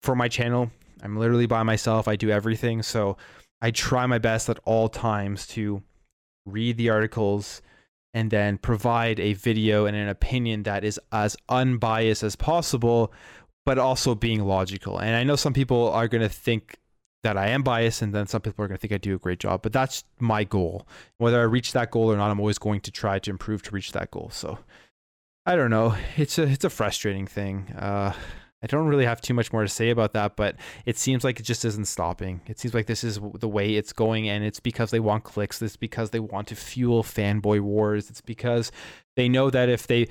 for 0.03 0.15
my 0.15 0.27
channel. 0.27 0.71
I'm 1.01 1.17
literally 1.17 1.47
by 1.47 1.63
myself. 1.63 2.07
I 2.07 2.15
do 2.15 2.29
everything. 2.29 2.83
So 2.83 3.17
I 3.61 3.71
try 3.71 4.05
my 4.05 4.19
best 4.19 4.49
at 4.49 4.59
all 4.65 4.89
times 4.89 5.47
to 5.47 5.81
read 6.45 6.77
the 6.77 6.89
articles 6.89 7.61
and 8.13 8.29
then 8.29 8.57
provide 8.57 9.19
a 9.19 9.33
video 9.33 9.85
and 9.85 9.95
an 9.95 10.07
opinion 10.07 10.63
that 10.63 10.83
is 10.83 10.99
as 11.11 11.35
unbiased 11.49 12.23
as 12.23 12.35
possible, 12.35 13.11
but 13.65 13.77
also 13.77 14.15
being 14.15 14.43
logical. 14.43 14.97
And 14.99 15.15
I 15.15 15.23
know 15.23 15.35
some 15.35 15.53
people 15.53 15.89
are 15.89 16.07
going 16.07 16.21
to 16.21 16.29
think 16.29 16.77
that 17.23 17.37
I 17.37 17.47
am 17.47 17.63
biased, 17.63 18.01
and 18.01 18.13
then 18.13 18.27
some 18.27 18.41
people 18.41 18.63
are 18.63 18.67
going 18.67 18.77
to 18.77 18.81
think 18.81 18.93
I 18.93 18.97
do 18.97 19.15
a 19.15 19.19
great 19.19 19.39
job, 19.39 19.61
but 19.61 19.71
that's 19.71 20.03
my 20.19 20.43
goal. 20.43 20.85
Whether 21.17 21.39
I 21.39 21.43
reach 21.43 21.71
that 21.71 21.89
goal 21.89 22.11
or 22.11 22.17
not, 22.17 22.29
I'm 22.29 22.39
always 22.39 22.57
going 22.57 22.81
to 22.81 22.91
try 22.91 23.19
to 23.19 23.31
improve 23.31 23.63
to 23.63 23.71
reach 23.71 23.93
that 23.93 24.11
goal. 24.11 24.29
So 24.31 24.59
I 25.45 25.55
don't 25.55 25.71
know. 25.71 25.95
It's 26.17 26.37
a 26.37 26.43
it's 26.43 26.65
a 26.65 26.69
frustrating 26.69 27.27
thing. 27.27 27.73
Uh, 27.77 28.13
I 28.61 28.67
don't 28.67 28.87
really 28.87 29.05
have 29.05 29.19
too 29.19 29.33
much 29.33 29.51
more 29.51 29.61
to 29.63 29.67
say 29.67 29.89
about 29.89 30.13
that, 30.13 30.37
but 30.37 30.55
it 30.85 30.97
seems 30.97 31.25
like 31.25 31.37
it 31.37 31.43
just 31.43 31.65
isn't 31.65 31.85
stopping. 31.85 32.39
It 32.47 32.59
seems 32.59 32.73
like 32.73 32.85
this 32.85 33.03
is 33.03 33.19
the 33.35 33.49
way 33.49 33.75
it's 33.75 33.91
going, 33.91 34.29
and 34.29 34.43
it's 34.43 34.61
because 34.61 34.91
they 34.91 35.01
want 35.01 35.25
clicks. 35.25 35.61
It's 35.61 35.75
because 35.75 36.11
they 36.11 36.21
want 36.21 36.47
to 36.47 36.55
fuel 36.55 37.03
fanboy 37.03 37.59
wars. 37.59 38.09
It's 38.09 38.21
because 38.21 38.71
they 39.17 39.27
know 39.27 39.49
that 39.49 39.67
if 39.67 39.87
they 39.87 40.07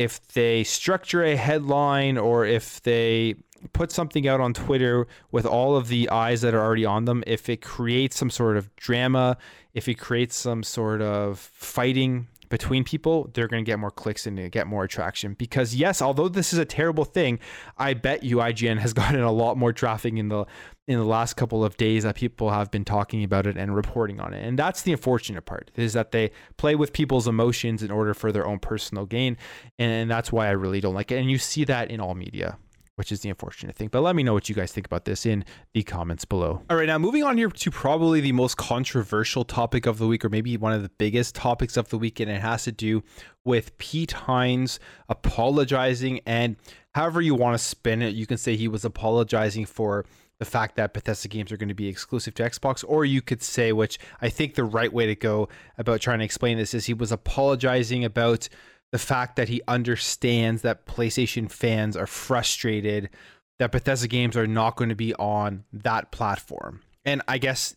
if 0.00 0.26
they 0.28 0.64
structure 0.64 1.22
a 1.22 1.36
headline 1.36 2.16
or 2.16 2.46
if 2.46 2.82
they 2.84 3.34
put 3.74 3.92
something 3.92 4.26
out 4.26 4.40
on 4.40 4.54
Twitter 4.54 5.06
with 5.30 5.44
all 5.44 5.76
of 5.76 5.88
the 5.88 6.08
eyes 6.08 6.40
that 6.40 6.54
are 6.54 6.64
already 6.64 6.86
on 6.86 7.04
them, 7.04 7.22
if 7.26 7.50
it 7.50 7.60
creates 7.60 8.16
some 8.16 8.30
sort 8.30 8.56
of 8.56 8.74
drama, 8.76 9.36
if 9.74 9.88
it 9.88 9.96
creates 9.96 10.34
some 10.36 10.62
sort 10.62 11.02
of 11.02 11.38
fighting 11.38 12.28
between 12.50 12.84
people, 12.84 13.30
they're 13.32 13.48
going 13.48 13.64
to 13.64 13.66
get 13.68 13.78
more 13.78 13.90
clicks 13.90 14.26
and 14.26 14.50
get 14.52 14.66
more 14.66 14.84
attraction. 14.84 15.34
Because 15.34 15.74
yes, 15.74 16.02
although 16.02 16.28
this 16.28 16.52
is 16.52 16.58
a 16.58 16.64
terrible 16.64 17.04
thing, 17.04 17.38
I 17.78 17.94
bet 17.94 18.22
you 18.22 18.36
IGN 18.38 18.78
has 18.78 18.92
gotten 19.00 19.20
a 19.20 19.32
lot 19.32 19.56
more 19.56 19.72
traffic 19.72 20.14
in 20.14 20.28
the 20.28 20.44
in 20.86 20.98
the 20.98 21.04
last 21.04 21.34
couple 21.34 21.64
of 21.64 21.76
days 21.76 22.02
that 22.02 22.16
people 22.16 22.50
have 22.50 22.68
been 22.72 22.84
talking 22.84 23.22
about 23.22 23.46
it 23.46 23.56
and 23.56 23.76
reporting 23.76 24.18
on 24.20 24.34
it. 24.34 24.44
And 24.44 24.58
that's 24.58 24.82
the 24.82 24.90
unfortunate 24.90 25.42
part 25.42 25.70
is 25.76 25.92
that 25.92 26.10
they 26.10 26.32
play 26.56 26.74
with 26.74 26.92
people's 26.92 27.28
emotions 27.28 27.84
in 27.84 27.92
order 27.92 28.12
for 28.12 28.32
their 28.32 28.44
own 28.44 28.58
personal 28.58 29.06
gain. 29.06 29.36
And 29.78 30.10
that's 30.10 30.32
why 30.32 30.48
I 30.48 30.50
really 30.50 30.80
don't 30.80 30.94
like 30.94 31.12
it. 31.12 31.18
And 31.18 31.30
you 31.30 31.38
see 31.38 31.62
that 31.64 31.92
in 31.92 32.00
all 32.00 32.14
media 32.14 32.58
which 33.00 33.10
is 33.10 33.20
the 33.20 33.30
unfortunate 33.30 33.74
thing. 33.74 33.88
But 33.88 34.02
let 34.02 34.14
me 34.14 34.22
know 34.22 34.34
what 34.34 34.50
you 34.50 34.54
guys 34.54 34.72
think 34.72 34.86
about 34.86 35.06
this 35.06 35.24
in 35.24 35.42
the 35.72 35.82
comments 35.82 36.26
below. 36.26 36.60
All 36.68 36.76
right, 36.76 36.86
now 36.86 36.98
moving 36.98 37.24
on 37.24 37.38
here 37.38 37.48
to 37.48 37.70
probably 37.70 38.20
the 38.20 38.32
most 38.32 38.58
controversial 38.58 39.42
topic 39.42 39.86
of 39.86 39.96
the 39.96 40.06
week, 40.06 40.22
or 40.22 40.28
maybe 40.28 40.54
one 40.58 40.74
of 40.74 40.82
the 40.82 40.90
biggest 40.90 41.34
topics 41.34 41.78
of 41.78 41.88
the 41.88 41.96
week, 41.96 42.20
and 42.20 42.30
it 42.30 42.42
has 42.42 42.64
to 42.64 42.72
do 42.72 43.02
with 43.42 43.78
Pete 43.78 44.12
Hines 44.12 44.78
apologizing. 45.08 46.20
And 46.26 46.56
however 46.94 47.22
you 47.22 47.34
want 47.34 47.54
to 47.54 47.64
spin 47.64 48.02
it, 48.02 48.14
you 48.14 48.26
can 48.26 48.36
say 48.36 48.54
he 48.54 48.68
was 48.68 48.84
apologizing 48.84 49.64
for 49.64 50.04
the 50.38 50.44
fact 50.44 50.76
that 50.76 50.92
Bethesda 50.92 51.28
games 51.28 51.50
are 51.50 51.56
going 51.56 51.70
to 51.70 51.74
be 51.74 51.88
exclusive 51.88 52.34
to 52.34 52.42
Xbox, 52.42 52.84
or 52.86 53.06
you 53.06 53.22
could 53.22 53.42
say, 53.42 53.72
which 53.72 53.98
I 54.20 54.28
think 54.28 54.56
the 54.56 54.64
right 54.64 54.92
way 54.92 55.06
to 55.06 55.14
go 55.14 55.48
about 55.78 56.02
trying 56.02 56.18
to 56.18 56.24
explain 56.26 56.58
this 56.58 56.74
is 56.74 56.84
he 56.84 56.92
was 56.92 57.12
apologizing 57.12 58.04
about 58.04 58.50
the 58.92 58.98
fact 58.98 59.36
that 59.36 59.48
he 59.48 59.62
understands 59.68 60.62
that 60.62 60.86
PlayStation 60.86 61.50
fans 61.50 61.96
are 61.96 62.06
frustrated 62.06 63.10
that 63.58 63.72
Bethesda 63.72 64.08
games 64.08 64.36
are 64.36 64.46
not 64.46 64.76
going 64.76 64.88
to 64.88 64.96
be 64.96 65.14
on 65.14 65.64
that 65.72 66.10
platform. 66.10 66.80
And 67.04 67.22
I 67.28 67.38
guess 67.38 67.76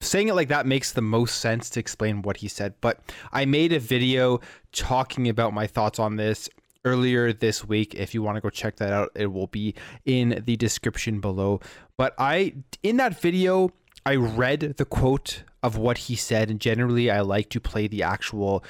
saying 0.00 0.28
it 0.28 0.34
like 0.34 0.48
that 0.48 0.66
makes 0.66 0.92
the 0.92 1.00
most 1.00 1.38
sense 1.38 1.70
to 1.70 1.80
explain 1.80 2.22
what 2.22 2.36
he 2.38 2.48
said. 2.48 2.74
But 2.80 3.00
I 3.32 3.44
made 3.46 3.72
a 3.72 3.78
video 3.78 4.40
talking 4.72 5.28
about 5.28 5.54
my 5.54 5.66
thoughts 5.66 5.98
on 5.98 6.16
this 6.16 6.50
earlier 6.84 7.32
this 7.32 7.64
week. 7.64 7.94
If 7.94 8.12
you 8.12 8.22
want 8.22 8.36
to 8.36 8.40
go 8.40 8.50
check 8.50 8.76
that 8.76 8.92
out, 8.92 9.10
it 9.14 9.32
will 9.32 9.46
be 9.46 9.74
in 10.04 10.42
the 10.44 10.56
description 10.56 11.20
below. 11.20 11.60
But 11.96 12.14
I, 12.18 12.54
in 12.82 12.98
that 12.98 13.20
video, 13.20 13.72
I 14.04 14.16
read 14.16 14.74
the 14.76 14.84
quote 14.84 15.44
of 15.62 15.76
what 15.76 15.96
he 15.96 16.16
said, 16.16 16.50
and 16.50 16.60
generally 16.60 17.10
I 17.10 17.20
like 17.20 17.48
to 17.50 17.60
play 17.60 17.86
the 17.86 18.02
actual 18.02 18.64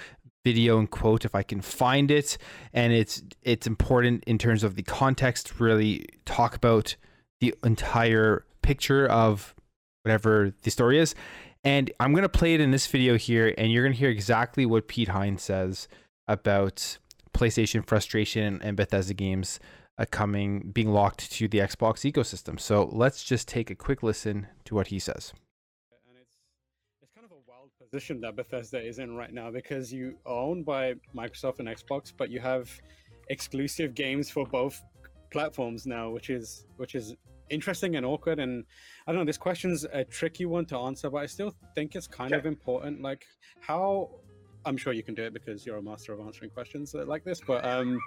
video 0.45 0.79
and 0.79 0.91
quote 0.91 1.25
if 1.25 1.35
I 1.35 1.43
can 1.43 1.61
find 1.61 2.11
it. 2.11 2.39
And 2.73 2.93
it's 2.93 3.23
it's 3.43 3.67
important 3.67 4.25
in 4.25 4.39
terms 4.39 4.65
of 4.65 4.75
the 4.75 4.83
context 4.83 5.61
really 5.61 6.07
talk 6.25 6.55
about 6.55 6.97
the 7.41 7.55
entire 7.65 8.45
picture 8.63 9.07
of 9.07 9.55
whatever 10.03 10.53
the 10.63 10.71
story 10.71 10.99
is. 10.99 11.15
And 11.65 11.93
I'm 12.01 12.13
gonna 12.13 12.29
play 12.29 12.55
it 12.55 12.61
in 12.61 12.73
this 12.73 12.87
video 12.87 13.17
here, 13.17 13.55
and 13.57 13.71
you're 13.71 13.85
gonna 13.85 13.95
hear 13.95 14.11
exactly 14.11 14.67
what 14.67 14.89
Pete 14.89 15.09
Hines 15.09 15.43
says 15.43 15.87
about 16.27 16.99
PlayStation 17.33 17.87
frustration 17.87 18.61
and 18.63 18.77
Bethesda 18.77 19.15
games 19.15 19.61
uh, 19.99 20.05
coming 20.11 20.71
being 20.73 20.93
locked 20.93 21.31
to 21.33 21.49
the 21.49 21.59
Xbox 21.59 22.11
ecosystem. 22.11 22.59
So 22.59 22.89
let's 22.93 23.23
just 23.23 23.49
take 23.49 23.71
a 23.71 23.75
quick 23.75 24.03
listen 24.03 24.49
to 24.65 24.75
what 24.75 24.89
he 24.89 24.99
says. 24.99 25.33
Position 27.93 28.23
that 28.23 28.35
Bethesda 28.35 28.81
is 28.81 28.99
in 28.99 29.15
right 29.15 29.35
now 29.35 29.51
because 29.51 29.93
you 29.93 30.15
are 30.25 30.35
owned 30.35 30.65
by 30.65 30.95
Microsoft 31.15 31.59
and 31.59 31.69
Xbox, 31.69 32.11
but 32.17 32.31
you 32.31 32.41
have 32.41 32.71
exclusive 33.29 33.95
games 33.95 34.31
for 34.31 34.47
both 34.47 34.83
platforms 35.31 35.87
now, 35.87 36.09
which 36.09 36.31
is 36.31 36.67
which 36.79 36.95
is 36.95 37.15
interesting 37.51 37.97
and 37.97 38.07
awkward. 38.07 38.39
And 38.39 38.65
I 39.07 39.13
don't 39.13 39.21
know, 39.21 39.27
this 39.27 39.37
question's 39.37 39.85
a 39.93 40.05
tricky 40.05 40.47
one 40.47 40.65
to 40.67 40.79
answer, 40.79 41.11
but 41.11 41.19
I 41.19 41.27
still 41.27 41.55
think 41.75 41.95
it's 41.95 42.07
kind 42.07 42.33
of 42.33 42.47
important. 42.47 43.03
Like 43.03 43.27
how 43.61 44.09
I'm 44.65 44.79
sure 44.79 44.95
you 44.95 45.03
can 45.03 45.15
do 45.15 45.25
it 45.25 45.35
because 45.35 45.67
you're 45.67 45.77
a 45.77 45.83
master 45.83 46.15
of 46.15 46.21
answering 46.21 46.51
questions 46.51 46.95
like 46.95 47.25
this. 47.25 47.43
But 47.47 47.63
um, 47.63 48.01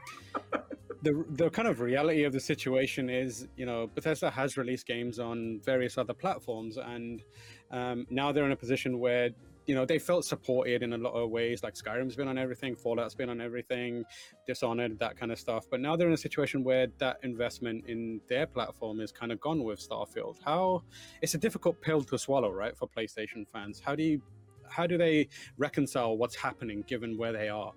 the 1.04 1.24
the 1.30 1.52
kind 1.52 1.68
of 1.68 1.80
reality 1.80 2.24
of 2.24 2.34
the 2.34 2.40
situation 2.40 3.08
is, 3.08 3.48
you 3.56 3.68
know, 3.68 3.86
Bethesda 3.94 4.32
has 4.32 4.58
released 4.58 4.88
games 4.88 5.20
on 5.20 5.62
various 5.64 6.00
other 6.00 6.16
platforms, 6.16 6.78
and 6.78 7.22
um, 7.70 8.08
now 8.10 8.32
they're 8.32 8.46
in 8.46 8.52
a 8.52 8.64
position 8.66 8.98
where 8.98 9.30
you 9.66 9.76
know 9.76 9.86
they 9.86 10.00
felt 10.00 10.26
supported 10.26 10.84
in 10.84 10.94
a 10.94 10.98
lot 10.98 11.14
of 11.14 11.30
ways. 11.30 11.64
Like 11.64 11.76
Skyrim's 11.76 12.16
been 12.16 12.28
on 12.28 12.38
everything, 12.38 12.76
Fallout's 12.76 13.16
been 13.16 13.30
on 13.30 13.42
everything, 13.42 14.06
Dishonored, 14.48 15.00
that 15.00 15.18
kind 15.18 15.32
of 15.32 15.40
stuff. 15.40 15.66
But 15.70 15.80
now 15.80 15.96
they're 15.96 16.08
in 16.08 16.14
a 16.14 16.18
situation 16.18 16.64
where 16.64 16.88
that 17.00 17.18
investment 17.24 17.86
in 17.88 18.22
their 18.28 18.46
platform 18.46 19.02
is 19.02 19.12
kind 19.12 19.32
of 19.32 19.40
gone 19.40 19.64
with 19.64 19.80
Starfield. 19.80 20.38
How 20.44 20.84
it's 21.22 21.34
a 21.34 21.38
difficult 21.38 21.82
pill 21.82 22.04
to 22.04 22.18
swallow, 22.18 22.52
right, 22.52 22.78
for 22.78 22.88
PlayStation 22.88 23.46
fans. 23.52 23.82
How 23.84 23.96
do 23.96 24.04
you 24.04 24.22
how 24.70 24.88
do 24.88 24.98
they 24.98 25.28
reconcile 25.58 26.18
what's 26.18 26.36
happening 26.36 26.84
given 26.88 27.18
where 27.18 27.34
they 27.34 27.50
are? 27.50 27.74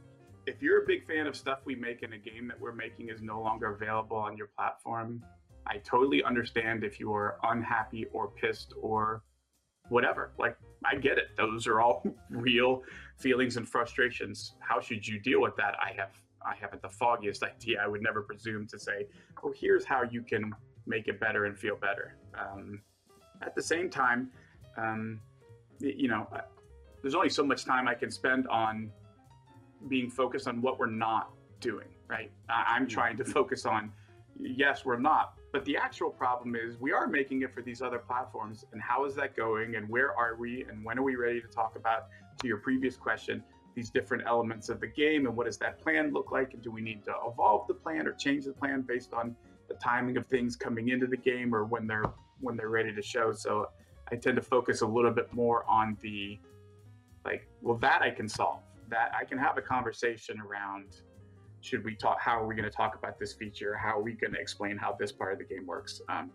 If 0.46 0.62
you're 0.62 0.82
a 0.82 0.86
big 0.86 1.06
fan 1.06 1.26
of 1.26 1.36
stuff 1.36 1.60
we 1.64 1.74
make 1.74 2.02
in 2.02 2.14
a 2.14 2.18
game 2.18 2.48
that 2.48 2.58
we're 2.58 2.72
making 2.72 3.10
is 3.10 3.20
no 3.20 3.40
longer 3.40 3.74
available 3.74 4.16
on 4.16 4.36
your 4.36 4.46
platform, 4.56 5.22
I 5.66 5.76
totally 5.78 6.24
understand 6.24 6.84
if 6.84 6.98
you 6.98 7.12
are 7.12 7.38
unhappy 7.42 8.06
or 8.12 8.28
pissed 8.28 8.72
or 8.80 9.22
whatever. 9.88 10.32
Like, 10.38 10.56
I 10.84 10.96
get 10.96 11.18
it. 11.18 11.30
Those 11.36 11.66
are 11.66 11.80
all 11.80 12.04
real 12.30 12.82
feelings 13.18 13.56
and 13.56 13.68
frustrations. 13.68 14.54
How 14.60 14.80
should 14.80 15.06
you 15.06 15.18
deal 15.20 15.40
with 15.40 15.56
that? 15.56 15.74
I 15.82 15.92
have 15.96 16.10
I 16.46 16.54
haven't 16.54 16.82
the 16.82 16.88
foggiest 16.88 17.42
idea. 17.54 17.80
I 17.82 17.88
would 17.88 18.02
never 18.02 18.22
presume 18.22 18.66
to 18.68 18.78
say, 18.78 19.06
"Oh, 19.42 19.52
here's 19.56 19.84
how 19.84 20.02
you 20.02 20.22
can 20.22 20.52
make 20.86 21.08
it 21.08 21.20
better 21.20 21.46
and 21.46 21.58
feel 21.58 21.76
better." 21.76 22.16
Um, 22.38 22.80
at 23.42 23.54
the 23.54 23.62
same 23.62 23.90
time, 23.90 24.30
um, 24.76 25.20
you 25.80 26.08
know, 26.08 26.26
there's 27.02 27.14
only 27.14 27.28
so 27.28 27.44
much 27.44 27.64
time 27.64 27.88
I 27.88 27.94
can 27.94 28.10
spend 28.10 28.46
on 28.48 28.90
being 29.88 30.10
focused 30.10 30.48
on 30.48 30.60
what 30.60 30.78
we're 30.78 30.86
not 30.86 31.30
doing, 31.60 31.88
right? 32.08 32.30
I'm 32.48 32.82
mm-hmm. 32.82 32.88
trying 32.88 33.16
to 33.18 33.24
focus 33.24 33.64
on, 33.64 33.92
yes, 34.38 34.84
we're 34.84 34.98
not, 34.98 35.37
but 35.58 35.64
the 35.64 35.76
actual 35.76 36.08
problem 36.08 36.54
is 36.54 36.78
we 36.78 36.92
are 36.92 37.08
making 37.08 37.42
it 37.42 37.52
for 37.52 37.62
these 37.62 37.82
other 37.82 37.98
platforms. 37.98 38.64
And 38.72 38.80
how 38.80 39.04
is 39.06 39.16
that 39.16 39.36
going? 39.36 39.74
And 39.74 39.88
where 39.88 40.16
are 40.16 40.36
we? 40.36 40.64
And 40.70 40.84
when 40.84 41.00
are 41.00 41.02
we 41.02 41.16
ready 41.16 41.40
to 41.40 41.48
talk 41.48 41.74
about, 41.74 42.06
to 42.40 42.46
your 42.46 42.58
previous 42.58 42.96
question, 42.96 43.42
these 43.74 43.90
different 43.90 44.22
elements 44.24 44.68
of 44.68 44.78
the 44.78 44.86
game? 44.86 45.26
And 45.26 45.36
what 45.36 45.46
does 45.46 45.58
that 45.58 45.80
plan 45.80 46.12
look 46.12 46.30
like? 46.30 46.54
And 46.54 46.62
do 46.62 46.70
we 46.70 46.80
need 46.80 47.04
to 47.06 47.12
evolve 47.26 47.66
the 47.66 47.74
plan 47.74 48.06
or 48.06 48.12
change 48.12 48.44
the 48.44 48.52
plan 48.52 48.82
based 48.82 49.12
on 49.12 49.34
the 49.66 49.74
timing 49.74 50.16
of 50.16 50.28
things 50.28 50.54
coming 50.54 50.90
into 50.90 51.08
the 51.08 51.16
game 51.16 51.52
or 51.52 51.64
when 51.64 51.88
they're 51.88 52.04
when 52.38 52.56
they're 52.56 52.68
ready 52.68 52.94
to 52.94 53.02
show? 53.02 53.32
So 53.32 53.68
I 54.12 54.14
tend 54.14 54.36
to 54.36 54.42
focus 54.42 54.82
a 54.82 54.86
little 54.86 55.10
bit 55.10 55.32
more 55.32 55.68
on 55.68 55.96
the 56.02 56.38
like 57.24 57.48
well 57.62 57.76
that 57.78 58.00
i 58.00 58.10
can 58.10 58.28
solve 58.28 58.60
that 58.88 59.10
i 59.20 59.24
can 59.24 59.36
have 59.36 59.58
a 59.58 59.60
conversation 59.60 60.40
around 60.40 61.02
should 61.60 61.84
we 61.84 61.94
talk 61.94 62.20
how 62.20 62.40
are 62.40 62.46
we 62.46 62.54
going 62.54 62.68
to 62.68 62.74
talk 62.74 62.94
about 62.94 63.18
this 63.18 63.32
feature 63.32 63.74
how 63.76 63.98
are 63.98 64.02
we 64.02 64.12
going 64.12 64.32
to 64.32 64.40
explain 64.40 64.76
how 64.76 64.96
this 64.98 65.12
part 65.12 65.32
of 65.32 65.38
the 65.38 65.44
game 65.44 65.66
works 65.66 66.00
um, 66.08 66.30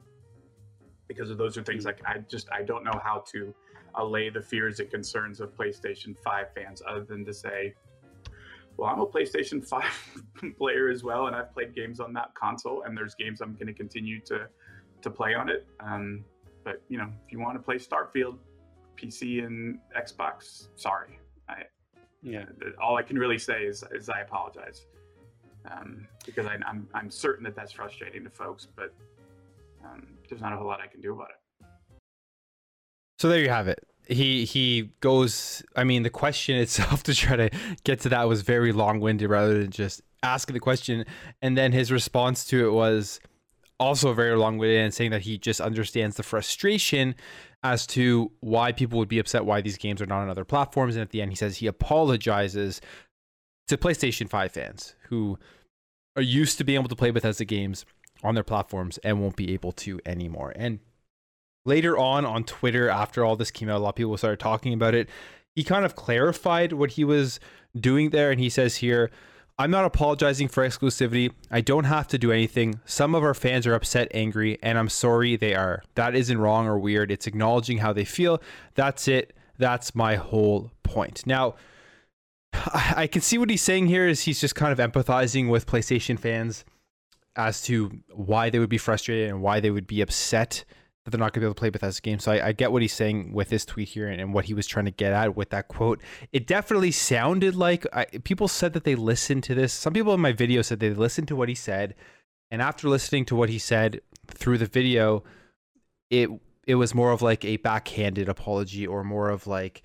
because 1.07 1.29
of 1.29 1.37
those 1.37 1.57
are 1.57 1.63
things 1.63 1.85
like 1.85 1.99
i 2.05 2.17
just 2.29 2.47
i 2.51 2.61
don't 2.61 2.83
know 2.83 2.99
how 3.03 3.23
to 3.31 3.53
allay 3.95 4.29
the 4.29 4.41
fears 4.41 4.79
and 4.79 4.89
concerns 4.89 5.39
of 5.39 5.55
playstation 5.55 6.15
5 6.23 6.47
fans 6.55 6.81
other 6.87 7.03
than 7.03 7.23
to 7.25 7.33
say 7.33 7.73
well 8.77 8.89
i'm 8.89 8.99
a 8.99 9.05
playstation 9.05 9.65
5 9.67 9.83
player 10.57 10.89
as 10.89 11.03
well 11.03 11.27
and 11.27 11.35
i've 11.35 11.53
played 11.53 11.73
games 11.75 11.99
on 11.99 12.13
that 12.13 12.33
console 12.35 12.83
and 12.83 12.97
there's 12.97 13.15
games 13.15 13.41
i'm 13.41 13.53
going 13.53 13.67
to 13.67 13.73
continue 13.73 14.19
to 14.21 14.47
to 15.01 15.09
play 15.09 15.33
on 15.33 15.49
it 15.49 15.67
um, 15.79 16.23
but 16.63 16.81
you 16.89 16.97
know 16.97 17.09
if 17.25 17.31
you 17.31 17.39
want 17.39 17.55
to 17.55 17.61
play 17.61 17.75
starfield 17.75 18.37
PC 18.97 19.45
and 19.45 19.79
Xbox, 19.97 20.67
sorry. 20.75 21.19
I, 21.49 21.63
yeah. 22.21 22.45
All 22.81 22.97
I 22.97 23.03
can 23.03 23.17
really 23.17 23.37
say 23.37 23.63
is, 23.63 23.83
is 23.91 24.09
I 24.09 24.21
apologize. 24.21 24.85
Um, 25.71 26.07
because 26.25 26.45
I, 26.45 26.55
am 26.55 26.63
I'm, 26.67 26.87
I'm 26.93 27.11
certain 27.11 27.43
that 27.45 27.55
that's 27.55 27.71
frustrating 27.71 28.23
to 28.23 28.29
folks, 28.29 28.67
but 28.75 28.93
um, 29.83 30.07
there's 30.29 30.41
not 30.41 30.53
a 30.53 30.57
whole 30.57 30.67
lot 30.67 30.81
I 30.81 30.87
can 30.87 31.01
do 31.01 31.13
about 31.13 31.29
it. 31.29 31.67
So 33.19 33.29
there 33.29 33.39
you 33.39 33.49
have 33.49 33.67
it. 33.67 33.85
He 34.07 34.43
he 34.43 34.91
goes. 34.99 35.63
I 35.75 35.83
mean, 35.85 36.03
the 36.03 36.09
question 36.09 36.57
itself 36.65 37.03
to 37.03 37.15
try 37.15 37.35
to 37.35 37.49
get 37.83 38.01
to 38.01 38.09
that 38.09 38.27
was 38.27 38.41
very 38.41 38.73
long 38.73 38.99
winded, 38.99 39.29
rather 39.29 39.59
than 39.59 39.71
just 39.71 40.01
asking 40.23 40.53
the 40.53 40.59
question. 40.59 41.05
And 41.41 41.57
then 41.57 41.71
his 41.71 41.91
response 41.91 42.45
to 42.45 42.67
it 42.67 42.71
was 42.71 43.19
also 43.79 44.13
very 44.13 44.35
long 44.37 44.57
winded 44.57 44.79
and 44.79 44.93
saying 44.93 45.11
that 45.11 45.21
he 45.21 45.37
just 45.37 45.59
understands 45.59 46.15
the 46.15 46.23
frustration 46.23 47.15
as 47.63 47.87
to 47.87 48.31
why 48.39 48.71
people 48.71 48.99
would 48.99 49.07
be 49.07 49.19
upset 49.19 49.45
why 49.45 49.61
these 49.61 49.77
games 49.77 50.01
are 50.01 50.05
not 50.05 50.21
on 50.21 50.29
other 50.29 50.45
platforms. 50.45 50.95
And 50.95 51.01
at 51.01 51.11
the 51.11 51.21
end, 51.21 51.31
he 51.31 51.35
says 51.35 51.57
he 51.57 51.67
apologizes 51.67 52.81
to 53.67 53.77
PlayStation 53.77 54.29
5 54.29 54.51
fans 54.51 54.95
who 55.09 55.37
are 56.15 56.21
used 56.21 56.57
to 56.57 56.63
being 56.63 56.79
able 56.79 56.89
to 56.89 56.95
play 56.95 57.11
Bethesda 57.11 57.45
games 57.45 57.85
on 58.23 58.35
their 58.35 58.43
platforms 58.43 58.97
and 58.99 59.21
won't 59.21 59.35
be 59.35 59.53
able 59.53 59.71
to 59.71 59.99
anymore. 60.05 60.53
And 60.55 60.79
later 61.65 61.97
on 61.97 62.25
on 62.25 62.43
Twitter, 62.43 62.89
after 62.89 63.25
all 63.25 63.35
this 63.35 63.51
came 63.51 63.69
out, 63.69 63.77
a 63.77 63.79
lot 63.79 63.89
of 63.89 63.95
people 63.95 64.17
started 64.17 64.39
talking 64.39 64.73
about 64.73 64.93
it. 64.93 65.09
He 65.55 65.63
kind 65.63 65.85
of 65.85 65.95
clarified 65.95 66.73
what 66.73 66.91
he 66.91 67.03
was 67.03 67.39
doing 67.75 68.09
there. 68.09 68.31
And 68.31 68.39
he 68.39 68.49
says 68.49 68.77
here, 68.77 69.11
I'm 69.59 69.69
not 69.69 69.85
apologizing 69.85 70.47
for 70.47 70.65
exclusivity. 70.65 71.31
I 71.51 71.61
don't 71.61 71.83
have 71.83 72.07
to 72.07 72.17
do 72.17 72.31
anything. 72.31 72.79
Some 72.85 73.13
of 73.13 73.23
our 73.23 73.35
fans 73.35 73.67
are 73.67 73.75
upset, 73.75 74.07
angry, 74.11 74.57
and 74.63 74.79
I'm 74.79 74.89
sorry 74.89 75.35
they 75.35 75.53
are. 75.53 75.83
That 75.93 76.15
isn't 76.15 76.39
wrong 76.39 76.65
or 76.65 76.79
weird. 76.79 77.11
It's 77.11 77.27
acknowledging 77.27 77.77
how 77.77 77.93
they 77.93 78.05
feel. 78.05 78.41
That's 78.73 79.07
it. 79.07 79.35
That's 79.59 79.93
my 79.93 80.15
whole 80.15 80.71
point. 80.81 81.27
Now, 81.27 81.53
I 82.53 83.07
can 83.07 83.21
see 83.21 83.37
what 83.37 83.49
he's 83.49 83.61
saying 83.61 83.87
here 83.87 84.07
is 84.07 84.21
he's 84.21 84.39
just 84.39 84.55
kind 84.55 84.77
of 84.77 84.91
empathizing 84.91 85.49
with 85.49 85.65
PlayStation 85.65 86.19
fans 86.19 86.65
as 87.35 87.63
to 87.63 87.99
why 88.13 88.49
they 88.49 88.59
would 88.59 88.69
be 88.69 88.77
frustrated 88.77 89.29
and 89.29 89.41
why 89.41 89.59
they 89.59 89.71
would 89.71 89.87
be 89.87 90.01
upset 90.01 90.63
that 91.03 91.11
they're 91.11 91.19
not 91.19 91.33
going 91.33 91.33
to 91.33 91.39
be 91.41 91.45
able 91.45 91.55
to 91.55 91.59
play 91.59 91.69
Bethesda 91.69 92.01
games. 92.01 92.23
So 92.23 92.31
I, 92.31 92.47
I, 92.47 92.51
get 92.53 92.71
what 92.71 92.81
he's 92.81 92.93
saying 92.93 93.33
with 93.33 93.49
this 93.49 93.65
tweet 93.65 93.89
here 93.89 94.07
and, 94.07 94.21
and, 94.21 94.33
what 94.33 94.45
he 94.45 94.53
was 94.53 94.67
trying 94.67 94.85
to 94.85 94.91
get 94.91 95.11
at 95.11 95.35
with 95.35 95.49
that 95.49 95.67
quote. 95.67 96.01
It 96.31 96.47
definitely 96.47 96.91
sounded 96.91 97.55
like 97.55 97.85
I, 97.91 98.05
people 98.23 98.47
said 98.47 98.73
that 98.73 98.85
they 98.85 98.95
listened 98.95 99.43
to 99.45 99.55
this. 99.55 99.73
Some 99.73 99.93
people 99.93 100.13
in 100.13 100.21
my 100.21 100.31
video 100.31 100.61
said 100.61 100.79
they 100.79 100.91
listened 100.91 101.27
to 101.29 101.35
what 101.35 101.49
he 101.49 101.55
said, 101.55 101.95
and 102.51 102.61
after 102.61 102.87
listening 102.87 103.25
to 103.25 103.35
what 103.35 103.49
he 103.49 103.59
said 103.59 103.99
through 104.27 104.59
the 104.59 104.65
video, 104.65 105.23
it 106.09 106.29
it 106.65 106.75
was 106.75 106.95
more 106.95 107.11
of 107.11 107.21
like 107.21 107.43
a 107.43 107.57
backhanded 107.57 108.29
apology 108.29 108.87
or 108.87 109.03
more 109.03 109.29
of 109.29 109.45
like 109.45 109.81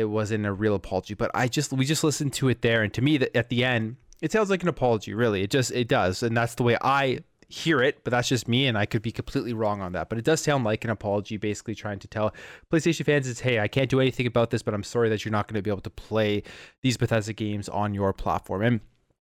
it 0.00 0.10
wasn't 0.10 0.46
a 0.46 0.52
real 0.52 0.74
apology. 0.74 1.14
But 1.14 1.30
I 1.34 1.48
just 1.48 1.72
we 1.72 1.84
just 1.84 2.04
listened 2.04 2.32
to 2.34 2.48
it 2.48 2.62
there, 2.62 2.82
and 2.82 2.92
to 2.94 3.02
me, 3.02 3.18
that 3.18 3.36
at 3.36 3.48
the 3.48 3.64
end, 3.64 3.96
it 4.20 4.32
sounds 4.32 4.50
like 4.50 4.62
an 4.62 4.68
apology. 4.68 5.14
Really, 5.14 5.42
it 5.42 5.50
just 5.50 5.70
it 5.72 5.88
does, 5.88 6.22
and 6.22 6.36
that's 6.36 6.54
the 6.54 6.62
way 6.62 6.76
I 6.82 7.20
hear 7.48 7.82
it, 7.82 8.04
but 8.04 8.12
that's 8.12 8.28
just 8.28 8.46
me, 8.46 8.68
and 8.68 8.78
I 8.78 8.86
could 8.86 9.02
be 9.02 9.10
completely 9.10 9.52
wrong 9.52 9.80
on 9.80 9.92
that. 9.92 10.08
But 10.08 10.18
it 10.18 10.24
does 10.24 10.40
sound 10.40 10.64
like 10.64 10.84
an 10.84 10.90
apology, 10.90 11.36
basically 11.36 11.74
trying 11.74 11.98
to 11.98 12.08
tell 12.08 12.32
PlayStation 12.72 13.04
fans, 13.04 13.26
"Is 13.26 13.40
hey, 13.40 13.58
I 13.58 13.68
can't 13.68 13.90
do 13.90 14.00
anything 14.00 14.26
about 14.26 14.50
this, 14.50 14.62
but 14.62 14.72
I'm 14.72 14.84
sorry 14.84 15.08
that 15.08 15.24
you're 15.24 15.32
not 15.32 15.48
going 15.48 15.56
to 15.56 15.62
be 15.62 15.70
able 15.70 15.80
to 15.82 15.90
play 15.90 16.42
these 16.82 16.96
Bethesda 16.96 17.32
games 17.32 17.68
on 17.68 17.94
your 17.94 18.12
platform." 18.12 18.62
And 18.62 18.80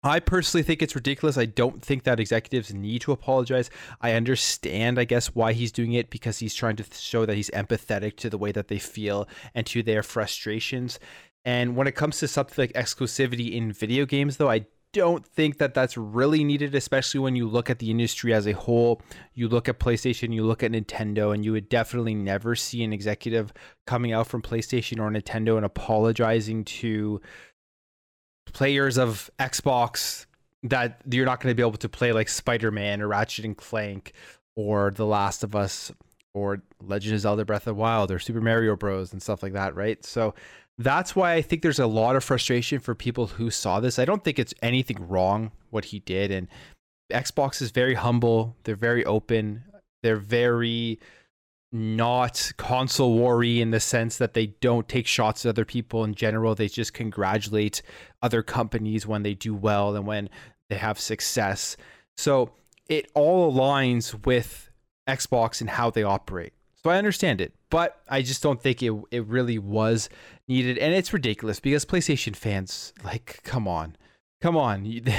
I 0.07 0.19
personally 0.19 0.63
think 0.63 0.81
it's 0.81 0.95
ridiculous. 0.95 1.37
I 1.37 1.45
don't 1.45 1.81
think 1.81 2.03
that 2.03 2.19
executives 2.19 2.73
need 2.73 3.01
to 3.01 3.11
apologize. 3.11 3.69
I 4.01 4.13
understand, 4.13 4.99
I 4.99 5.05
guess, 5.05 5.35
why 5.35 5.53
he's 5.53 5.71
doing 5.71 5.93
it 5.93 6.09
because 6.09 6.39
he's 6.39 6.55
trying 6.55 6.75
to 6.77 6.85
show 6.93 7.25
that 7.25 7.35
he's 7.35 7.49
empathetic 7.51 8.17
to 8.17 8.29
the 8.29 8.37
way 8.37 8.51
that 8.51 8.67
they 8.67 8.79
feel 8.79 9.27
and 9.55 9.65
to 9.67 9.83
their 9.83 10.03
frustrations. 10.03 10.99
And 11.45 11.75
when 11.75 11.87
it 11.87 11.95
comes 11.95 12.19
to 12.19 12.27
something 12.27 12.61
like 12.61 12.73
exclusivity 12.73 13.53
in 13.53 13.71
video 13.71 14.05
games, 14.05 14.37
though, 14.37 14.49
I 14.49 14.65
don't 14.93 15.25
think 15.25 15.57
that 15.57 15.73
that's 15.73 15.97
really 15.97 16.43
needed, 16.43 16.73
especially 16.73 17.19
when 17.19 17.35
you 17.35 17.47
look 17.47 17.69
at 17.69 17.79
the 17.79 17.91
industry 17.91 18.33
as 18.33 18.47
a 18.47 18.53
whole. 18.53 19.01
You 19.33 19.47
look 19.47 19.69
at 19.69 19.79
PlayStation, 19.79 20.33
you 20.33 20.43
look 20.43 20.63
at 20.63 20.71
Nintendo, 20.71 21.33
and 21.33 21.45
you 21.45 21.51
would 21.51 21.69
definitely 21.69 22.15
never 22.15 22.55
see 22.55 22.83
an 22.83 22.93
executive 22.93 23.53
coming 23.85 24.11
out 24.11 24.27
from 24.27 24.41
PlayStation 24.41 24.99
or 24.99 25.11
Nintendo 25.11 25.57
and 25.57 25.65
apologizing 25.65 26.63
to 26.65 27.21
players 28.53 28.97
of 28.97 29.29
Xbox 29.39 30.25
that 30.63 31.01
you're 31.09 31.25
not 31.25 31.39
going 31.39 31.51
to 31.51 31.55
be 31.55 31.65
able 31.65 31.77
to 31.77 31.89
play 31.89 32.11
like 32.11 32.29
Spider-Man 32.29 33.01
or 33.01 33.07
Ratchet 33.07 33.45
and 33.45 33.55
Clank 33.55 34.13
or 34.55 34.91
The 34.91 35.05
Last 35.05 35.43
of 35.43 35.55
Us 35.55 35.91
or 36.33 36.61
Legend 36.81 37.15
of 37.15 37.21
Zelda 37.21 37.45
Breath 37.45 37.67
of 37.67 37.75
the 37.75 37.81
Wild 37.81 38.11
or 38.11 38.19
Super 38.19 38.41
Mario 38.41 38.75
Bros 38.75 39.13
and 39.13 39.21
stuff 39.21 39.43
like 39.43 39.53
that, 39.53 39.75
right? 39.75 40.03
So 40.05 40.33
that's 40.77 41.15
why 41.15 41.33
I 41.33 41.41
think 41.41 41.61
there's 41.61 41.79
a 41.79 41.87
lot 41.87 42.15
of 42.15 42.23
frustration 42.23 42.79
for 42.79 42.93
people 42.93 43.27
who 43.27 43.49
saw 43.49 43.79
this. 43.79 43.97
I 43.97 44.05
don't 44.05 44.23
think 44.23 44.37
it's 44.39 44.53
anything 44.61 45.07
wrong 45.07 45.51
what 45.69 45.85
he 45.85 45.99
did 45.99 46.31
and 46.31 46.47
Xbox 47.11 47.61
is 47.61 47.71
very 47.71 47.93
humble, 47.93 48.55
they're 48.63 48.75
very 48.75 49.05
open, 49.05 49.63
they're 50.03 50.17
very 50.17 50.99
not 51.71 52.51
console 52.57 53.17
worry 53.17 53.61
in 53.61 53.71
the 53.71 53.79
sense 53.79 54.17
that 54.17 54.33
they 54.33 54.47
don't 54.47 54.87
take 54.87 55.05
shots 55.05 55.45
at 55.45 55.49
other 55.49 55.65
people 55.65 56.03
in 56.03 56.13
general. 56.13 56.55
They 56.55 56.67
just 56.67 56.93
congratulate 56.93 57.81
other 58.21 58.41
companies 58.41 59.05
when 59.05 59.23
they 59.23 59.33
do 59.33 59.53
well 59.53 59.95
and 59.95 60.07
when 60.07 60.29
they 60.69 60.77
have 60.77 60.99
success. 60.99 61.75
So 62.15 62.51
it 62.87 63.11
all 63.13 63.51
aligns 63.51 64.25
with 64.25 64.69
Xbox 65.07 65.61
and 65.61 65.69
how 65.69 65.89
they 65.89 66.03
operate. 66.03 66.53
So 66.83 66.89
I 66.89 66.97
understand 66.97 67.41
it, 67.41 67.53
but 67.69 68.01
I 68.07 68.21
just 68.21 68.41
don't 68.41 68.61
think 68.61 68.81
it 68.81 68.93
it 69.11 69.25
really 69.25 69.57
was 69.57 70.09
needed, 70.47 70.77
and 70.77 70.93
it's 70.93 71.11
ridiculous 71.11 71.59
because 71.59 71.85
PlayStation 71.85 72.35
fans, 72.35 72.93
like, 73.03 73.41
come 73.43 73.67
on, 73.67 73.97
come 74.41 74.57
on. 74.57 75.01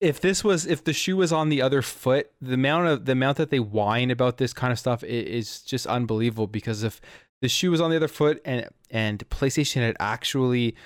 If 0.00 0.20
this 0.20 0.44
was 0.44 0.64
if 0.64 0.84
the 0.84 0.92
shoe 0.92 1.16
was 1.16 1.32
on 1.32 1.48
the 1.48 1.60
other 1.60 1.82
foot, 1.82 2.30
the 2.40 2.54
amount 2.54 2.86
of 2.86 3.04
the 3.04 3.10
amount 3.10 3.38
that 3.38 3.50
they 3.50 3.58
whine 3.58 4.12
about 4.12 4.38
this 4.38 4.52
kind 4.52 4.72
of 4.72 4.78
stuff 4.78 5.02
is 5.02 5.60
just 5.62 5.88
unbelievable. 5.88 6.46
Because 6.46 6.84
if 6.84 7.00
the 7.42 7.48
shoe 7.48 7.72
was 7.72 7.80
on 7.80 7.90
the 7.90 7.96
other 7.96 8.06
foot 8.06 8.40
and 8.44 8.68
and 8.92 9.28
PlayStation 9.28 9.80
had 9.80 9.96
actually 9.98 10.76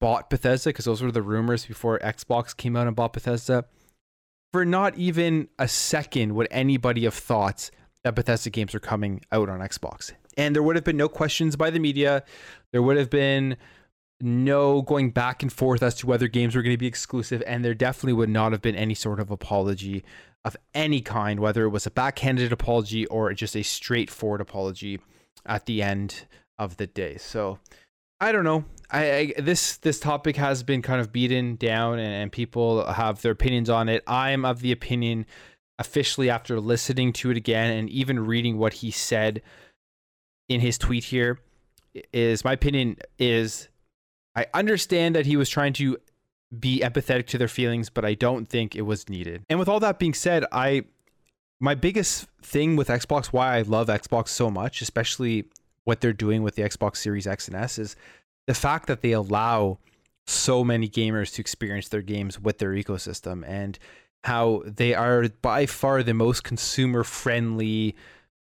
bought 0.00 0.30
Bethesda, 0.30 0.70
because 0.70 0.86
those 0.86 1.02
were 1.02 1.12
the 1.12 1.20
rumors 1.20 1.66
before 1.66 1.98
Xbox 1.98 2.56
came 2.56 2.76
out 2.76 2.86
and 2.86 2.96
bought 2.96 3.12
Bethesda, 3.12 3.66
for 4.52 4.64
not 4.64 4.96
even 4.96 5.48
a 5.58 5.68
second 5.68 6.34
would 6.34 6.48
anybody 6.50 7.04
have 7.04 7.12
thought 7.12 7.70
that 8.04 8.14
Bethesda 8.14 8.48
games 8.48 8.74
are 8.74 8.80
coming 8.80 9.20
out 9.30 9.48
on 9.48 9.60
Xbox. 9.60 10.12
And 10.36 10.54
there 10.54 10.62
would 10.62 10.76
have 10.76 10.84
been 10.84 10.96
no 10.96 11.08
questions 11.08 11.56
by 11.56 11.70
the 11.70 11.78
media. 11.78 12.24
There 12.72 12.82
would 12.82 12.96
have 12.96 13.10
been 13.10 13.56
no 14.20 14.82
going 14.82 15.10
back 15.10 15.42
and 15.42 15.52
forth 15.52 15.82
as 15.82 15.94
to 15.96 16.06
whether 16.06 16.28
games 16.28 16.54
were 16.54 16.62
going 16.62 16.74
to 16.74 16.78
be 16.78 16.86
exclusive, 16.86 17.42
and 17.46 17.64
there 17.64 17.74
definitely 17.74 18.12
would 18.12 18.28
not 18.28 18.52
have 18.52 18.62
been 18.62 18.76
any 18.76 18.94
sort 18.94 19.20
of 19.20 19.30
apology 19.30 20.04
of 20.44 20.56
any 20.74 21.00
kind, 21.00 21.40
whether 21.40 21.64
it 21.64 21.70
was 21.70 21.86
a 21.86 21.90
backhanded 21.90 22.52
apology 22.52 23.06
or 23.06 23.32
just 23.34 23.56
a 23.56 23.62
straightforward 23.62 24.40
apology 24.40 25.00
at 25.46 25.66
the 25.66 25.82
end 25.82 26.26
of 26.58 26.76
the 26.76 26.86
day. 26.86 27.16
So 27.18 27.58
I 28.20 28.32
don't 28.32 28.44
know. 28.44 28.64
I, 28.90 29.34
I 29.36 29.40
this 29.40 29.76
this 29.78 30.00
topic 30.00 30.36
has 30.36 30.62
been 30.62 30.82
kind 30.82 31.00
of 31.00 31.12
beaten 31.12 31.56
down, 31.56 31.98
and, 31.98 32.12
and 32.12 32.32
people 32.32 32.84
have 32.92 33.22
their 33.22 33.32
opinions 33.32 33.70
on 33.70 33.88
it. 33.88 34.02
I 34.06 34.30
am 34.30 34.44
of 34.44 34.60
the 34.60 34.72
opinion, 34.72 35.26
officially 35.78 36.28
after 36.28 36.60
listening 36.60 37.12
to 37.14 37.30
it 37.30 37.36
again 37.36 37.70
and 37.72 37.88
even 37.88 38.26
reading 38.26 38.58
what 38.58 38.74
he 38.74 38.90
said 38.90 39.42
in 40.48 40.60
his 40.60 40.76
tweet 40.76 41.04
here, 41.04 41.38
is 42.12 42.44
my 42.44 42.52
opinion 42.52 42.96
is 43.18 43.68
I 44.34 44.46
understand 44.54 45.14
that 45.14 45.26
he 45.26 45.36
was 45.36 45.48
trying 45.48 45.72
to 45.74 45.98
be 46.58 46.80
empathetic 46.80 47.26
to 47.26 47.38
their 47.38 47.48
feelings, 47.48 47.90
but 47.90 48.04
I 48.04 48.14
don't 48.14 48.48
think 48.48 48.74
it 48.74 48.82
was 48.82 49.08
needed. 49.08 49.44
And 49.48 49.58
with 49.58 49.68
all 49.68 49.80
that 49.80 49.98
being 49.98 50.14
said, 50.14 50.44
I 50.52 50.84
my 51.60 51.74
biggest 51.74 52.26
thing 52.42 52.74
with 52.76 52.88
Xbox, 52.88 53.26
why 53.26 53.58
I 53.58 53.62
love 53.62 53.88
Xbox 53.88 54.28
so 54.28 54.50
much, 54.50 54.80
especially 54.80 55.44
what 55.84 56.00
they're 56.00 56.12
doing 56.12 56.42
with 56.42 56.54
the 56.54 56.62
Xbox 56.62 56.96
Series 56.96 57.26
X 57.26 57.48
and 57.48 57.56
S, 57.56 57.78
is 57.78 57.96
the 58.46 58.54
fact 58.54 58.86
that 58.86 59.02
they 59.02 59.12
allow 59.12 59.78
so 60.26 60.64
many 60.64 60.88
gamers 60.88 61.34
to 61.34 61.40
experience 61.40 61.88
their 61.88 62.02
games 62.02 62.40
with 62.40 62.58
their 62.58 62.70
ecosystem 62.70 63.46
and 63.46 63.78
how 64.24 64.62
they 64.64 64.94
are 64.94 65.28
by 65.42 65.66
far 65.66 66.02
the 66.02 66.14
most 66.14 66.44
consumer 66.44 67.04
friendly 67.04 67.94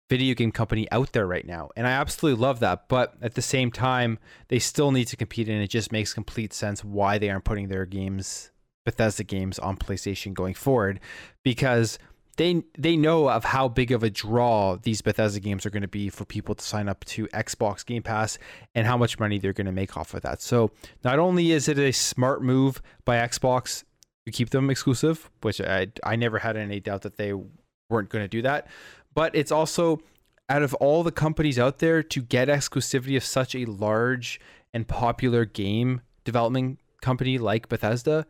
video 0.09 0.35
game 0.35 0.51
company 0.51 0.87
out 0.91 1.13
there 1.13 1.25
right 1.25 1.45
now. 1.45 1.69
And 1.75 1.87
I 1.87 1.91
absolutely 1.91 2.41
love 2.41 2.59
that. 2.59 2.87
But 2.87 3.15
at 3.21 3.35
the 3.35 3.41
same 3.41 3.71
time, 3.71 4.19
they 4.49 4.59
still 4.59 4.91
need 4.91 5.05
to 5.05 5.17
compete, 5.17 5.49
and 5.49 5.61
it 5.61 5.69
just 5.69 5.91
makes 5.91 6.13
complete 6.13 6.53
sense 6.53 6.83
why 6.83 7.17
they 7.17 7.29
aren't 7.29 7.45
putting 7.45 7.67
their 7.67 7.85
games, 7.85 8.51
Bethesda 8.85 9.23
games, 9.23 9.57
on 9.59 9.77
PlayStation 9.77 10.33
going 10.33 10.53
forward 10.53 10.99
because 11.43 11.97
they 12.37 12.63
they 12.77 12.97
know 12.97 13.29
of 13.29 13.45
how 13.45 13.67
big 13.67 13.91
of 13.91 14.03
a 14.03 14.09
draw 14.09 14.75
these 14.75 15.01
Bethesda 15.01 15.39
games 15.39 15.65
are 15.65 15.69
going 15.69 15.81
to 15.81 15.87
be 15.87 16.09
for 16.09 16.25
people 16.25 16.55
to 16.55 16.63
sign 16.63 16.89
up 16.89 17.03
to 17.05 17.27
Xbox 17.27 17.85
Game 17.85 18.03
Pass 18.03 18.37
and 18.73 18.85
how 18.85 18.97
much 18.97 19.19
money 19.19 19.39
they're 19.39 19.53
going 19.53 19.65
to 19.65 19.71
make 19.71 19.95
off 19.97 20.13
of 20.13 20.21
that. 20.23 20.41
So 20.41 20.71
not 21.03 21.19
only 21.19 21.51
is 21.51 21.67
it 21.67 21.79
a 21.79 21.91
smart 21.91 22.43
move 22.43 22.81
by 23.05 23.17
Xbox 23.17 23.83
to 24.25 24.31
keep 24.31 24.49
them 24.49 24.69
exclusive, 24.69 25.29
which 25.41 25.61
I 25.61 25.87
I 26.03 26.15
never 26.15 26.39
had 26.39 26.57
any 26.57 26.79
doubt 26.79 27.03
that 27.03 27.17
they 27.17 27.33
weren't 27.89 28.09
going 28.09 28.23
to 28.23 28.29
do 28.29 28.41
that, 28.41 28.67
but 29.15 29.33
it's 29.33 29.51
also 29.51 29.99
out 30.47 30.61
of 30.61 30.75
all 30.75 31.01
the 31.01 31.11
companies 31.11 31.57
out 31.57 31.79
there 31.79 32.03
to 32.03 32.21
get 32.21 32.47
exclusivity 32.47 33.17
of 33.17 33.23
such 33.23 33.55
a 33.55 33.65
large 33.65 34.39
and 34.73 34.87
popular 34.87 35.45
game 35.45 36.01
development 36.23 36.79
company 37.01 37.37
like 37.37 37.69
Bethesda, 37.69 38.27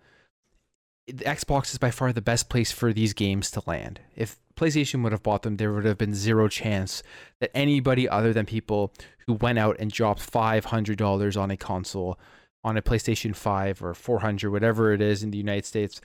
Xbox 1.09 1.71
is 1.71 1.77
by 1.77 1.91
far 1.91 2.13
the 2.13 2.21
best 2.21 2.49
place 2.49 2.71
for 2.71 2.93
these 2.93 3.13
games 3.13 3.51
to 3.51 3.61
land. 3.65 3.99
If 4.15 4.38
PlayStation 4.55 5.03
would 5.03 5.11
have 5.11 5.23
bought 5.23 5.43
them, 5.43 5.57
there 5.57 5.73
would 5.73 5.86
have 5.86 5.97
been 5.97 6.15
zero 6.15 6.47
chance 6.47 7.03
that 7.39 7.51
anybody 7.53 8.07
other 8.07 8.33
than 8.33 8.45
people 8.45 8.93
who 9.27 9.33
went 9.33 9.59
out 9.59 9.75
and 9.79 9.91
dropped 9.91 10.31
$500 10.31 11.41
on 11.41 11.51
a 11.51 11.57
console, 11.57 12.17
on 12.63 12.77
a 12.77 12.81
PlayStation 12.81 13.36
5 13.36 13.83
or 13.83 13.93
400, 13.93 14.49
whatever 14.49 14.93
it 14.93 15.01
is 15.01 15.21
in 15.21 15.31
the 15.31 15.38
United 15.38 15.65
States, 15.65 16.01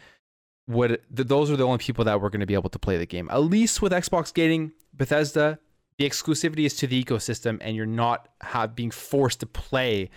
would 0.71 1.01
those 1.11 1.51
are 1.51 1.57
the 1.57 1.67
only 1.67 1.79
people 1.79 2.05
that 2.05 2.21
were 2.21 2.31
going 2.31 2.41
to 2.41 2.47
be 2.47 2.55
able 2.55 2.71
to 2.71 2.79
play 2.79 2.97
the 2.97 3.07
game. 3.07 3.29
At 3.31 3.43
least 3.43 3.83
with 3.83 3.93
Xbox 3.93 4.33
getting 4.33 4.73
Bethesda, 4.95 5.59
the 5.99 6.09
exclusivity 6.09 6.65
is 6.65 6.77
to 6.77 6.87
the 6.87 7.03
ecosystem, 7.03 7.59
and 7.61 7.77
you're 7.77 7.87
not 7.87 8.29
have, 8.41 8.75
being 8.75 8.91
forced 8.91 9.41
to 9.41 9.47
play 9.47 10.11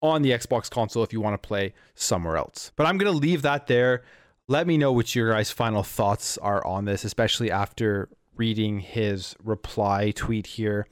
on 0.00 0.22
the 0.22 0.30
Xbox 0.30 0.70
console 0.70 1.02
if 1.02 1.12
you 1.12 1.20
want 1.20 1.40
to 1.40 1.46
play 1.46 1.74
somewhere 1.94 2.36
else. 2.36 2.72
But 2.76 2.86
I'm 2.86 2.96
going 2.96 3.12
to 3.12 3.18
leave 3.18 3.42
that 3.42 3.66
there. 3.66 4.04
Let 4.46 4.66
me 4.66 4.78
know 4.78 4.92
what 4.92 5.14
your 5.14 5.32
guys' 5.32 5.50
final 5.50 5.82
thoughts 5.82 6.38
are 6.38 6.64
on 6.64 6.84
this, 6.84 7.04
especially 7.04 7.50
after 7.50 8.08
reading 8.36 8.80
his 8.80 9.34
reply 9.42 10.12
tweet 10.12 10.46
here. 10.46 10.86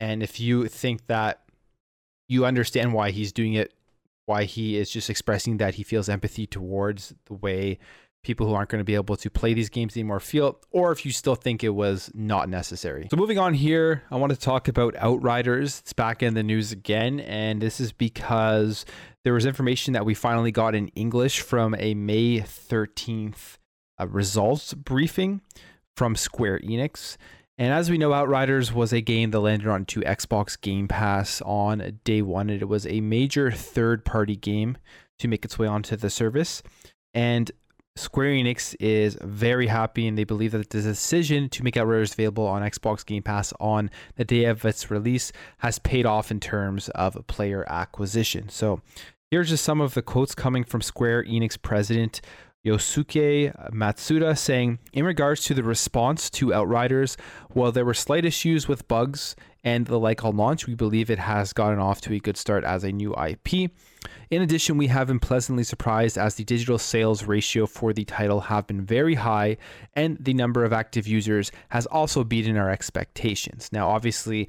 And 0.00 0.22
if 0.22 0.40
you 0.40 0.66
think 0.66 1.06
that 1.06 1.44
you 2.28 2.44
understand 2.44 2.92
why 2.92 3.10
he's 3.10 3.32
doing 3.32 3.54
it, 3.54 3.72
why 4.26 4.44
he 4.44 4.76
is 4.76 4.90
just 4.90 5.08
expressing 5.08 5.56
that 5.56 5.76
he 5.76 5.82
feels 5.82 6.08
empathy 6.08 6.46
towards 6.46 7.14
the 7.26 7.34
way 7.34 7.78
people 8.22 8.46
who 8.46 8.54
aren't 8.54 8.68
going 8.68 8.80
to 8.80 8.84
be 8.84 8.94
able 8.94 9.16
to 9.16 9.30
play 9.30 9.54
these 9.54 9.68
games 9.68 9.96
anymore 9.96 10.20
feel, 10.20 10.58
or 10.70 10.92
if 10.92 11.06
you 11.06 11.12
still 11.12 11.34
think 11.34 11.62
it 11.64 11.70
was 11.70 12.10
not 12.14 12.48
necessary. 12.48 13.08
So, 13.10 13.16
moving 13.16 13.38
on 13.38 13.54
here, 13.54 14.02
I 14.10 14.16
want 14.16 14.32
to 14.32 14.38
talk 14.38 14.68
about 14.68 14.94
Outriders. 14.96 15.80
It's 15.80 15.92
back 15.92 16.22
in 16.22 16.34
the 16.34 16.42
news 16.42 16.72
again, 16.72 17.20
and 17.20 17.60
this 17.60 17.80
is 17.80 17.92
because 17.92 18.84
there 19.24 19.34
was 19.34 19.46
information 19.46 19.94
that 19.94 20.04
we 20.04 20.14
finally 20.14 20.50
got 20.50 20.74
in 20.74 20.88
English 20.88 21.40
from 21.40 21.74
a 21.78 21.94
May 21.94 22.40
13th 22.40 23.58
uh, 24.00 24.06
results 24.06 24.74
briefing 24.74 25.40
from 25.96 26.16
Square 26.16 26.60
Enix. 26.60 27.16
And 27.58 27.72
as 27.72 27.90
we 27.90 27.98
know, 27.98 28.12
Outriders 28.12 28.72
was 28.72 28.92
a 28.92 29.00
game 29.00 29.32
that 29.32 29.40
landed 29.40 29.66
onto 29.66 30.00
Xbox 30.02 30.58
Game 30.60 30.86
Pass 30.86 31.42
on 31.42 31.98
day 32.04 32.22
one. 32.22 32.50
And 32.50 32.62
it 32.62 32.68
was 32.68 32.86
a 32.86 33.00
major 33.00 33.50
third 33.50 34.04
party 34.04 34.36
game 34.36 34.78
to 35.18 35.26
make 35.26 35.44
its 35.44 35.58
way 35.58 35.66
onto 35.66 35.96
the 35.96 36.08
service. 36.08 36.62
And 37.12 37.50
Square 37.98 38.30
Enix 38.30 38.74
is 38.78 39.18
very 39.20 39.66
happy 39.66 40.06
and 40.06 40.16
they 40.16 40.24
believe 40.24 40.52
that 40.52 40.70
the 40.70 40.80
decision 40.80 41.48
to 41.50 41.64
make 41.64 41.76
Outriders 41.76 42.12
available 42.12 42.46
on 42.46 42.62
Xbox 42.62 43.04
Game 43.04 43.22
Pass 43.22 43.52
on 43.60 43.90
the 44.16 44.24
day 44.24 44.44
of 44.44 44.64
its 44.64 44.90
release 44.90 45.32
has 45.58 45.78
paid 45.78 46.06
off 46.06 46.30
in 46.30 46.40
terms 46.40 46.88
of 46.90 47.26
player 47.26 47.64
acquisition. 47.68 48.48
So 48.48 48.80
here's 49.30 49.50
just 49.50 49.64
some 49.64 49.80
of 49.80 49.94
the 49.94 50.02
quotes 50.02 50.34
coming 50.34 50.64
from 50.64 50.80
Square 50.80 51.24
Enix 51.24 51.60
president 51.60 52.20
Yosuke 52.66 53.70
Matsuda 53.72 54.36
saying, 54.36 54.78
in 54.92 55.04
regards 55.04 55.44
to 55.44 55.54
the 55.54 55.62
response 55.62 56.28
to 56.30 56.52
Outriders, 56.52 57.16
while 57.50 57.72
there 57.72 57.84
were 57.84 57.94
slight 57.94 58.24
issues 58.24 58.68
with 58.68 58.88
bugs 58.88 59.36
and 59.68 59.86
the 59.86 59.98
like 59.98 60.24
on 60.24 60.34
launch, 60.34 60.66
we 60.66 60.74
believe 60.74 61.10
it 61.10 61.18
has 61.18 61.52
gotten 61.52 61.78
off 61.78 62.00
to 62.00 62.14
a 62.14 62.18
good 62.18 62.38
start 62.38 62.64
as 62.64 62.84
a 62.84 62.90
new 62.90 63.14
IP. 63.14 63.70
In 64.30 64.40
addition, 64.40 64.78
we 64.78 64.86
have 64.86 65.08
been 65.08 65.20
pleasantly 65.20 65.62
surprised 65.62 66.16
as 66.16 66.36
the 66.36 66.44
digital 66.44 66.78
sales 66.78 67.24
ratio 67.24 67.66
for 67.66 67.92
the 67.92 68.06
title 68.06 68.40
have 68.40 68.66
been 68.66 68.82
very 68.82 69.14
high 69.14 69.58
and 69.92 70.16
the 70.18 70.32
number 70.32 70.64
of 70.64 70.72
active 70.72 71.06
users 71.06 71.52
has 71.68 71.84
also 71.86 72.24
beaten 72.24 72.56
our 72.56 72.70
expectations. 72.70 73.68
Now, 73.70 73.90
obviously, 73.90 74.48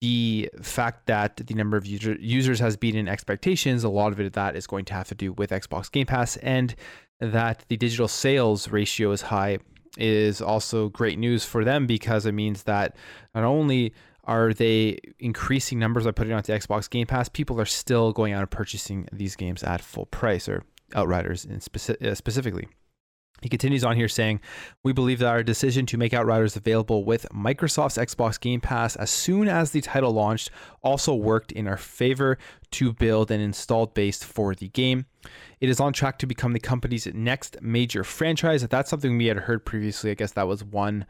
the 0.00 0.48
fact 0.62 1.06
that 1.06 1.36
the 1.36 1.54
number 1.54 1.76
of 1.76 1.84
user, 1.84 2.16
users 2.18 2.60
has 2.60 2.78
beaten 2.78 3.08
expectations, 3.08 3.84
a 3.84 3.90
lot 3.90 4.10
of 4.10 4.20
it 4.20 4.32
that 4.32 4.56
is 4.56 4.66
going 4.66 4.86
to 4.86 4.94
have 4.94 5.08
to 5.08 5.14
do 5.14 5.34
with 5.34 5.50
Xbox 5.50 5.92
Game 5.92 6.06
Pass, 6.06 6.38
and 6.38 6.74
that 7.20 7.66
the 7.68 7.76
digital 7.76 8.08
sales 8.08 8.70
ratio 8.70 9.10
is 9.10 9.20
high 9.20 9.58
is 9.98 10.40
also 10.40 10.88
great 10.88 11.18
news 11.18 11.44
for 11.44 11.62
them 11.62 11.86
because 11.86 12.24
it 12.24 12.32
means 12.32 12.62
that 12.62 12.96
not 13.34 13.44
only 13.44 13.92
are 14.24 14.52
they 14.52 14.98
increasing 15.18 15.78
numbers 15.78 16.04
by 16.04 16.10
putting 16.12 16.32
it 16.32 16.36
onto 16.36 16.52
Xbox 16.52 16.88
Game 16.88 17.06
Pass, 17.06 17.28
people 17.28 17.60
are 17.60 17.66
still 17.66 18.12
going 18.12 18.32
out 18.32 18.40
and 18.40 18.50
purchasing 18.50 19.08
these 19.12 19.36
games 19.36 19.62
at 19.62 19.80
full 19.80 20.06
price 20.06 20.48
or 20.48 20.64
Outriders 20.94 21.44
in 21.44 21.60
speci- 21.60 22.04
uh, 22.04 22.14
specifically. 22.14 22.68
He 23.42 23.48
continues 23.48 23.84
on 23.84 23.96
here 23.96 24.08
saying, 24.08 24.40
We 24.84 24.92
believe 24.92 25.20
that 25.20 25.28
our 25.28 25.42
decision 25.42 25.86
to 25.86 25.96
make 25.96 26.12
Outriders 26.12 26.56
available 26.56 27.04
with 27.04 27.26
Microsoft's 27.32 27.96
Xbox 27.96 28.38
Game 28.38 28.60
Pass 28.60 28.96
as 28.96 29.10
soon 29.10 29.48
as 29.48 29.70
the 29.70 29.80
title 29.80 30.12
launched 30.12 30.50
also 30.82 31.14
worked 31.14 31.52
in 31.52 31.66
our 31.66 31.78
favor 31.78 32.36
to 32.72 32.92
build 32.92 33.30
an 33.30 33.40
installed 33.40 33.94
base 33.94 34.22
for 34.22 34.54
the 34.54 34.68
game. 34.68 35.06
It 35.60 35.68
is 35.68 35.80
on 35.80 35.92
track 35.92 36.18
to 36.18 36.26
become 36.26 36.52
the 36.52 36.60
company's 36.60 37.06
next 37.06 37.56
major 37.62 38.04
franchise. 38.04 38.66
That's 38.66 38.90
something 38.90 39.16
we 39.16 39.26
had 39.26 39.38
heard 39.38 39.64
previously, 39.64 40.10
I 40.10 40.14
guess 40.14 40.32
that 40.32 40.48
was 40.48 40.62
one, 40.62 41.06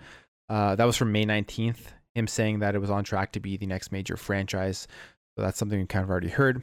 uh, 0.49 0.77
that 0.77 0.85
was 0.85 0.97
from 0.97 1.13
May 1.13 1.25
19th, 1.25 1.87
him 2.15 2.27
saying 2.27 2.61
that 2.61 2.75
it 2.75 2.79
was 2.81 2.91
on 2.91 3.05
track 3.05 3.33
to 3.33 3.41
be 3.41 3.57
the 3.57 3.67
next 3.67 3.93
major 3.93 4.17
franchise. 4.17 4.87
So 5.37 5.43
that's 5.43 5.59
something 5.59 5.79
we 5.79 5.87
kind 5.87 6.03
of 6.03 6.11
already 6.11 6.29
heard. 6.29 6.63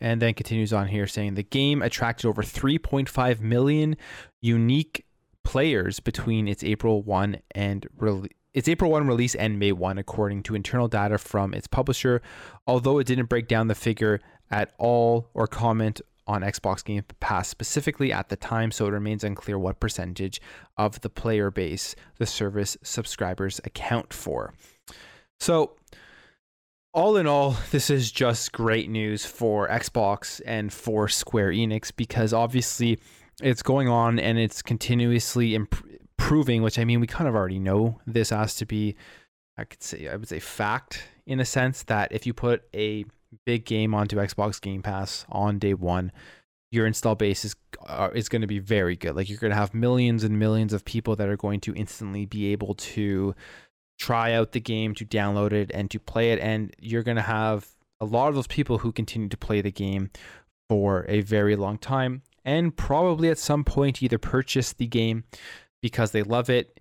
And 0.00 0.22
then 0.22 0.34
continues 0.34 0.72
on 0.72 0.88
here 0.88 1.06
saying 1.06 1.34
the 1.34 1.42
game 1.42 1.82
attracted 1.82 2.28
over 2.28 2.42
3.5 2.42 3.40
million 3.40 3.96
unique 4.40 5.04
players 5.44 5.98
between 5.98 6.46
its 6.46 6.62
April 6.62 7.02
1 7.02 7.38
and 7.52 7.86
its 8.54 8.68
April 8.68 8.90
1 8.90 9.06
release 9.06 9.34
and 9.34 9.58
May 9.58 9.72
1 9.72 9.98
according 9.98 10.42
to 10.44 10.54
internal 10.54 10.88
data 10.88 11.18
from 11.18 11.54
its 11.54 11.66
publisher. 11.66 12.20
Although 12.66 12.98
it 12.98 13.06
didn't 13.06 13.26
break 13.26 13.48
down 13.48 13.68
the 13.68 13.74
figure 13.74 14.20
at 14.50 14.72
all 14.78 15.30
or 15.34 15.46
comment 15.46 16.00
on 16.26 16.42
Xbox 16.42 16.84
Game 16.84 17.02
Pass 17.20 17.48
specifically 17.48 18.12
at 18.12 18.28
the 18.28 18.36
time 18.36 18.70
so 18.70 18.86
it 18.86 18.90
remains 18.90 19.24
unclear 19.24 19.58
what 19.58 19.80
percentage 19.80 20.40
of 20.76 21.00
the 21.00 21.08
player 21.08 21.50
base 21.50 21.96
the 22.18 22.26
service 22.26 22.76
subscribers 22.82 23.60
account 23.64 24.12
for 24.12 24.52
so 25.40 25.76
all 26.94 27.16
in 27.16 27.26
all, 27.26 27.56
this 27.70 27.90
is 27.90 28.10
just 28.10 28.52
great 28.52 28.88
news 28.88 29.24
for 29.24 29.68
Xbox 29.68 30.40
and 30.44 30.72
for 30.72 31.08
Square 31.08 31.52
Enix 31.52 31.92
because 31.94 32.32
obviously 32.32 32.98
it's 33.42 33.62
going 33.62 33.88
on 33.88 34.18
and 34.18 34.38
it's 34.38 34.62
continuously 34.62 35.54
improving, 35.54 36.62
which 36.62 36.78
I 36.78 36.84
mean, 36.84 37.00
we 37.00 37.06
kind 37.06 37.28
of 37.28 37.34
already 37.34 37.58
know 37.58 38.00
this 38.06 38.30
has 38.30 38.56
to 38.56 38.66
be, 38.66 38.96
I 39.56 39.64
could 39.64 39.82
say, 39.82 40.08
I 40.08 40.16
would 40.16 40.28
say 40.28 40.40
fact 40.40 41.04
in 41.26 41.40
a 41.40 41.44
sense 41.44 41.84
that 41.84 42.10
if 42.10 42.26
you 42.26 42.34
put 42.34 42.62
a 42.74 43.04
big 43.44 43.64
game 43.64 43.94
onto 43.94 44.16
Xbox 44.16 44.60
Game 44.60 44.82
Pass 44.82 45.24
on 45.28 45.58
day 45.58 45.74
one, 45.74 46.10
your 46.70 46.86
install 46.86 47.14
base 47.14 47.44
is 47.44 47.56
uh, 47.86 48.10
is 48.14 48.28
going 48.28 48.42
to 48.42 48.46
be 48.46 48.58
very 48.58 48.96
good. 48.96 49.14
Like 49.16 49.28
you're 49.28 49.38
going 49.38 49.52
to 49.52 49.56
have 49.56 49.72
millions 49.72 50.24
and 50.24 50.38
millions 50.38 50.72
of 50.72 50.84
people 50.84 51.16
that 51.16 51.28
are 51.28 51.36
going 51.36 51.60
to 51.60 51.74
instantly 51.74 52.26
be 52.26 52.52
able 52.52 52.74
to 52.74 53.34
try 53.98 54.32
out 54.32 54.52
the 54.52 54.60
game, 54.60 54.94
to 54.94 55.04
download 55.04 55.52
it, 55.52 55.70
and 55.74 55.90
to 55.90 55.98
play 55.98 56.32
it. 56.32 56.38
And 56.38 56.74
you're 56.78 57.02
going 57.02 57.16
to 57.16 57.22
have 57.22 57.66
a 58.00 58.04
lot 58.04 58.28
of 58.28 58.34
those 58.34 58.46
people 58.46 58.78
who 58.78 58.92
continue 58.92 59.28
to 59.28 59.36
play 59.36 59.60
the 59.60 59.72
game 59.72 60.10
for 60.68 61.04
a 61.08 61.20
very 61.22 61.56
long 61.56 61.78
time 61.78 62.22
and 62.44 62.76
probably 62.76 63.28
at 63.28 63.38
some 63.38 63.64
point 63.64 64.02
either 64.02 64.18
purchase 64.18 64.72
the 64.72 64.86
game 64.86 65.24
because 65.82 66.12
they 66.12 66.22
love 66.22 66.48
it 66.48 66.80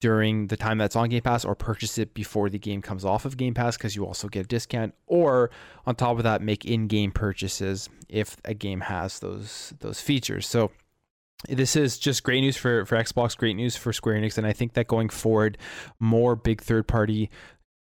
during 0.00 0.48
the 0.48 0.56
time 0.56 0.78
that's 0.78 0.96
on 0.96 1.08
Game 1.08 1.22
Pass 1.22 1.44
or 1.44 1.54
purchase 1.54 1.96
it 1.96 2.12
before 2.12 2.50
the 2.50 2.58
game 2.58 2.82
comes 2.82 3.04
off 3.04 3.24
of 3.24 3.36
Game 3.36 3.54
Pass 3.54 3.76
because 3.76 3.94
you 3.94 4.04
also 4.04 4.28
get 4.28 4.44
a 4.44 4.48
discount 4.48 4.94
or 5.06 5.50
on 5.86 5.94
top 5.94 6.16
of 6.16 6.24
that 6.24 6.42
make 6.42 6.64
in-game 6.64 7.12
purchases 7.12 7.88
if 8.08 8.36
a 8.44 8.52
game 8.52 8.80
has 8.80 9.20
those 9.20 9.72
those 9.78 10.00
features. 10.00 10.46
So 10.46 10.72
this 11.48 11.76
is 11.76 11.98
just 11.98 12.22
great 12.22 12.40
news 12.40 12.56
for 12.56 12.84
for 12.84 12.96
Xbox, 12.96 13.36
great 13.36 13.56
news 13.56 13.76
for 13.76 13.92
Square 13.92 14.16
Enix 14.16 14.38
and 14.38 14.46
I 14.46 14.52
think 14.52 14.74
that 14.74 14.86
going 14.86 15.08
forward 15.08 15.58
more 15.98 16.36
big 16.36 16.60
third-party 16.60 17.30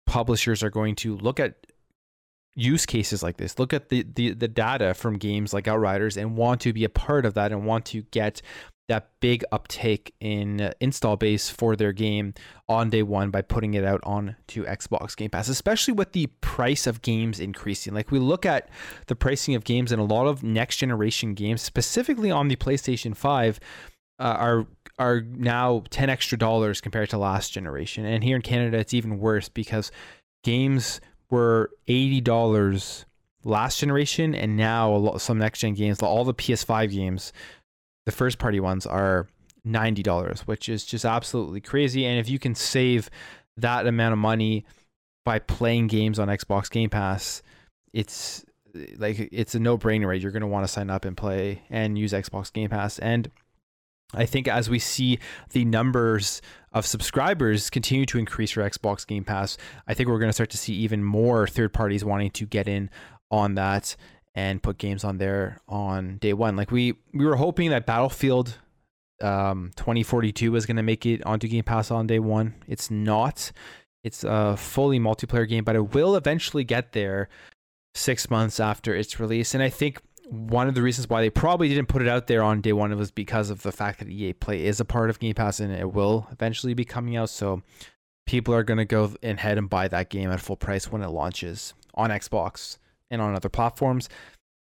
publishers 0.06 0.62
are 0.62 0.70
going 0.70 0.94
to 0.96 1.16
look 1.16 1.40
at 1.40 1.54
use 2.56 2.86
cases 2.86 3.22
like 3.22 3.36
this 3.36 3.58
look 3.58 3.72
at 3.72 3.88
the, 3.88 4.06
the 4.14 4.32
the 4.32 4.46
data 4.46 4.94
from 4.94 5.18
games 5.18 5.52
like 5.52 5.66
outriders 5.66 6.16
and 6.16 6.36
want 6.36 6.60
to 6.60 6.72
be 6.72 6.84
a 6.84 6.88
part 6.88 7.26
of 7.26 7.34
that 7.34 7.50
and 7.50 7.66
want 7.66 7.84
to 7.84 8.02
get 8.12 8.40
that 8.88 9.10
big 9.20 9.44
uptake 9.50 10.14
in 10.20 10.72
install 10.80 11.16
base 11.16 11.48
for 11.48 11.74
their 11.74 11.92
game 11.92 12.34
on 12.68 12.90
day 12.90 13.02
one 13.02 13.30
by 13.30 13.40
putting 13.40 13.74
it 13.74 13.84
out 13.84 14.00
on 14.04 14.36
to 14.48 14.64
Xbox 14.64 15.16
Game 15.16 15.30
Pass, 15.30 15.48
especially 15.48 15.94
with 15.94 16.12
the 16.12 16.26
price 16.40 16.86
of 16.86 17.02
games 17.02 17.40
increasing. 17.40 17.94
Like 17.94 18.10
we 18.10 18.18
look 18.18 18.44
at 18.44 18.68
the 19.06 19.16
pricing 19.16 19.54
of 19.54 19.64
games 19.64 19.90
and 19.90 20.00
a 20.00 20.04
lot 20.04 20.26
of 20.26 20.42
next 20.42 20.76
generation 20.76 21.34
games, 21.34 21.62
specifically 21.62 22.30
on 22.30 22.48
the 22.48 22.56
PlayStation 22.56 23.16
5, 23.16 23.60
uh, 24.18 24.22
are 24.22 24.66
are 24.98 25.22
now 25.22 25.82
10 25.90 26.08
extra 26.08 26.38
dollars 26.38 26.80
compared 26.80 27.10
to 27.10 27.18
last 27.18 27.52
generation. 27.52 28.04
And 28.04 28.22
here 28.22 28.36
in 28.36 28.42
Canada, 28.42 28.78
it's 28.78 28.94
even 28.94 29.18
worse 29.18 29.48
because 29.48 29.90
games 30.44 31.00
were 31.30 31.70
eighty 31.88 32.20
dollars 32.20 33.06
last 33.44 33.80
generation, 33.80 34.34
and 34.34 34.56
now 34.56 35.16
some 35.16 35.38
next 35.38 35.60
gen 35.60 35.74
games, 35.74 36.00
all 36.00 36.24
the 36.24 36.34
PS5 36.34 36.90
games, 36.90 37.32
the 38.06 38.12
first 38.12 38.38
party 38.38 38.60
ones 38.60 38.86
are 38.86 39.28
ninety 39.64 40.02
dollars, 40.02 40.42
which 40.42 40.68
is 40.68 40.84
just 40.84 41.04
absolutely 41.04 41.60
crazy. 41.60 42.04
And 42.04 42.18
if 42.18 42.28
you 42.28 42.38
can 42.38 42.54
save 42.54 43.10
that 43.56 43.86
amount 43.86 44.12
of 44.12 44.18
money 44.18 44.64
by 45.24 45.38
playing 45.38 45.86
games 45.86 46.18
on 46.18 46.28
Xbox 46.28 46.70
Game 46.70 46.90
Pass, 46.90 47.42
it's 47.92 48.44
like 48.98 49.28
it's 49.32 49.54
a 49.54 49.60
no 49.60 49.78
brainer. 49.78 50.08
Right? 50.08 50.20
You're 50.20 50.32
going 50.32 50.42
to 50.42 50.46
want 50.46 50.66
to 50.66 50.72
sign 50.72 50.90
up 50.90 51.04
and 51.04 51.16
play 51.16 51.62
and 51.70 51.98
use 51.98 52.12
Xbox 52.12 52.52
Game 52.52 52.70
Pass 52.70 52.98
and 52.98 53.30
I 54.16 54.26
think 54.26 54.48
as 54.48 54.70
we 54.70 54.78
see 54.78 55.18
the 55.50 55.64
numbers 55.64 56.40
of 56.72 56.86
subscribers 56.86 57.70
continue 57.70 58.06
to 58.06 58.18
increase 58.18 58.52
for 58.52 58.62
Xbox 58.62 59.06
Game 59.06 59.24
Pass, 59.24 59.56
I 59.86 59.94
think 59.94 60.08
we're 60.08 60.18
going 60.18 60.28
to 60.28 60.34
start 60.34 60.50
to 60.50 60.58
see 60.58 60.74
even 60.74 61.02
more 61.02 61.46
third 61.46 61.72
parties 61.72 62.04
wanting 62.04 62.30
to 62.32 62.46
get 62.46 62.68
in 62.68 62.90
on 63.30 63.54
that 63.54 63.96
and 64.34 64.62
put 64.62 64.78
games 64.78 65.04
on 65.04 65.18
there 65.18 65.58
on 65.68 66.18
day 66.18 66.32
one. 66.32 66.56
Like 66.56 66.70
we 66.70 66.94
we 67.12 67.24
were 67.24 67.36
hoping 67.36 67.70
that 67.70 67.86
Battlefield 67.86 68.58
um, 69.22 69.70
2042 69.76 70.50
was 70.52 70.66
going 70.66 70.76
to 70.76 70.82
make 70.82 71.06
it 71.06 71.24
onto 71.24 71.48
Game 71.48 71.64
Pass 71.64 71.90
on 71.90 72.06
day 72.06 72.18
one. 72.18 72.54
It's 72.66 72.90
not. 72.90 73.52
It's 74.02 74.24
a 74.24 74.56
fully 74.56 74.98
multiplayer 74.98 75.48
game, 75.48 75.64
but 75.64 75.76
it 75.76 75.94
will 75.94 76.16
eventually 76.16 76.64
get 76.64 76.92
there 76.92 77.28
six 77.94 78.28
months 78.28 78.60
after 78.60 78.94
its 78.94 79.18
release. 79.18 79.54
And 79.54 79.62
I 79.62 79.70
think 79.70 80.02
one 80.28 80.68
of 80.68 80.74
the 80.74 80.82
reasons 80.82 81.08
why 81.08 81.20
they 81.20 81.30
probably 81.30 81.68
didn't 81.68 81.88
put 81.88 82.02
it 82.02 82.08
out 82.08 82.26
there 82.26 82.42
on 82.42 82.60
day 82.60 82.72
one 82.72 82.94
was 82.96 83.10
because 83.10 83.50
of 83.50 83.62
the 83.62 83.72
fact 83.72 84.00
that 84.00 84.08
EA 84.08 84.32
Play 84.34 84.64
is 84.64 84.80
a 84.80 84.84
part 84.84 85.10
of 85.10 85.20
Game 85.20 85.34
Pass 85.34 85.60
and 85.60 85.72
it 85.72 85.92
will 85.92 86.26
eventually 86.32 86.74
be 86.74 86.84
coming 86.84 87.16
out. 87.16 87.30
So 87.30 87.62
people 88.26 88.52
are 88.54 88.64
going 88.64 88.78
to 88.78 88.84
go 88.84 89.14
ahead 89.22 89.58
and 89.58 89.70
buy 89.70 89.88
that 89.88 90.10
game 90.10 90.30
at 90.30 90.40
full 90.40 90.56
price 90.56 90.90
when 90.90 91.02
it 91.02 91.10
launches 91.10 91.72
on 91.94 92.10
Xbox 92.10 92.78
and 93.10 93.20
on 93.20 93.34
other 93.34 93.48
platforms. 93.48 94.08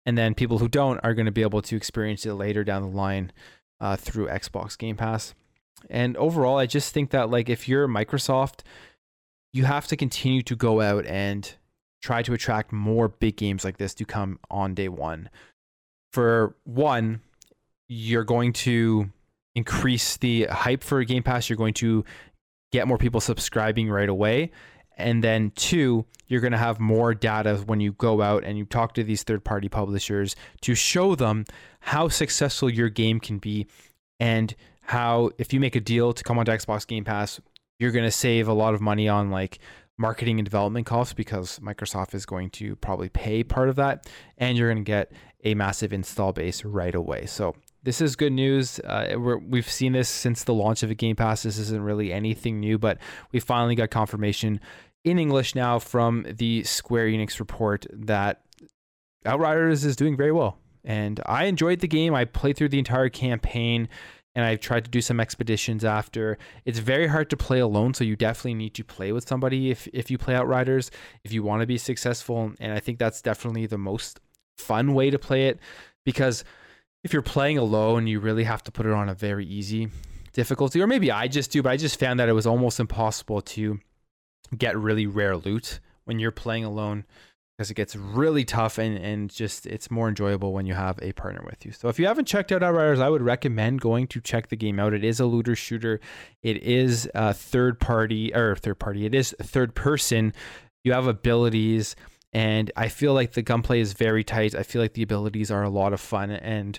And 0.05 0.17
then 0.17 0.35
people 0.35 0.59
who 0.59 0.69
don't 0.69 0.99
are 1.01 1.15
going 1.15 1.27
to 1.27 1.33
be 1.33 1.43
able 1.43 1.63
to 1.63 1.77
experience 1.77 2.25
it 2.25 2.35
later 2.35 2.63
down 2.65 2.83
the 2.83 2.89
line 2.89 3.33
uh, 3.81 3.97
through 3.97 4.29
Xbox 4.29 4.79
Game 4.79 4.97
Pass. 4.97 5.35
And 5.91 6.17
overall, 6.17 6.59
I 6.59 6.67
just 6.67 6.95
think 6.95 7.11
that 7.11 7.31
like 7.31 7.49
if 7.49 7.69
you're 7.69 7.89
Microsoft, 7.89 8.61
you 9.53 9.65
have 9.65 9.87
to 9.89 9.97
continue 9.97 10.43
to 10.43 10.57
go 10.57 10.81
out 10.81 11.07
and 11.07 11.55
try 12.03 12.23
to 12.23 12.33
attract 12.33 12.73
more 12.73 13.09
big 13.09 13.37
games 13.37 13.65
like 13.65 13.79
this 13.79 13.95
to 13.95 14.05
come 14.05 14.39
on 14.51 14.75
day 14.75 14.89
one. 14.89 15.29
For 16.13 16.55
one, 16.65 17.21
you're 17.89 18.25
going 18.25 18.53
to 18.53 19.11
increase 19.55 20.17
the 20.17 20.45
hype 20.45 20.83
for 20.83 21.03
Game 21.05 21.23
Pass. 21.23 21.49
You're 21.49 21.57
going 21.57 21.75
to 21.75 22.05
get 22.73 22.87
more 22.87 22.99
people 22.99 23.21
subscribing 23.21 23.89
right 23.91 24.09
away. 24.09 24.51
And 24.97 25.23
then 25.23 25.53
two, 25.55 26.07
you're 26.27 26.41
going 26.41 26.53
to 26.53 26.59
have 26.59 26.81
more 26.81 27.15
data 27.15 27.57
when 27.67 27.81
you 27.81 27.93
go 27.93 28.23
out 28.23 28.45
and 28.45 28.57
you 28.59 28.65
talk 28.65 28.95
to 28.95 29.05
these 29.05 29.23
third 29.23 29.45
party 29.45 29.69
publishers 29.69 30.35
to 30.63 30.75
show 30.75 31.15
them 31.15 31.45
how 31.81 32.09
successful 32.09 32.71
your 32.71 32.89
game 32.89 33.21
can 33.21 33.39
be 33.39 33.67
and 34.19 34.55
how 34.81 35.31
if 35.39 35.53
you 35.53 35.61
make 35.61 35.77
a 35.77 35.81
deal 35.81 36.13
to 36.13 36.25
come 36.25 36.39
onto 36.39 36.53
Xbox 36.53 36.87
Game 36.87 37.05
Pass, 37.05 37.41
you're 37.79 37.91
going 37.91 38.05
to 38.05 38.11
save 38.11 38.49
a 38.49 38.53
lot 38.53 38.75
of 38.75 38.81
money 38.81 39.09
on 39.09 39.31
like 39.31 39.59
marketing 39.99 40.39
and 40.39 40.45
development 40.45 40.87
costs 40.87 41.13
because 41.13 41.59
Microsoft 41.59 42.15
is 42.15 42.27
going 42.27 42.51
to 42.51 42.77
probably 42.77 43.09
pay 43.09 43.43
part 43.43 43.69
of 43.69 43.77
that, 43.77 44.07
and 44.39 44.57
you're 44.57 44.73
going 44.73 44.85
to 44.85 44.89
get 44.89 45.13
a 45.45 45.55
massive 45.55 45.93
install 45.93 46.33
base 46.33 46.65
right 46.65 46.95
away. 46.95 47.27
So 47.27 47.55
this 47.87 48.01
is 48.01 48.17
good 48.17 48.33
news. 48.33 48.81
Uh, 48.81 49.15
we 49.17 49.61
have 49.61 49.71
seen 49.71 49.93
this 49.93 50.09
since 50.09 50.43
the 50.43 50.53
launch 50.53 50.83
of 50.83 50.91
a 50.91 50.95
Game 50.95 51.15
Pass. 51.15 51.45
This 51.45 51.57
isn't 51.57 51.81
really 51.81 52.13
anything 52.13 52.59
new, 52.59 52.79
but 52.79 52.99
we 53.31 53.39
finally 53.39 53.77
got 53.77 53.91
confirmation 53.91 54.59
in 55.05 55.21
English 55.21 55.55
now 55.55 55.79
from 55.79 56.27
the 56.29 56.65
Square 56.65 57.07
Enix 57.07 57.39
report 57.39 57.87
that 57.93 58.43
Outriders 59.25 59.85
is 59.85 59.95
doing 59.95 60.17
very 60.17 60.33
well. 60.33 60.59
And 60.83 61.21
I 61.27 61.45
enjoyed 61.45 61.79
the 61.79 61.87
game. 61.87 62.13
I 62.13 62.25
played 62.25 62.57
through 62.57 62.71
the 62.71 62.81
entire 62.81 63.09
campaign 63.09 63.89
and 64.35 64.45
I've 64.45 64.61
tried 64.61 64.85
to 64.85 64.91
do 64.91 65.01
some 65.01 65.21
expeditions 65.21 65.85
after. 65.85 66.39
It's 66.65 66.81
very 66.81 67.07
hard 67.07 67.31
to 67.31 67.37
play 67.37 67.61
alone, 67.61 67.95
so 67.95 68.03
you 68.03 68.17
definitely 68.17 68.55
need 68.55 68.75
to 68.75 68.85
play 68.85 69.13
with 69.13 69.29
somebody 69.29 69.71
if 69.71 69.87
if 69.93 70.11
you 70.11 70.19
play 70.19 70.35
Outriders 70.35 70.91
if 71.23 71.33
you 71.33 71.45
want 71.45 71.61
to 71.61 71.67
be 71.67 71.79
successful. 71.79 72.53
And 72.59 72.73
I 72.73 72.81
think 72.81 72.99
that's 72.99 73.23
definitely 73.23 73.67
the 73.67 73.79
most 73.79 74.19
fun 74.59 74.93
way 74.93 75.09
to 75.11 75.21
play 75.21 75.47
it 75.47 75.61
because 76.05 76.43
if 77.07 77.13
you're 77.13 77.23
playing 77.23 77.57
alone, 77.57 78.09
you 78.09 78.19
really 78.19 78.43
have 78.43 78.65
to 78.65 78.73
put 78.73 78.85
it 78.85 78.91
on 78.91 79.09
a 79.09 79.15
very 79.15 79.47
easy 79.47 79.89
difficulty, 80.33 80.83
or 80.83 80.89
maybe 80.89 81.13
I 81.13 81.29
just 81.29 81.53
do, 81.53 81.63
but 81.63 81.71
I 81.71 81.77
just 81.77 82.01
found 82.01 82.19
that 82.19 82.29
it 82.29 82.33
was 82.33 82.49
almost 82.49 82.81
impossible 82.81 83.41
to 83.43 83.79
get 84.59 84.77
really 84.77 85.07
rare 85.07 85.37
loot 85.37 85.79
when 86.05 86.19
you're 86.19 86.33
playing 86.33 86.65
alone 86.65 87.05
because 87.57 87.71
it 87.71 87.75
gets 87.75 87.95
really 87.95 88.45
tough 88.45 88.79
and, 88.79 88.99
and 88.99 89.31
just 89.31 89.67
it's 89.67 89.89
more 89.89 90.09
enjoyable 90.09 90.53
when 90.53 90.67
you 90.67 90.75
have 90.75 90.99
a 91.01 91.13
partner 91.13 91.43
with 91.47 91.65
you. 91.65 91.71
So 91.71 91.89
if 91.89 92.01
you 92.01 92.09
haven't 92.09 92.27
checked 92.27 92.51
out 92.51 92.65
Outriders, 92.65 92.99
I 92.99 93.09
would 93.09 93.23
recommend 93.23 93.81
going 93.81 94.09
to 94.09 94.21
check 94.21 94.49
the 94.49 94.57
game 94.57 94.81
out. 94.81 94.93
It 94.93 95.05
is 95.05 95.21
a 95.21 95.27
looter 95.27 95.55
shooter. 95.55 96.01
It 96.43 96.61
is 96.65 97.09
a 97.15 97.33
third 97.33 97.79
party 97.79 98.35
or 98.35 98.57
third 98.57 98.81
party. 98.81 99.07
It 99.07 99.15
is 99.15 99.33
third 99.41 99.77
person. 99.77 100.33
You 100.83 100.93
have 100.93 101.07
abilities 101.07 101.95
and 102.33 102.71
I 102.77 102.89
feel 102.89 103.15
like 103.15 103.33
the 103.33 103.43
gunplay 103.43 103.81
is 103.81 103.93
very 103.93 104.25
tight. 104.25 104.55
I 104.57 104.65
feel 104.65 104.83
like 104.83 104.95
the 104.95 105.03
abilities 105.03 105.53
are 105.53 105.63
a 105.63 105.71
lot 105.71 105.93
of 105.93 106.01
fun 106.01 106.31
and 106.31 106.79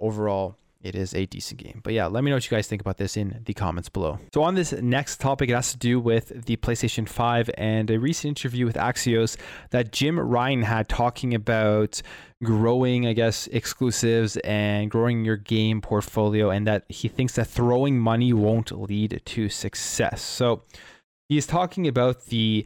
overall 0.00 0.56
it 0.80 0.94
is 0.94 1.12
a 1.14 1.26
decent 1.26 1.60
game. 1.60 1.80
But 1.82 1.92
yeah, 1.92 2.06
let 2.06 2.22
me 2.22 2.30
know 2.30 2.36
what 2.36 2.44
you 2.48 2.56
guys 2.56 2.68
think 2.68 2.80
about 2.80 2.98
this 2.98 3.16
in 3.16 3.42
the 3.44 3.54
comments 3.54 3.88
below. 3.88 4.18
So 4.32 4.42
on 4.42 4.54
this 4.54 4.72
next 4.72 5.20
topic, 5.20 5.50
it 5.50 5.54
has 5.54 5.72
to 5.72 5.78
do 5.78 5.98
with 5.98 6.46
the 6.46 6.56
PlayStation 6.56 7.08
5 7.08 7.50
and 7.58 7.90
a 7.90 7.98
recent 7.98 8.38
interview 8.38 8.64
with 8.64 8.76
Axios 8.76 9.36
that 9.70 9.92
Jim 9.92 10.18
Ryan 10.18 10.62
had 10.62 10.88
talking 10.88 11.34
about 11.34 12.00
growing, 12.44 13.06
I 13.06 13.12
guess, 13.12 13.48
exclusives 13.48 14.36
and 14.38 14.90
growing 14.90 15.24
your 15.24 15.36
game 15.36 15.80
portfolio 15.80 16.50
and 16.50 16.66
that 16.68 16.84
he 16.88 17.08
thinks 17.08 17.34
that 17.34 17.48
throwing 17.48 17.98
money 17.98 18.32
won't 18.32 18.70
lead 18.70 19.20
to 19.24 19.48
success. 19.48 20.22
So 20.22 20.62
he's 21.28 21.46
talking 21.46 21.88
about 21.88 22.26
the 22.26 22.64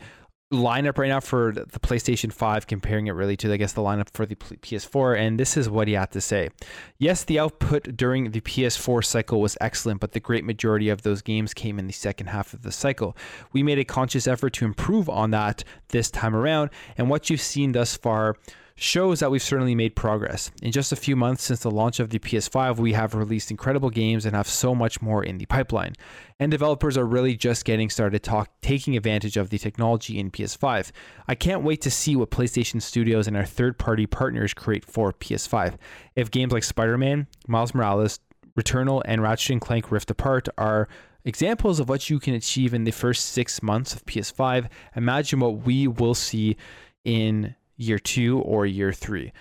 lineup 0.53 0.99
right 0.99 1.09
now 1.09 1.21
for 1.21 1.53
the 1.53 1.81
PlayStation 1.81 2.33
5, 2.33 2.67
comparing 2.67 3.07
it 3.07 3.13
really 3.13 3.37
to, 3.39 3.53
I 3.53 3.57
guess, 3.57 3.73
the 3.73 3.81
lineup 3.81 4.11
for 4.11 4.27
the 4.27 4.37
PS4. 4.37 5.19
And 5.19 5.41
this 5.41 5.57
is 5.57 5.69
what 5.69 5.89
he 5.89 5.95
had 5.95 6.13
to 6.13 6.21
say. 6.21 6.51
Yes, 6.99 7.25
the 7.25 7.39
output 7.39 7.97
during 7.97 8.31
the 8.31 8.41
PS4 8.41 9.05
cycle 9.05 9.41
was 9.41 9.57
excellent, 9.61 10.01
but 10.01 10.13
the 10.13 10.21
great 10.21 10.45
majority 10.45 10.89
of 10.89 11.03
those 11.03 11.23
games 11.23 11.55
came 11.55 11.79
in 11.79 11.87
the 11.87 11.93
second 11.93 12.29
half 12.29 12.53
of 12.55 12.63
the 12.63 12.73
cycle. 12.73 13.17
We 13.53 13.63
made 13.63 13.79
a 13.79 13.85
conscious 13.85 14.27
effort 14.27 14.51
to 14.55 14.65
improve 14.65 15.09
on 15.09 15.31
that 15.31 15.65
this 15.89 16.11
time 16.11 16.37
around. 16.37 16.71
And 16.97 17.09
what 17.09 17.31
you've 17.31 17.41
seen 17.41 17.73
thus 17.73 17.97
far 17.97 18.37
shows 18.83 19.21
that 19.21 19.31
we've 19.31 19.43
certainly 19.43 19.75
made 19.75 19.95
progress. 19.95 20.51
In 20.61 20.73
just 20.73 20.93
a 20.93 20.97
few 20.97 21.15
months 21.15 21.45
since 21.45 21.61
the 21.61 21.71
launch 21.71 22.01
of 22.01 22.11
the 22.11 22.19
PS5, 22.19 22.79
we 22.79 22.93
have 22.95 23.15
released 23.15 23.51
incredible 23.51 23.91
games 23.91 24.27
and 24.27 24.35
have 24.35 24.49
so 24.49 24.75
much 24.75 25.01
more 25.01 25.23
in 25.23 25.39
the 25.39 25.47
pipeline. 25.47 25.95
And 26.41 26.51
developers 26.51 26.99
are 26.99 27.07
really 27.07 27.37
just 27.37 27.65
getting 27.65 27.89
started 27.89 28.23
talk, 28.23 28.51
taking 28.61 28.97
advantage 28.97 29.37
of 29.37 29.51
the 29.51 29.59
technology 29.59 30.19
in 30.19 30.33
PS5. 30.33 30.91
I 31.29 31.35
can't 31.37 31.63
wait 31.63 31.81
to 31.83 31.91
see 31.91 32.17
what 32.17 32.31
PlayStation 32.31 32.83
Studios 32.83 33.29
and 33.29 33.37
our 33.37 33.45
third 33.45 33.79
party 33.79 34.07
partners 34.07 34.53
create 34.53 34.85
for 34.85 35.13
PS5. 35.13 35.77
If 36.17 36.33
games 36.33 36.53
like 36.53 36.65
Spider 36.65 36.99
Man, 36.99 37.29
Miles 37.47 37.75
Morales, 37.75 38.19
Returnal, 38.59 39.03
and 39.05 39.23
Ratchet 39.23 39.61
& 39.61 39.63
Clank 39.63 39.93
Rift 39.93 40.11
Apart 40.11 40.49
are 40.59 40.89
examples 41.25 41.79
of 41.79 41.89
what 41.89 42.11
you 42.11 42.19
can 42.19 42.35
achieve 42.35 42.75
in 42.75 42.83
the 42.83 42.91
first 42.91 43.27
six 43.27 43.63
months 43.63 43.95
of 43.95 44.05
PS5, 44.07 44.69
imagine 44.97 45.39
what 45.39 45.65
we 45.65 45.87
will 45.87 46.15
see 46.15 46.57
in 47.05 47.55
year 47.77 47.99
two 47.99 48.41
or 48.41 48.67
year 48.67 48.93
three. 48.93 49.33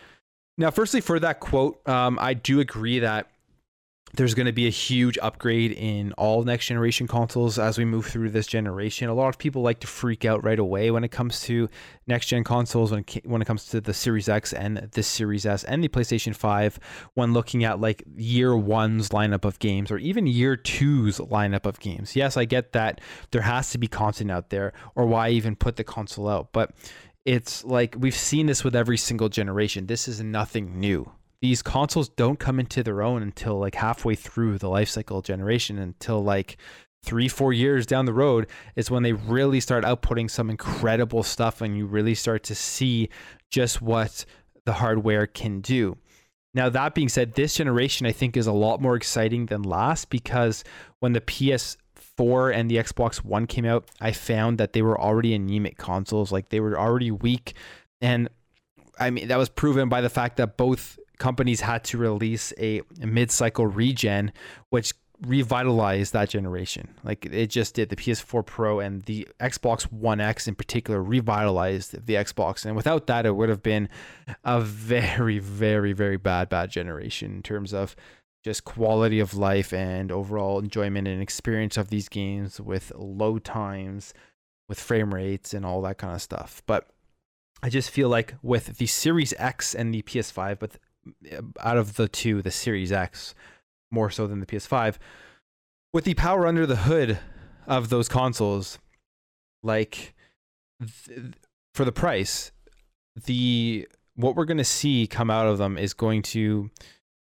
Now, 0.58 0.72
firstly, 0.72 1.02
for 1.02 1.20
that 1.20 1.40
quote, 1.40 1.88
um, 1.88 2.20
I 2.22 2.34
do 2.34 2.60
agree 2.60 3.00
that 3.00 3.32
there's 4.14 4.34
going 4.34 4.46
to 4.46 4.52
be 4.52 4.68
a 4.68 4.72
huge 4.72 5.18
upgrade 5.22 5.72
in 5.72 6.12
all 6.14 6.44
next 6.44 6.68
generation 6.68 7.08
consoles 7.08 7.58
as 7.58 7.78
we 7.78 7.86
move 7.86 8.06
through 8.06 8.30
this 8.30 8.46
generation. 8.46 9.08
A 9.10 9.14
lot 9.14 9.30
of 9.30 9.38
people 9.38 9.62
like 9.62 9.80
to 9.80 9.88
freak 9.88 10.26
out 10.26 10.44
right 10.44 10.60
away 10.60 10.92
when 10.92 11.04
it 11.04 11.12
comes 11.12 11.42
to 11.42 11.70
next 12.08 12.28
gen 12.28 12.44
consoles 12.44 12.92
when 12.92 13.06
it, 13.08 13.26
when 13.26 13.42
it 13.42 13.46
comes 13.46 13.66
to 13.68 13.80
the 13.80 13.94
Series 13.94 14.28
X 14.28 14.52
and 14.52 14.90
the 14.92 15.04
Series 15.04 15.46
S 15.46 15.64
and 15.64 15.84
the 15.84 15.88
PlayStation 15.88 16.36
5 16.36 16.80
when 17.14 17.32
looking 17.34 17.64
at 17.64 17.80
like 17.80 18.04
year 18.16 18.50
1's 18.50 19.10
lineup 19.10 19.46
of 19.46 19.60
games 19.60 19.92
or 19.92 19.98
even 19.98 20.28
year 20.28 20.58
two's 20.58 21.20
lineup 21.20 21.66
of 21.66 21.80
games. 21.80 22.16
Yes, 22.16 22.36
I 22.36 22.46
get 22.46 22.74
that 22.74 23.00
there 23.32 23.42
has 23.42 23.70
to 23.72 23.78
be 23.78 23.88
content 23.88 24.30
out 24.30 24.50
there 24.50 24.74
or 24.96 25.06
why 25.06 25.30
even 25.30 25.56
put 25.56 25.78
the 25.78 25.84
console 25.84 26.28
out, 26.28 26.50
but 26.52 26.72
it's 27.26 27.64
like 27.64 27.96
we've 27.98 28.16
seen 28.16 28.48
this 28.48 28.64
with 28.64 28.76
every 28.76 28.98
single 28.98 29.30
generation. 29.30 29.86
This 29.86 30.08
is 30.08 30.22
nothing 30.22 30.80
new. 30.80 31.12
These 31.42 31.62
consoles 31.62 32.10
don't 32.10 32.40
come 32.40 32.60
into 32.60 32.84
their 32.84 33.02
own 33.02 33.22
until 33.24 33.60
like 33.60 33.76
halfway 33.76 34.16
through 34.16 34.60
the 34.60 34.70
life 34.70 34.90
cycle 34.90 35.22
generation, 35.22 35.80
until 35.80 36.24
like 36.24 36.58
three, 37.04 37.28
four 37.28 37.52
years 37.52 37.86
down 37.86 38.06
the 38.06 38.14
road 38.14 38.48
is 38.76 38.92
when 38.92 39.04
they 39.04 39.14
really 39.14 39.60
start 39.60 39.84
outputting 39.84 40.30
some 40.30 40.50
incredible 40.50 41.24
stuff 41.24 41.62
and 41.62 41.76
you 41.78 41.86
really 41.86 42.14
start 42.14 42.44
to 42.44 42.56
see 42.56 43.10
just 43.50 43.82
what 43.82 44.24
the 44.66 44.74
hardware 44.74 45.26
can 45.26 45.62
do. 45.62 45.98
Now, 46.54 46.70
that 46.70 46.94
being 46.94 47.10
said, 47.10 47.34
this 47.34 47.56
generation 47.56 48.06
I 48.06 48.12
think 48.12 48.36
is 48.36 48.48
a 48.48 48.52
lot 48.52 48.82
more 48.82 48.96
exciting 48.96 49.46
than 49.48 49.64
last 49.64 50.10
because 50.10 50.64
when 51.00 51.14
the 51.14 51.22
PS 51.22 51.78
4 52.22 52.52
and 52.52 52.70
the 52.70 52.78
Xbox 52.78 53.26
One 53.26 53.48
came 53.48 53.66
out, 53.66 53.90
I 54.00 54.12
found 54.12 54.60
that 54.60 54.74
they 54.74 54.84
were 54.84 55.02
already 55.02 55.34
anemic 55.34 55.80
consoles. 55.80 56.32
Like 56.32 56.50
they 56.50 56.60
were 56.60 56.80
already 56.80 57.10
weak. 57.10 57.56
And 58.00 58.30
I 59.00 59.10
mean, 59.10 59.28
that 59.30 59.40
was 59.40 59.50
proven 59.50 59.90
by 59.90 60.02
the 60.02 60.10
fact 60.10 60.38
that 60.38 60.56
both 60.56 61.00
companies 61.18 61.62
had 61.62 61.84
to 61.86 61.98
release 61.98 62.54
a, 62.60 62.84
a 63.02 63.08
mid 63.08 63.32
cycle 63.32 63.66
regen, 63.66 64.32
which 64.70 64.94
revitalized 65.26 66.14
that 66.14 66.30
generation. 66.30 66.94
Like 67.04 67.26
it 67.26 67.48
just 67.48 67.74
did. 67.74 67.90
The 67.90 67.96
PS4 67.96 68.46
Pro 68.46 68.80
and 68.80 69.02
the 69.06 69.28
Xbox 69.40 69.92
One 69.92 70.22
X 70.22 70.48
in 70.48 70.54
particular 70.54 71.02
revitalized 71.02 72.06
the 72.06 72.14
Xbox. 72.14 72.68
And 72.68 72.76
without 72.76 73.08
that, 73.08 73.26
it 73.26 73.36
would 73.36 73.50
have 73.50 73.64
been 73.64 73.90
a 74.44 74.62
very, 74.62 75.40
very, 75.40 75.94
very 75.94 76.18
bad, 76.18 76.50
bad 76.50 76.70
generation 76.70 77.32
in 77.32 77.42
terms 77.42 77.74
of 77.74 77.96
just 78.44 78.66
quality 78.66 79.20
of 79.20 79.36
life 79.36 79.72
and 79.72 80.12
overall 80.12 80.60
enjoyment 80.60 81.08
and 81.08 81.22
experience 81.22 81.78
of 81.78 81.90
these 81.90 82.10
games 82.10 82.60
with 82.60 82.92
low 82.96 83.38
times, 83.38 84.14
with 84.68 84.80
frame 84.80 85.14
rates 85.14 85.54
and 85.54 85.66
all 85.66 85.82
that 85.82 85.98
kind 85.98 86.16
of 86.16 86.22
stuff. 86.22 86.62
But 86.66 86.88
I 87.62 87.70
just 87.70 87.92
feel 87.92 88.10
like 88.10 88.36
with 88.42 88.78
the 88.78 88.88
Series 88.88 89.34
X 89.38 89.76
and 89.76 89.94
the 89.94 90.02
PS5, 90.02 90.58
but 90.60 90.78
uh, 91.32 91.42
out 91.60 91.78
of 91.78 91.96
the 91.96 92.08
two, 92.08 92.42
the 92.42 92.52
Series 92.52 92.92
X 92.92 93.36
more 93.92 94.10
so 94.10 94.26
than 94.26 94.40
the 94.40 94.46
PS5, 94.46 94.98
with 95.94 96.06
the 96.06 96.14
power 96.16 96.48
under 96.48 96.66
the 96.66 96.78
hood 96.78 97.20
of 97.68 97.90
those 97.90 98.08
consoles, 98.08 98.80
like 99.62 100.16
th- 100.80 101.34
for 101.76 101.86
the 101.86 101.92
price, 101.92 102.52
the 103.26 103.88
what 104.16 104.36
we're 104.36 104.46
going 104.46 104.58
to 104.58 104.64
see 104.64 105.08
come 105.08 105.30
out 105.30 105.48
of 105.48 105.58
them 105.58 105.78
is 105.78 105.94
going 105.94 106.22
to 106.22 106.70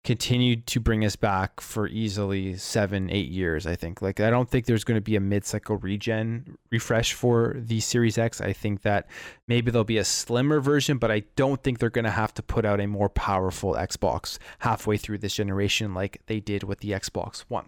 continued 0.08 0.66
to 0.66 0.80
bring 0.80 1.04
us 1.04 1.18
back 1.18 1.60
for 1.60 1.86
easily 1.86 2.56
seven, 2.56 3.10
eight 3.10 3.28
years. 3.28 3.68
I 3.68 3.76
think. 3.76 4.02
Like, 4.02 4.22
I 4.22 4.30
don't 4.30 4.50
think 4.50 4.66
there's 4.66 4.86
going 4.86 4.96
to 4.96 5.02
be 5.02 5.18
a 5.18 5.20
mid-cycle 5.20 5.76
regen 5.76 6.58
refresh 6.72 7.12
for 7.12 7.58
the 7.58 7.82
Series 7.82 8.18
X. 8.18 8.40
I 8.40 8.54
think 8.54 8.84
that 8.84 9.10
maybe 9.50 9.70
there'll 9.70 9.84
be 9.84 9.98
a 9.98 10.06
slimmer 10.06 10.62
version, 10.62 10.98
but 10.98 11.12
I 11.12 11.24
don't 11.36 11.62
think 11.62 11.80
they're 11.80 11.90
going 11.90 12.06
to 12.06 12.12
have 12.12 12.34
to 12.36 12.42
put 12.42 12.64
out 12.64 12.80
a 12.80 12.88
more 12.88 13.10
powerful 13.10 13.74
Xbox 13.74 14.38
halfway 14.60 14.96
through 14.96 15.18
this 15.18 15.36
generation, 15.36 15.94
like 15.94 16.22
they 16.28 16.40
did 16.40 16.64
with 16.64 16.80
the 16.80 16.92
Xbox 16.92 17.42
One. 17.50 17.66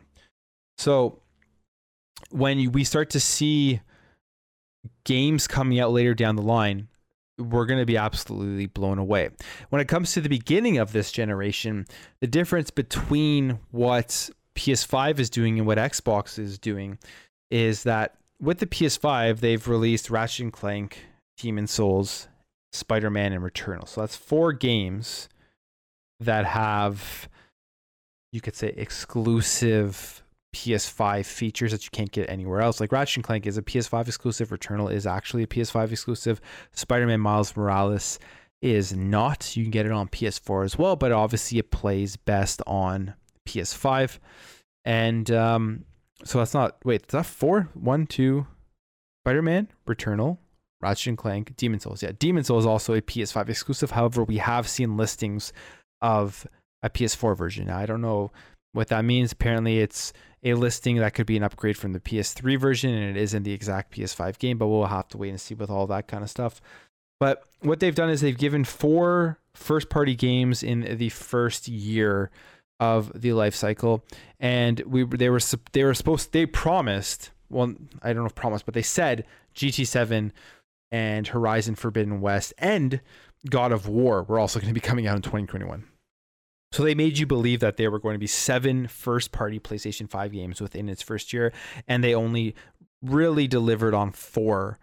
So, 0.77 1.19
when 2.29 2.71
we 2.71 2.85
start 2.85 3.09
to 3.09 3.19
see 3.19 3.81
games 5.03 5.45
coming 5.45 5.77
out 5.77 5.91
later 5.91 6.13
down 6.13 6.37
the 6.37 6.41
line 6.41 6.87
we're 7.39 7.65
going 7.65 7.79
to 7.79 7.85
be 7.85 7.97
absolutely 7.97 8.65
blown 8.65 8.99
away. 8.99 9.29
When 9.69 9.81
it 9.81 9.87
comes 9.87 10.13
to 10.13 10.21
the 10.21 10.29
beginning 10.29 10.77
of 10.77 10.91
this 10.91 11.11
generation, 11.11 11.85
the 12.21 12.27
difference 12.27 12.69
between 12.69 13.59
what 13.71 14.29
PS5 14.55 15.19
is 15.19 15.29
doing 15.29 15.57
and 15.57 15.65
what 15.65 15.77
Xbox 15.77 16.37
is 16.37 16.59
doing 16.59 16.97
is 17.49 17.83
that 17.83 18.15
with 18.41 18.59
the 18.59 18.67
PS5, 18.67 19.39
they've 19.39 19.67
released 19.67 20.09
Ratchet 20.09 20.43
and 20.43 20.53
Clank, 20.53 21.05
Demon's 21.37 21.71
Souls, 21.71 22.27
Spider 22.71 23.09
Man, 23.09 23.33
and 23.33 23.43
Returnal. 23.43 23.87
So 23.87 24.01
that's 24.01 24.15
four 24.15 24.53
games 24.53 25.29
that 26.19 26.45
have, 26.45 27.29
you 28.31 28.41
could 28.41 28.55
say, 28.55 28.73
exclusive 28.75 30.23
PS5 30.53 31.25
features 31.25 31.71
that 31.71 31.85
you 31.85 31.91
can't 31.91 32.11
get 32.11 32.29
anywhere 32.29 32.61
else. 32.61 32.79
Like 32.79 32.91
Ratchet 32.91 33.17
and 33.17 33.23
Clank 33.23 33.45
is 33.45 33.57
a 33.57 33.61
PS5 33.61 34.07
exclusive. 34.07 34.49
Returnal 34.49 34.91
is 34.91 35.05
actually 35.05 35.43
a 35.43 35.47
PS5 35.47 35.91
exclusive. 35.91 36.41
Spider-Man 36.71 37.19
Miles 37.19 37.55
Morales 37.55 38.19
is 38.61 38.93
not. 38.93 39.55
You 39.55 39.63
can 39.63 39.71
get 39.71 39.85
it 39.85 39.91
on 39.91 40.07
PS4 40.07 40.65
as 40.65 40.77
well, 40.77 40.95
but 40.95 41.11
obviously 41.11 41.59
it 41.59 41.71
plays 41.71 42.17
best 42.17 42.61
on 42.65 43.13
PS5. 43.47 44.19
And 44.85 45.29
um, 45.31 45.85
so 46.23 46.39
that's 46.39 46.53
not. 46.53 46.77
Wait, 46.83 47.01
is 47.01 47.11
that 47.11 47.25
four? 47.25 47.69
One, 47.73 48.07
two. 48.07 48.47
Spider-Man, 49.23 49.67
Returnal, 49.87 50.37
Ratchet 50.81 51.07
and 51.07 51.17
Clank, 51.17 51.55
Demon 51.55 51.79
Souls. 51.79 52.01
Yeah, 52.01 52.13
Demon 52.17 52.43
Souls 52.43 52.63
is 52.63 52.67
also 52.67 52.93
a 52.93 53.01
PS5 53.01 53.49
exclusive. 53.49 53.91
However, 53.91 54.23
we 54.23 54.37
have 54.37 54.67
seen 54.67 54.97
listings 54.97 55.53
of 56.01 56.47
a 56.81 56.89
PS4 56.89 57.37
version. 57.37 57.67
Now, 57.67 57.77
I 57.77 57.85
don't 57.85 58.01
know 58.01 58.31
what 58.73 58.87
that 58.89 59.05
means. 59.05 59.31
Apparently, 59.31 59.79
it's 59.79 60.13
a 60.43 60.53
listing 60.53 60.97
that 60.97 61.13
could 61.13 61.25
be 61.25 61.37
an 61.37 61.43
upgrade 61.43 61.77
from 61.77 61.93
the 61.93 61.99
PS3 61.99 62.59
version, 62.59 62.93
and 62.93 63.17
it 63.17 63.21
isn't 63.21 63.43
the 63.43 63.53
exact 63.53 63.93
PS5 63.93 64.37
game, 64.39 64.57
but 64.57 64.67
we'll 64.67 64.85
have 64.85 65.07
to 65.09 65.17
wait 65.17 65.29
and 65.29 65.41
see 65.41 65.55
with 65.55 65.69
all 65.69 65.87
that 65.87 66.07
kind 66.07 66.23
of 66.23 66.29
stuff. 66.29 66.61
But 67.19 67.43
what 67.61 67.79
they've 67.79 67.95
done 67.95 68.09
is 68.09 68.21
they've 68.21 68.37
given 68.37 68.63
four 68.63 69.39
first 69.53 69.89
party 69.89 70.15
games 70.15 70.63
in 70.63 70.97
the 70.97 71.09
first 71.09 71.67
year 71.67 72.31
of 72.79 73.11
the 73.13 73.33
life 73.33 73.55
cycle, 73.55 74.05
and 74.39 74.79
we 74.81 75.03
they 75.03 75.29
were 75.29 75.41
they 75.73 75.83
were 75.83 75.93
supposed 75.93 76.31
they 76.31 76.45
promised 76.45 77.31
well 77.49 77.73
I 78.01 78.13
don't 78.13 78.23
know 78.23 78.27
if 78.27 78.35
promised, 78.35 78.65
but 78.65 78.73
they 78.73 78.81
said 78.81 79.25
GT7 79.55 80.31
and 80.91 81.27
Horizon 81.27 81.75
Forbidden 81.75 82.21
West 82.21 82.53
and 82.57 83.01
God 83.49 83.71
of 83.73 83.87
War 83.87 84.23
were 84.23 84.39
also 84.39 84.59
going 84.59 84.69
to 84.69 84.73
be 84.73 84.79
coming 84.79 85.07
out 85.07 85.15
in 85.15 85.21
2021. 85.21 85.83
So 86.71 86.83
they 86.83 86.95
made 86.95 87.17
you 87.17 87.25
believe 87.25 87.61
that 87.61 87.77
there 87.77 87.89
were 87.89 87.99
going 87.99 88.13
to 88.13 88.19
be 88.19 88.27
seven 88.27 88.87
first 88.87 89.31
party 89.31 89.59
PlayStation 89.59 90.09
5 90.09 90.31
games 90.31 90.61
within 90.61 90.87
its 90.87 91.01
first 91.01 91.33
year, 91.33 91.51
and 91.87 92.03
they 92.03 92.13
only 92.13 92.55
really 93.01 93.47
delivered 93.47 93.93
on 93.93 94.11
four. 94.11 94.77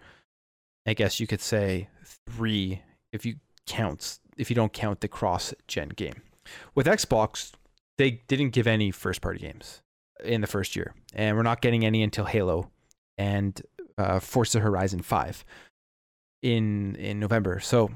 I 0.87 0.95
guess 0.95 1.21
you 1.21 1.27
could 1.27 1.41
say 1.41 1.89
three 2.29 2.83
if 3.13 3.25
you 3.25 3.37
count 3.67 4.19
if 4.37 4.51
you 4.51 4.57
don't 4.57 4.73
count 4.73 5.01
the 5.01 5.09
cross 5.09 5.55
gen 5.67 5.89
game. 5.91 6.23
With 6.75 6.87
Xbox, 6.87 7.53
they 7.99 8.23
didn't 8.29 8.51
give 8.51 8.67
any 8.67 8.91
first 8.91 9.21
party 9.21 9.41
games 9.41 9.83
in 10.25 10.41
the 10.41 10.47
first 10.47 10.77
year, 10.77 10.95
and 11.15 11.37
we're 11.37 11.43
not 11.43 11.61
getting 11.61 11.85
any 11.85 12.03
until 12.03 12.25
Halo 12.25 12.71
and 13.19 13.61
uh, 13.99 14.21
Forza 14.21 14.61
Horizon 14.61 15.01
5 15.01 15.45
in 16.43 16.97
in 16.97 17.21
November. 17.21 17.61
So 17.61 17.91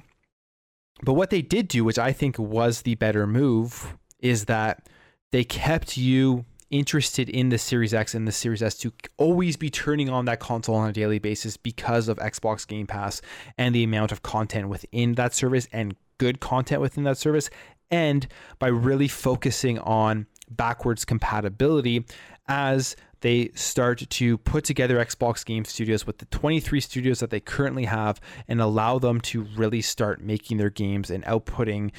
but 1.02 1.14
what 1.14 1.30
they 1.30 1.42
did 1.42 1.68
do, 1.68 1.84
which 1.84 1.98
I 1.98 2.12
think 2.12 2.38
was 2.38 2.82
the 2.82 2.94
better 2.96 3.26
move, 3.26 3.96
is 4.20 4.46
that 4.46 4.88
they 5.32 5.44
kept 5.44 5.96
you 5.96 6.44
interested 6.70 7.28
in 7.28 7.48
the 7.48 7.58
Series 7.58 7.92
X 7.92 8.14
and 8.14 8.26
the 8.28 8.32
Series 8.32 8.62
S 8.62 8.76
to 8.78 8.92
always 9.16 9.56
be 9.56 9.70
turning 9.70 10.08
on 10.08 10.24
that 10.26 10.40
console 10.40 10.76
on 10.76 10.88
a 10.88 10.92
daily 10.92 11.18
basis 11.18 11.56
because 11.56 12.08
of 12.08 12.18
Xbox 12.18 12.66
Game 12.66 12.86
Pass 12.86 13.20
and 13.58 13.74
the 13.74 13.82
amount 13.82 14.12
of 14.12 14.22
content 14.22 14.68
within 14.68 15.14
that 15.14 15.34
service 15.34 15.66
and 15.72 15.96
good 16.18 16.40
content 16.40 16.80
within 16.80 17.04
that 17.04 17.18
service. 17.18 17.50
And 17.90 18.26
by 18.58 18.68
really 18.68 19.08
focusing 19.08 19.78
on 19.80 20.26
backwards 20.48 21.04
compatibility 21.04 22.04
as 22.46 22.94
they 23.20 23.50
start 23.54 24.08
to 24.08 24.38
put 24.38 24.64
together 24.64 24.96
Xbox 24.96 25.44
Game 25.44 25.64
Studios 25.64 26.06
with 26.06 26.18
the 26.18 26.26
23 26.26 26.80
studios 26.80 27.20
that 27.20 27.30
they 27.30 27.40
currently 27.40 27.84
have 27.84 28.20
and 28.48 28.60
allow 28.60 28.98
them 28.98 29.20
to 29.22 29.42
really 29.56 29.82
start 29.82 30.22
making 30.22 30.56
their 30.56 30.70
games 30.70 31.10
and 31.10 31.24
outputting, 31.24 31.92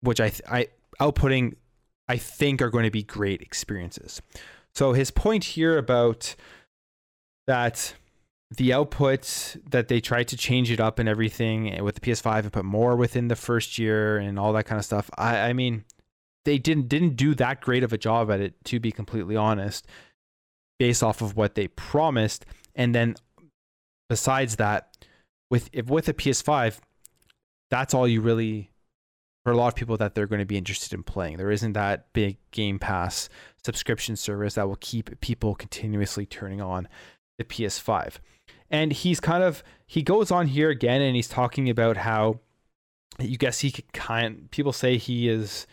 which 0.00 0.20
I, 0.20 0.32
I 0.48 0.68
outputting, 1.00 1.54
I 2.08 2.16
think 2.16 2.62
are 2.62 2.70
going 2.70 2.84
to 2.84 2.90
be 2.90 3.02
great 3.02 3.42
experiences. 3.42 4.22
So 4.74 4.92
his 4.92 5.10
point 5.10 5.44
here 5.44 5.76
about 5.76 6.36
that 7.46 7.94
the 8.56 8.72
output 8.72 9.56
that 9.70 9.86
they 9.86 10.00
tried 10.00 10.26
to 10.26 10.36
change 10.36 10.72
it 10.72 10.80
up 10.80 10.98
and 10.98 11.08
everything 11.08 11.82
with 11.84 11.94
the 11.94 12.00
PS5 12.00 12.40
and 12.40 12.52
put 12.52 12.64
more 12.64 12.96
within 12.96 13.28
the 13.28 13.36
first 13.36 13.78
year 13.78 14.18
and 14.18 14.40
all 14.40 14.52
that 14.52 14.64
kind 14.64 14.78
of 14.78 14.84
stuff. 14.84 15.08
I, 15.16 15.50
I 15.50 15.52
mean, 15.52 15.84
they 16.44 16.58
didn't 16.58 16.88
didn't 16.88 17.14
do 17.16 17.34
that 17.36 17.60
great 17.60 17.84
of 17.84 17.92
a 17.92 17.98
job 17.98 18.30
at 18.30 18.40
it, 18.40 18.64
to 18.64 18.80
be 18.80 18.90
completely 18.90 19.36
honest 19.36 19.86
based 20.80 21.02
off 21.02 21.20
of 21.20 21.36
what 21.36 21.56
they 21.56 21.68
promised. 21.68 22.46
And 22.74 22.94
then 22.94 23.14
besides 24.08 24.56
that, 24.56 24.96
with 25.50 25.68
if 25.74 25.86
with 25.86 26.08
a 26.08 26.14
PS5, 26.14 26.78
that's 27.70 27.92
all 27.92 28.08
you 28.08 28.22
really 28.22 28.70
for 29.44 29.52
a 29.52 29.56
lot 29.56 29.68
of 29.68 29.74
people 29.74 29.98
that 29.98 30.14
they're 30.14 30.26
going 30.26 30.40
to 30.40 30.46
be 30.46 30.56
interested 30.56 30.94
in 30.94 31.02
playing. 31.02 31.36
There 31.36 31.50
isn't 31.50 31.74
that 31.74 32.10
big 32.14 32.38
Game 32.50 32.78
Pass 32.78 33.28
subscription 33.62 34.16
service 34.16 34.54
that 34.54 34.68
will 34.68 34.76
keep 34.80 35.20
people 35.20 35.54
continuously 35.54 36.24
turning 36.24 36.62
on 36.62 36.88
the 37.36 37.44
PS5. 37.44 38.14
And 38.70 38.90
he's 38.90 39.20
kind 39.20 39.44
of 39.44 39.62
he 39.86 40.02
goes 40.02 40.30
on 40.30 40.46
here 40.46 40.70
again 40.70 41.02
and 41.02 41.14
he's 41.14 41.28
talking 41.28 41.68
about 41.68 41.98
how 41.98 42.40
you 43.18 43.36
guess 43.36 43.60
he 43.60 43.70
could 43.70 43.92
kind 43.92 44.50
people 44.50 44.72
say 44.72 44.96
he 44.96 45.28
is 45.28 45.66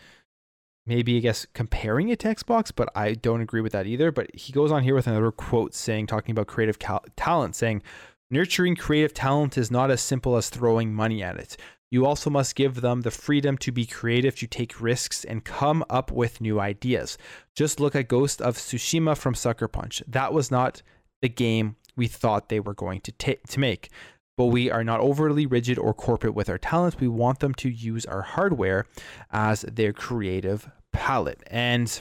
maybe 0.88 1.16
I 1.18 1.20
guess 1.20 1.46
comparing 1.52 2.08
it 2.08 2.18
to 2.20 2.28
Xbox, 2.28 2.72
but 2.74 2.88
I 2.94 3.12
don't 3.14 3.40
agree 3.42 3.60
with 3.60 3.72
that 3.72 3.86
either. 3.86 4.10
But 4.10 4.34
he 4.34 4.52
goes 4.52 4.72
on 4.72 4.82
here 4.82 4.94
with 4.94 5.06
another 5.06 5.30
quote 5.30 5.74
saying, 5.74 6.06
talking 6.06 6.32
about 6.32 6.46
creative 6.46 6.78
cal- 6.78 7.04
talent, 7.16 7.54
saying, 7.54 7.82
Nurturing 8.30 8.76
creative 8.76 9.14
talent 9.14 9.56
is 9.56 9.70
not 9.70 9.90
as 9.90 10.02
simple 10.02 10.36
as 10.36 10.50
throwing 10.50 10.92
money 10.92 11.22
at 11.22 11.38
it. 11.38 11.56
You 11.90 12.04
also 12.04 12.28
must 12.28 12.54
give 12.54 12.82
them 12.82 13.00
the 13.00 13.10
freedom 13.10 13.56
to 13.58 13.72
be 13.72 13.86
creative, 13.86 14.36
to 14.36 14.46
take 14.46 14.80
risks, 14.80 15.24
and 15.24 15.44
come 15.44 15.82
up 15.88 16.12
with 16.12 16.40
new 16.40 16.60
ideas. 16.60 17.16
Just 17.54 17.80
look 17.80 17.96
at 17.96 18.08
Ghost 18.08 18.42
of 18.42 18.56
Tsushima 18.56 19.16
from 19.16 19.34
Sucker 19.34 19.68
Punch. 19.68 20.02
That 20.06 20.34
was 20.34 20.50
not 20.50 20.82
the 21.22 21.30
game 21.30 21.76
we 21.96 22.06
thought 22.06 22.50
they 22.50 22.60
were 22.60 22.74
going 22.74 23.00
to, 23.00 23.12
to 23.12 23.60
make. 23.60 23.90
But 24.36 24.46
we 24.46 24.70
are 24.70 24.84
not 24.84 25.00
overly 25.00 25.46
rigid 25.46 25.78
or 25.78 25.94
corporate 25.94 26.34
with 26.34 26.50
our 26.50 26.58
talents. 26.58 27.00
We 27.00 27.08
want 27.08 27.40
them 27.40 27.54
to 27.54 27.70
use 27.70 28.04
our 28.04 28.22
hardware 28.22 28.84
as 29.32 29.62
their 29.62 29.92
creative 29.92 30.70
palette 30.98 31.42
and 31.46 32.00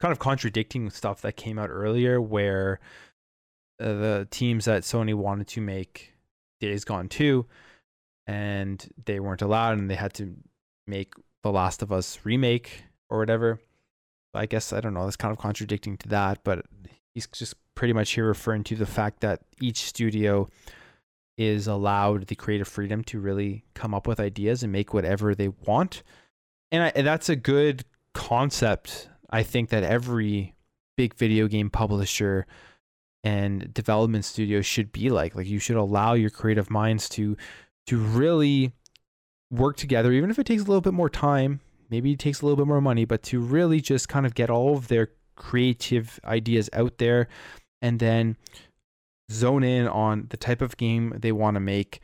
kind 0.00 0.10
of 0.10 0.18
contradicting 0.18 0.88
stuff 0.88 1.20
that 1.20 1.36
came 1.36 1.58
out 1.58 1.68
earlier 1.70 2.20
where 2.20 2.80
uh, 3.78 3.84
the 3.84 4.28
teams 4.30 4.64
that 4.64 4.82
Sony 4.82 5.14
wanted 5.14 5.46
to 5.48 5.60
make 5.60 6.14
Days 6.58 6.84
Gone 6.84 7.08
2 7.08 7.44
and 8.26 8.88
they 9.04 9.20
weren't 9.20 9.42
allowed 9.42 9.78
and 9.78 9.90
they 9.90 9.94
had 9.94 10.14
to 10.14 10.34
make 10.86 11.12
The 11.42 11.52
Last 11.52 11.82
of 11.82 11.92
Us 11.92 12.18
remake 12.24 12.84
or 13.10 13.18
whatever. 13.18 13.60
I 14.32 14.46
guess 14.46 14.72
I 14.72 14.80
don't 14.80 14.94
know, 14.94 15.04
that's 15.04 15.16
kind 15.16 15.32
of 15.32 15.38
contradicting 15.38 15.98
to 15.98 16.08
that, 16.08 16.44
but 16.44 16.64
he's 17.12 17.26
just 17.26 17.54
pretty 17.74 17.92
much 17.92 18.12
here 18.12 18.26
referring 18.26 18.64
to 18.64 18.76
the 18.76 18.86
fact 18.86 19.20
that 19.20 19.42
each 19.60 19.84
studio 19.84 20.48
is 21.36 21.66
allowed 21.66 22.26
the 22.28 22.34
creative 22.34 22.68
freedom 22.68 23.04
to 23.04 23.20
really 23.20 23.64
come 23.74 23.92
up 23.92 24.06
with 24.06 24.18
ideas 24.18 24.62
and 24.62 24.72
make 24.72 24.94
whatever 24.94 25.34
they 25.34 25.48
want 25.48 26.02
and, 26.72 26.82
I, 26.82 26.92
and 26.94 27.06
that's 27.06 27.28
a 27.28 27.36
good 27.36 27.84
concept. 28.14 29.08
I 29.30 29.42
think 29.42 29.70
that 29.70 29.82
every 29.82 30.54
big 30.96 31.14
video 31.14 31.48
game 31.48 31.70
publisher 31.70 32.46
and 33.22 33.72
development 33.74 34.24
studio 34.24 34.62
should 34.62 34.92
be 34.92 35.10
like. 35.10 35.34
Like 35.34 35.46
you 35.46 35.58
should 35.58 35.76
allow 35.76 36.14
your 36.14 36.30
creative 36.30 36.70
minds 36.70 37.08
to 37.10 37.36
to 37.88 37.98
really 37.98 38.72
work 39.50 39.76
together, 39.76 40.12
even 40.12 40.30
if 40.30 40.38
it 40.38 40.46
takes 40.46 40.62
a 40.62 40.66
little 40.66 40.80
bit 40.80 40.94
more 40.94 41.10
time. 41.10 41.60
Maybe 41.88 42.12
it 42.12 42.18
takes 42.18 42.40
a 42.40 42.44
little 42.44 42.56
bit 42.56 42.66
more 42.66 42.80
money, 42.80 43.04
but 43.04 43.22
to 43.24 43.38
really 43.38 43.80
just 43.80 44.08
kind 44.08 44.26
of 44.26 44.34
get 44.34 44.50
all 44.50 44.76
of 44.76 44.88
their 44.88 45.10
creative 45.36 46.18
ideas 46.24 46.68
out 46.72 46.98
there 46.98 47.28
and 47.80 48.00
then 48.00 48.36
zone 49.30 49.62
in 49.62 49.86
on 49.86 50.26
the 50.30 50.36
type 50.36 50.62
of 50.62 50.76
game 50.76 51.12
they 51.18 51.32
want 51.32 51.54
to 51.54 51.60
make 51.60 52.00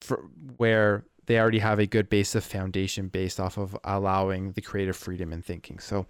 for 0.00 0.24
where 0.56 1.04
they 1.28 1.38
already 1.38 1.58
have 1.58 1.78
a 1.78 1.86
good 1.86 2.08
base 2.08 2.34
of 2.34 2.42
foundation 2.42 3.08
based 3.08 3.38
off 3.38 3.58
of 3.58 3.76
allowing 3.84 4.52
the 4.52 4.62
creative 4.62 4.96
freedom 4.96 5.30
in 5.30 5.42
thinking. 5.42 5.78
So, 5.78 6.06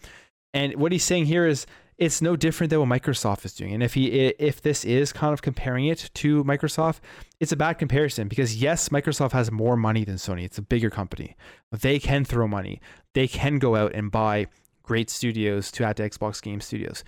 and 0.54 0.76
what 0.76 0.92
he's 0.92 1.04
saying 1.04 1.26
here 1.26 1.44
is 1.44 1.66
it's 1.98 2.22
no 2.22 2.36
different 2.36 2.70
than 2.70 2.78
what 2.78 2.88
Microsoft 2.88 3.44
is 3.44 3.52
doing. 3.52 3.74
And 3.74 3.82
if 3.82 3.94
he 3.94 4.06
if 4.06 4.62
this 4.62 4.84
is 4.84 5.12
kind 5.12 5.32
of 5.32 5.42
comparing 5.42 5.86
it 5.86 6.08
to 6.14 6.44
Microsoft, 6.44 7.00
it's 7.40 7.50
a 7.50 7.56
bad 7.56 7.74
comparison 7.74 8.28
because 8.28 8.62
yes, 8.62 8.90
Microsoft 8.90 9.32
has 9.32 9.50
more 9.50 9.76
money 9.76 10.04
than 10.04 10.14
Sony. 10.14 10.44
It's 10.44 10.58
a 10.58 10.62
bigger 10.62 10.88
company. 10.88 11.36
They 11.72 11.98
can 11.98 12.24
throw 12.24 12.46
money. 12.46 12.80
They 13.14 13.26
can 13.26 13.58
go 13.58 13.74
out 13.74 13.92
and 13.94 14.12
buy 14.12 14.46
great 14.84 15.10
studios 15.10 15.72
to 15.72 15.84
add 15.84 15.96
to 15.96 16.08
Xbox 16.08 16.40
Game 16.40 16.60
Studios. 16.60 17.02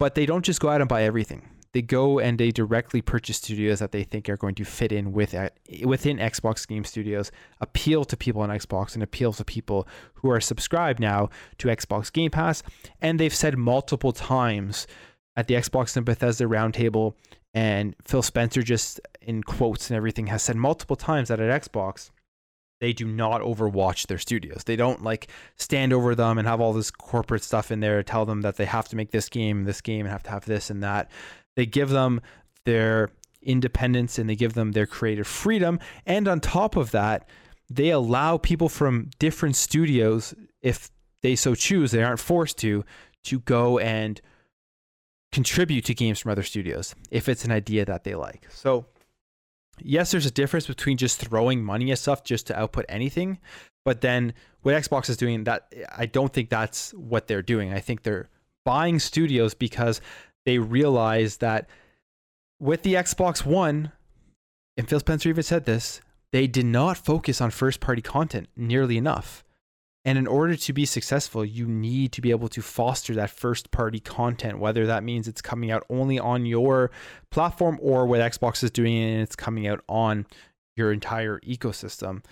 But 0.00 0.16
they 0.16 0.26
don't 0.26 0.44
just 0.44 0.60
go 0.60 0.68
out 0.68 0.80
and 0.80 0.88
buy 0.88 1.04
everything 1.04 1.48
they 1.72 1.82
go 1.82 2.18
and 2.18 2.38
they 2.38 2.50
directly 2.50 3.00
purchase 3.00 3.38
studios 3.38 3.78
that 3.78 3.92
they 3.92 4.04
think 4.04 4.28
are 4.28 4.36
going 4.36 4.54
to 4.56 4.64
fit 4.64 4.92
in 4.92 5.12
with 5.12 5.34
uh, 5.34 5.48
within 5.84 6.18
Xbox 6.18 6.66
Game 6.68 6.84
Studios, 6.84 7.32
appeal 7.60 8.04
to 8.04 8.16
people 8.16 8.42
on 8.42 8.50
Xbox 8.50 8.94
and 8.94 9.02
appeal 9.02 9.32
to 9.32 9.44
people 9.44 9.88
who 10.14 10.30
are 10.30 10.40
subscribed 10.40 11.00
now 11.00 11.30
to 11.58 11.68
Xbox 11.68 12.12
Game 12.12 12.30
Pass. 12.30 12.62
And 13.00 13.18
they've 13.18 13.34
said 13.34 13.56
multiple 13.56 14.12
times 14.12 14.86
at 15.34 15.48
the 15.48 15.54
Xbox 15.54 15.96
and 15.96 16.04
Bethesda 16.04 16.44
roundtable, 16.44 17.14
and 17.54 17.96
Phil 18.04 18.22
Spencer 18.22 18.62
just 18.62 19.00
in 19.20 19.42
quotes 19.42 19.88
and 19.88 19.96
everything 19.96 20.26
has 20.26 20.42
said 20.42 20.56
multiple 20.56 20.96
times 20.96 21.28
that 21.28 21.40
at 21.40 21.62
Xbox 21.62 22.10
they 22.82 22.92
do 22.92 23.06
not 23.06 23.42
overwatch 23.42 24.08
their 24.08 24.18
studios. 24.18 24.64
They 24.64 24.74
don't 24.74 25.04
like 25.04 25.28
stand 25.54 25.92
over 25.92 26.16
them 26.16 26.36
and 26.36 26.48
have 26.48 26.60
all 26.60 26.72
this 26.72 26.90
corporate 26.90 27.44
stuff 27.44 27.70
in 27.70 27.78
there, 27.78 28.02
tell 28.02 28.26
them 28.26 28.40
that 28.40 28.56
they 28.56 28.64
have 28.64 28.88
to 28.88 28.96
make 28.96 29.12
this 29.12 29.28
game, 29.28 29.62
this 29.62 29.80
game, 29.80 30.00
and 30.00 30.10
have 30.10 30.24
to 30.24 30.30
have 30.30 30.46
this 30.46 30.68
and 30.68 30.82
that. 30.82 31.08
They 31.56 31.66
give 31.66 31.90
them 31.90 32.20
their 32.64 33.10
independence 33.42 34.18
and 34.18 34.28
they 34.28 34.36
give 34.36 34.54
them 34.54 34.72
their 34.72 34.86
creative 34.86 35.26
freedom. 35.26 35.78
And 36.06 36.28
on 36.28 36.40
top 36.40 36.76
of 36.76 36.92
that, 36.92 37.28
they 37.68 37.90
allow 37.90 38.38
people 38.38 38.68
from 38.68 39.10
different 39.18 39.56
studios, 39.56 40.34
if 40.60 40.90
they 41.22 41.36
so 41.36 41.54
choose, 41.54 41.90
they 41.90 42.02
aren't 42.02 42.20
forced 42.20 42.58
to, 42.58 42.84
to 43.24 43.40
go 43.40 43.78
and 43.78 44.20
contribute 45.32 45.84
to 45.86 45.94
games 45.94 46.18
from 46.18 46.30
other 46.30 46.42
studios 46.42 46.94
if 47.10 47.28
it's 47.28 47.44
an 47.44 47.50
idea 47.50 47.84
that 47.84 48.04
they 48.04 48.14
like. 48.14 48.46
So 48.50 48.86
yes, 49.80 50.10
there's 50.10 50.26
a 50.26 50.30
difference 50.30 50.66
between 50.66 50.98
just 50.98 51.20
throwing 51.20 51.64
money 51.64 51.90
at 51.90 51.98
stuff 51.98 52.22
just 52.22 52.46
to 52.48 52.58
output 52.58 52.84
anything, 52.88 53.38
but 53.84 54.02
then 54.02 54.34
what 54.62 54.74
Xbox 54.74 55.08
is 55.08 55.16
doing, 55.16 55.44
that 55.44 55.72
I 55.96 56.06
don't 56.06 56.32
think 56.32 56.50
that's 56.50 56.92
what 56.92 57.26
they're 57.26 57.42
doing. 57.42 57.72
I 57.72 57.80
think 57.80 58.02
they're 58.02 58.28
buying 58.64 58.98
studios 58.98 59.54
because 59.54 60.00
they 60.44 60.58
realize 60.58 61.38
that 61.38 61.68
with 62.60 62.82
the 62.82 62.94
Xbox 62.94 63.44
One, 63.44 63.92
and 64.76 64.88
Phil 64.88 65.00
Spencer 65.00 65.28
even 65.28 65.42
said 65.42 65.64
this, 65.64 66.00
they 66.32 66.46
did 66.46 66.66
not 66.66 66.96
focus 66.96 67.40
on 67.40 67.50
first 67.50 67.80
party 67.80 68.02
content 68.02 68.48
nearly 68.56 68.96
enough. 68.96 69.44
And 70.04 70.18
in 70.18 70.26
order 70.26 70.56
to 70.56 70.72
be 70.72 70.84
successful, 70.84 71.44
you 71.44 71.66
need 71.66 72.10
to 72.12 72.20
be 72.20 72.32
able 72.32 72.48
to 72.48 72.62
foster 72.62 73.14
that 73.14 73.30
first 73.30 73.70
party 73.70 74.00
content, 74.00 74.58
whether 74.58 74.86
that 74.86 75.04
means 75.04 75.28
it's 75.28 75.42
coming 75.42 75.70
out 75.70 75.84
only 75.88 76.18
on 76.18 76.44
your 76.44 76.90
platform 77.30 77.78
or 77.80 78.06
what 78.06 78.20
Xbox 78.20 78.64
is 78.64 78.70
doing 78.72 78.96
and 78.96 79.22
it's 79.22 79.36
coming 79.36 79.68
out 79.68 79.84
on 79.88 80.26
your 80.76 80.92
entire 80.92 81.38
ecosystem. 81.40 82.24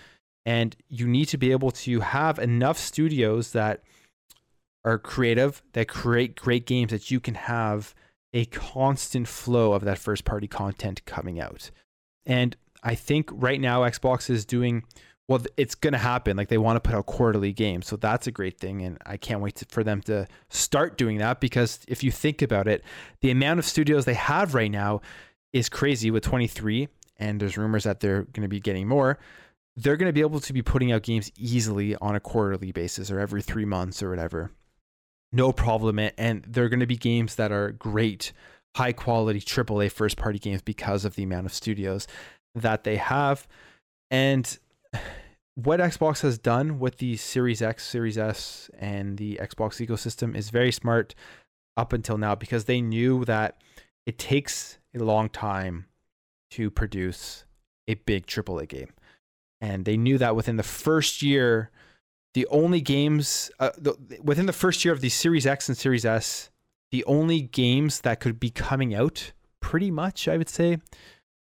And 0.45 0.75
you 0.89 1.07
need 1.07 1.27
to 1.27 1.39
be 1.39 1.53
able 1.53 1.71
to 1.73 2.01
have 2.01 2.41
enough 2.41 2.79
studios 2.79 3.53
that 3.53 3.83
are 4.85 4.99
creative, 4.99 5.63
that 5.73 5.89
create 5.89 6.37
great 6.37 6.67
games 6.67 6.91
that 6.91 7.11
you 7.11 7.21
can 7.21 7.35
have 7.35 7.95
a 8.33 8.45
constant 8.47 9.29
flow 9.29 9.73
of 9.73 9.85
that 9.85 9.99
first 9.99 10.25
party 10.25 10.47
content 10.47 11.05
coming 11.05 11.41
out. 11.41 11.71
And 12.25 12.57
I 12.83 12.95
think 12.95 13.29
right 13.33 13.61
now 13.61 13.83
Xbox 13.83 14.31
is 14.31 14.45
doing 14.45 14.85
well 15.29 15.43
it's 15.57 15.75
going 15.75 15.93
to 15.93 15.99
happen. 15.99 16.37
Like 16.37 16.49
they 16.49 16.59
want 16.59 16.77
to 16.77 16.81
put 16.81 16.97
out 16.97 17.07
quarterly 17.07 17.53
games 17.53 17.87
so 17.87 17.97
that's 17.97 18.27
a 18.27 18.33
great 18.33 18.59
thing 18.59 18.83
and 18.83 18.99
i 19.07 19.17
can't 19.17 19.41
wait 19.41 19.57
to, 19.57 19.67
for 19.67 19.85
them 19.85 20.01
to 20.03 20.27
start 20.49 20.97
doing 20.97 21.19
that 21.19 21.41
because 21.41 21.81
if 21.87 22.03
you 22.03 22.11
think 22.11 22.43
about 22.43 22.67
it 22.67 22.83
the 23.21 23.31
amount 23.31 23.59
of 23.59 23.65
studios 23.65 24.05
they 24.05 24.15
have 24.15 24.55
right 24.55 24.71
now 24.71 25.01
is 25.53 25.69
crazy 25.69 26.11
with 26.11 26.23
23 26.23 26.89
and 27.19 27.41
there's 27.41 27.57
rumors 27.57 27.85
that 27.85 28.01
they're 28.01 28.23
going 28.23 28.43
to 28.43 28.49
be 28.49 28.61
getting 28.61 28.89
more. 28.89 29.19
They're 29.77 29.97
going 29.97 30.09
to 30.09 30.13
be 30.13 30.21
able 30.21 30.41
to 30.41 30.53
be 30.53 30.63
putting 30.63 30.91
out 30.91 31.03
games 31.03 31.31
easily 31.37 31.95
on 31.97 32.17
a 32.17 32.21
quarterly 32.21 32.73
basis 32.73 33.11
or 33.11 33.21
every 33.21 33.43
three 33.43 33.65
months 33.65 34.03
or 34.03 34.11
whatever 34.11 34.51
no 35.33 35.53
problem 35.53 35.99
and 35.99 36.45
they're 36.49 36.69
going 36.69 36.81
to 36.81 36.87
be 36.87 36.97
games 36.97 37.37
that 37.37 37.53
are 37.53 37.73
great 37.73 38.33
high 38.77 38.93
quality 38.93 39.41
aaa 39.41 39.91
first 39.91 40.17
party 40.17 40.39
games 40.39 40.63
because 40.63 41.05
of 41.05 41.15
the 41.15 41.23
amount 41.23 41.47
of 41.47 41.53
studios 41.53 42.07
that 42.55 42.85
they 42.85 42.97
have 42.97 43.47
and 44.11 44.59
what 45.55 45.81
Xbox 45.81 46.23
has 46.23 46.39
done 46.39 46.79
with 46.79 46.99
the 46.99 47.17
Series 47.17 47.61
X, 47.61 47.87
Series 47.87 48.17
S, 48.17 48.71
and 48.79 49.19
the 49.19 49.39
Xbox 49.43 49.85
ecosystem 49.85 50.35
is 50.35 50.51
very 50.51 50.73
smart 50.73 51.15
up 51.77 51.93
until 51.93 52.19
now 52.19 52.35
because 52.35 52.65
they 52.65 52.81
knew 52.81 53.25
that 53.25 53.61
it 54.07 54.19
takes 54.19 54.79
a 54.95 54.99
long 54.99 55.29
time 55.29 55.87
to 56.53 56.71
produce 56.71 57.45
a 57.89 57.95
big 57.95 58.27
AAA 58.27 58.69
game. 58.69 58.93
And 59.61 59.85
they 59.85 59.97
knew 59.97 60.19
that 60.19 60.35
within 60.35 60.57
the 60.57 60.63
first 60.63 61.23
year, 61.23 61.71
the 62.35 62.47
only 62.49 62.81
games, 62.81 63.51
uh, 63.59 63.71
the, 63.77 63.97
within 64.23 64.47
the 64.47 64.53
first 64.53 64.85
year 64.85 64.95
of 64.95 65.01
the 65.01 65.09
Series 65.09 65.47
X 65.47 65.69
and 65.69 65.77
Series 65.77 66.05
S, 66.05 66.51
the 66.91 67.05
only 67.05 67.41
games 67.43 68.01
that 68.01 68.21
could 68.21 68.39
be 68.39 68.51
coming 68.51 68.95
out, 68.95 69.33
pretty 69.61 69.91
much, 69.91 70.29
I 70.29 70.37
would 70.37 70.49
say, 70.49 70.79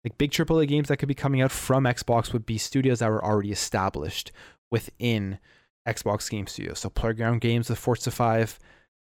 like 0.05 0.19
big 0.19 0.31
AAA 0.31 0.69
games 0.69 0.89
that 0.89 0.99
could 0.99 1.09
be 1.09 1.15
coming 1.15 1.41
out 1.41 1.53
from 1.53 1.85
Xbox 1.85 2.33
would 2.33 2.47
be 2.47 2.59
studios 2.59 2.99
that 2.99 3.11
were 3.11 3.25
already 3.25 3.53
established 3.53 4.33
within 4.71 5.39
Xbox 5.87 6.31
Game 6.31 6.47
Studios. 6.47 6.81
So 6.81 6.91
Playground 6.91 7.41
Games 7.41 7.69
with 7.69 7.79
Forza 7.79 8.11
5, 8.11 8.59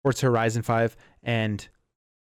Forza 0.03 0.26
Horizon 0.28 0.61
5, 0.61 0.95
and 1.23 1.67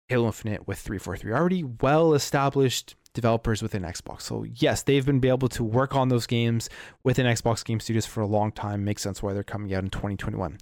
Halo 0.08 0.28
Infinite 0.28 0.68
with 0.68 0.80
343. 0.80 1.32
Already 1.32 1.64
well 1.64 2.14
established 2.14 2.96
developers 3.14 3.62
within 3.62 3.84
Xbox. 3.84 4.22
So 4.22 4.44
yes, 4.44 4.84
they've 4.84 5.06
been 5.06 5.24
able 5.26 5.50
to 5.50 5.64
work 5.64 5.96
on 5.96 6.10
those 6.10 6.26
games 6.28 6.70
within 7.04 7.26
Xbox 7.26 7.64
Game 7.64 7.80
Studios 7.80 8.06
for 8.06 8.22
a 8.22 8.28
long 8.28 8.52
time. 8.52 8.84
Makes 8.84 9.04
sense 9.04 9.22
why 9.22 9.34
they're 9.34 9.44
coming 9.44 9.74
out 9.74 9.84
in 9.84 9.90
2021. 9.90 10.58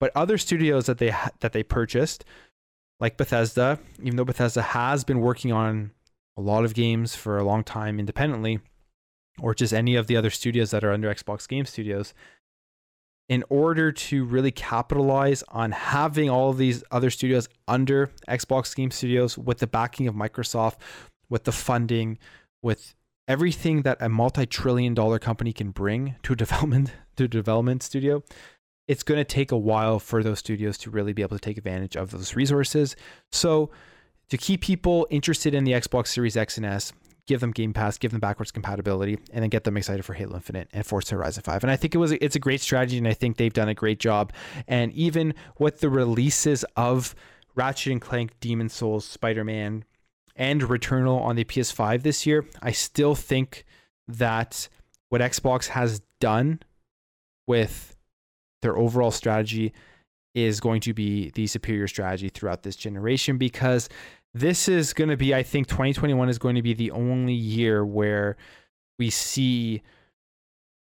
But 0.00 0.12
other 0.14 0.38
studios 0.38 0.86
that 0.86 0.98
they 0.98 1.10
ha- 1.10 1.30
that 1.40 1.52
they 1.52 1.62
purchased, 1.62 2.24
like 3.00 3.16
Bethesda, 3.16 3.78
even 4.00 4.16
though 4.16 4.24
Bethesda 4.24 4.62
has 4.62 5.04
been 5.04 5.20
working 5.20 5.52
on 5.52 5.92
a 6.36 6.40
lot 6.40 6.64
of 6.64 6.74
games 6.74 7.14
for 7.14 7.38
a 7.38 7.44
long 7.44 7.62
time 7.62 8.00
independently, 8.00 8.60
or 9.40 9.54
just 9.54 9.72
any 9.72 9.94
of 9.94 10.06
the 10.06 10.16
other 10.16 10.30
studios 10.30 10.70
that 10.72 10.84
are 10.84 10.92
under 10.92 11.12
Xbox 11.12 11.46
Game 11.48 11.66
Studios, 11.66 12.14
in 13.28 13.44
order 13.48 13.92
to 13.92 14.24
really 14.24 14.50
capitalize 14.50 15.42
on 15.48 15.72
having 15.72 16.28
all 16.28 16.50
of 16.50 16.58
these 16.58 16.82
other 16.90 17.10
studios 17.10 17.48
under 17.68 18.10
Xbox 18.28 18.74
Game 18.74 18.90
Studios 18.90 19.38
with 19.38 19.58
the 19.58 19.66
backing 19.66 20.08
of 20.08 20.14
Microsoft, 20.14 20.76
with 21.32 21.44
the 21.44 21.52
funding, 21.52 22.18
with 22.62 22.94
everything 23.26 23.82
that 23.82 23.96
a 24.00 24.08
multi-trillion 24.08 24.92
dollar 24.92 25.18
company 25.18 25.52
can 25.52 25.70
bring 25.70 26.14
to 26.22 26.34
a 26.34 26.36
development 26.44 26.92
to 27.16 27.26
development 27.26 27.82
studio, 27.82 28.22
it's 28.86 29.02
going 29.02 29.18
to 29.18 29.24
take 29.24 29.50
a 29.50 29.56
while 29.56 29.98
for 29.98 30.22
those 30.22 30.38
studios 30.38 30.76
to 30.76 30.90
really 30.90 31.14
be 31.14 31.22
able 31.22 31.36
to 31.36 31.40
take 31.40 31.56
advantage 31.56 31.96
of 31.96 32.10
those 32.10 32.36
resources. 32.36 32.94
So 33.32 33.70
to 34.28 34.36
keep 34.36 34.60
people 34.60 35.06
interested 35.08 35.54
in 35.54 35.64
the 35.64 35.72
Xbox 35.72 36.08
Series 36.08 36.36
X 36.36 36.58
and 36.58 36.66
S, 36.66 36.92
give 37.26 37.40
them 37.40 37.52
Game 37.52 37.72
Pass, 37.72 37.96
give 37.96 38.10
them 38.10 38.20
backwards 38.20 38.50
compatibility, 38.50 39.18
and 39.32 39.42
then 39.42 39.48
get 39.48 39.64
them 39.64 39.78
excited 39.78 40.04
for 40.04 40.12
Halo 40.12 40.34
Infinite 40.34 40.68
and 40.74 40.84
Forza 40.84 41.14
Horizon 41.14 41.44
5. 41.44 41.64
And 41.64 41.70
I 41.70 41.76
think 41.76 41.94
it 41.94 41.98
was 41.98 42.12
it's 42.12 42.36
a 42.36 42.40
great 42.40 42.60
strategy, 42.60 42.98
and 42.98 43.08
I 43.08 43.14
think 43.14 43.38
they've 43.38 43.52
done 43.52 43.70
a 43.70 43.74
great 43.74 44.00
job. 44.00 44.34
And 44.68 44.92
even 44.92 45.32
with 45.58 45.80
the 45.80 45.88
releases 45.88 46.64
of 46.76 47.14
Ratchet 47.54 47.92
and 47.92 48.00
Clank, 48.00 48.38
Demon's 48.40 48.74
Souls, 48.74 49.06
Spider 49.06 49.44
Man, 49.44 49.84
and 50.36 50.62
Returnal 50.62 51.20
on 51.20 51.36
the 51.36 51.44
PS5 51.44 52.02
this 52.02 52.26
year, 52.26 52.46
I 52.62 52.72
still 52.72 53.14
think 53.14 53.64
that 54.08 54.68
what 55.08 55.20
Xbox 55.20 55.68
has 55.68 56.00
done 56.20 56.60
with 57.46 57.96
their 58.62 58.76
overall 58.76 59.10
strategy 59.10 59.72
is 60.34 60.60
going 60.60 60.80
to 60.80 60.94
be 60.94 61.30
the 61.30 61.46
superior 61.46 61.86
strategy 61.86 62.28
throughout 62.28 62.62
this 62.62 62.76
generation 62.76 63.36
because 63.36 63.88
this 64.34 64.68
is 64.68 64.94
going 64.94 65.10
to 65.10 65.16
be, 65.16 65.34
I 65.34 65.42
think 65.42 65.68
2021 65.68 66.28
is 66.28 66.38
going 66.38 66.54
to 66.54 66.62
be 66.62 66.72
the 66.72 66.90
only 66.92 67.34
year 67.34 67.84
where 67.84 68.36
we 68.98 69.10
see 69.10 69.82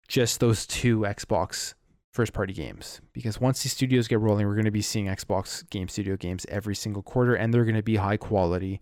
just 0.06 0.40
those 0.40 0.66
two 0.66 1.00
Xbox 1.00 1.74
first 2.12 2.32
party 2.32 2.52
games. 2.52 3.00
Because 3.12 3.40
once 3.40 3.62
these 3.62 3.72
studios 3.72 4.08
get 4.08 4.20
rolling, 4.20 4.46
we're 4.46 4.54
going 4.54 4.64
to 4.64 4.70
be 4.70 4.82
seeing 4.82 5.06
Xbox 5.06 5.68
Game 5.70 5.88
Studio 5.88 6.16
games 6.16 6.44
every 6.48 6.74
single 6.74 7.02
quarter, 7.02 7.34
and 7.34 7.54
they're 7.54 7.64
going 7.64 7.74
to 7.74 7.82
be 7.82 7.96
high 7.96 8.16
quality 8.16 8.80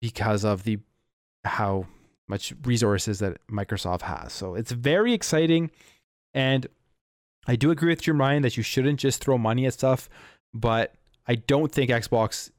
because 0.00 0.44
of 0.44 0.64
the 0.64 0.78
how 1.44 1.86
much 2.28 2.52
resources 2.64 3.20
that 3.20 3.38
Microsoft 3.48 4.02
has. 4.02 4.32
So 4.32 4.54
it's 4.54 4.72
very 4.72 5.12
exciting. 5.12 5.70
And 6.34 6.66
I 7.46 7.56
do 7.56 7.70
agree 7.70 7.88
with 7.88 8.02
Jim 8.02 8.20
Ryan 8.20 8.42
that 8.42 8.56
you 8.56 8.62
shouldn't 8.62 9.00
just 9.00 9.22
throw 9.24 9.38
money 9.38 9.66
at 9.66 9.72
stuff, 9.72 10.08
but 10.52 10.94
I 11.26 11.36
don't 11.36 11.72
think 11.72 11.90
Xbox 11.90 12.50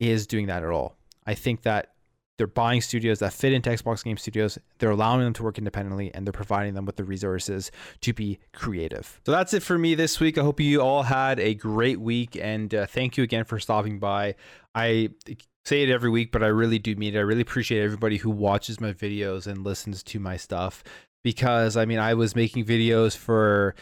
is 0.00 0.26
doing 0.26 0.46
that 0.46 0.62
at 0.62 0.70
all. 0.70 0.96
I 1.26 1.34
think 1.34 1.62
that 1.62 1.92
they're 2.38 2.46
buying 2.46 2.80
studios 2.80 3.18
that 3.18 3.32
fit 3.32 3.52
into 3.52 3.68
Xbox 3.68 4.04
Game 4.04 4.16
Studios. 4.16 4.58
They're 4.78 4.92
allowing 4.92 5.20
them 5.22 5.32
to 5.34 5.42
work 5.42 5.58
independently 5.58 6.14
and 6.14 6.24
they're 6.24 6.32
providing 6.32 6.74
them 6.74 6.86
with 6.86 6.96
the 6.96 7.04
resources 7.04 7.70
to 8.00 8.12
be 8.12 8.38
creative. 8.52 9.20
So 9.26 9.32
that's 9.32 9.52
it 9.52 9.62
for 9.62 9.76
me 9.76 9.96
this 9.96 10.20
week. 10.20 10.38
I 10.38 10.42
hope 10.42 10.60
you 10.60 10.80
all 10.80 11.02
had 11.02 11.40
a 11.40 11.54
great 11.54 12.00
week 12.00 12.36
and 12.40 12.72
uh, 12.72 12.86
thank 12.86 13.16
you 13.16 13.24
again 13.24 13.44
for 13.44 13.58
stopping 13.58 13.98
by. 13.98 14.36
I 14.74 15.10
say 15.68 15.82
it 15.82 15.90
every 15.90 16.10
week, 16.10 16.32
but 16.32 16.42
I 16.42 16.48
really 16.48 16.78
do 16.78 16.96
mean 16.96 17.14
it. 17.14 17.18
I 17.18 17.22
really 17.22 17.42
appreciate 17.42 17.82
everybody 17.82 18.16
who 18.16 18.30
watches 18.30 18.80
my 18.80 18.92
videos 18.92 19.46
and 19.46 19.64
listens 19.64 20.02
to 20.04 20.18
my 20.18 20.36
stuff 20.36 20.82
because 21.22 21.76
I 21.76 21.84
mean, 21.84 21.98
I 21.98 22.14
was 22.14 22.34
making 22.34 22.64
videos 22.64 23.16
for 23.16 23.74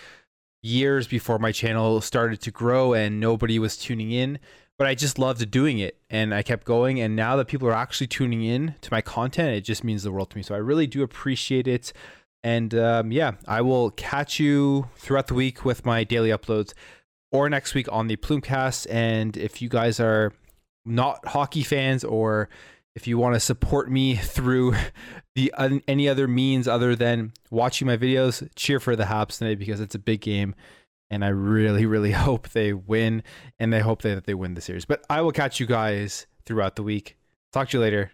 years 0.62 1.06
before 1.06 1.38
my 1.38 1.52
channel 1.52 2.00
started 2.00 2.40
to 2.42 2.50
grow 2.50 2.92
and 2.92 3.20
nobody 3.20 3.58
was 3.58 3.76
tuning 3.76 4.10
in 4.10 4.38
but 4.78 4.86
I 4.86 4.94
just 4.94 5.18
loved 5.18 5.50
doing 5.50 5.78
it 5.78 5.98
and 6.10 6.34
I 6.34 6.42
kept 6.42 6.64
going. 6.64 7.00
And 7.00 7.16
now 7.16 7.36
that 7.36 7.48
people 7.48 7.68
are 7.68 7.74
actually 7.74 8.08
tuning 8.08 8.44
in 8.44 8.74
to 8.82 8.92
my 8.92 9.00
content, 9.00 9.56
it 9.56 9.62
just 9.62 9.84
means 9.84 10.02
the 10.02 10.12
world 10.12 10.30
to 10.30 10.36
me. 10.36 10.42
So 10.42 10.54
I 10.54 10.58
really 10.58 10.86
do 10.86 11.02
appreciate 11.02 11.66
it. 11.66 11.92
And 12.42 12.74
um, 12.74 13.10
yeah, 13.10 13.32
I 13.48 13.62
will 13.62 13.90
catch 13.92 14.38
you 14.38 14.88
throughout 14.96 15.28
the 15.28 15.34
week 15.34 15.64
with 15.64 15.86
my 15.86 16.04
daily 16.04 16.28
uploads 16.28 16.74
or 17.32 17.48
next 17.48 17.74
week 17.74 17.90
on 17.90 18.06
the 18.06 18.16
Plumecast. 18.16 18.86
And 18.90 19.36
if 19.36 19.62
you 19.62 19.68
guys 19.68 19.98
are 19.98 20.32
not 20.86 21.26
hockey 21.26 21.62
fans 21.62 22.04
or 22.04 22.48
if 22.94 23.06
you 23.06 23.18
want 23.18 23.34
to 23.34 23.40
support 23.40 23.90
me 23.90 24.16
through 24.16 24.74
the 25.34 25.52
any 25.86 26.08
other 26.08 26.26
means 26.26 26.66
other 26.66 26.96
than 26.96 27.32
watching 27.50 27.86
my 27.86 27.96
videos, 27.96 28.48
cheer 28.56 28.80
for 28.80 28.96
the 28.96 29.04
Habs 29.04 29.38
tonight 29.38 29.58
because 29.58 29.80
it's 29.80 29.94
a 29.94 29.98
big 29.98 30.20
game 30.20 30.54
and 31.10 31.24
I 31.24 31.28
really, 31.28 31.86
really 31.86 32.12
hope 32.26 32.48
they 32.50 32.72
win, 32.72 33.22
and 33.58 33.74
I 33.74 33.80
hope 33.80 34.02
that 34.02 34.24
they 34.24 34.34
win 34.34 34.54
the 34.54 34.60
series. 34.60 34.84
But 34.84 35.04
I 35.08 35.20
will 35.20 35.32
catch 35.32 35.60
you 35.60 35.66
guys 35.66 36.26
throughout 36.44 36.76
the 36.76 36.82
week. 36.82 37.16
Talk 37.52 37.68
to 37.70 37.78
you 37.78 37.80
later. 37.80 38.10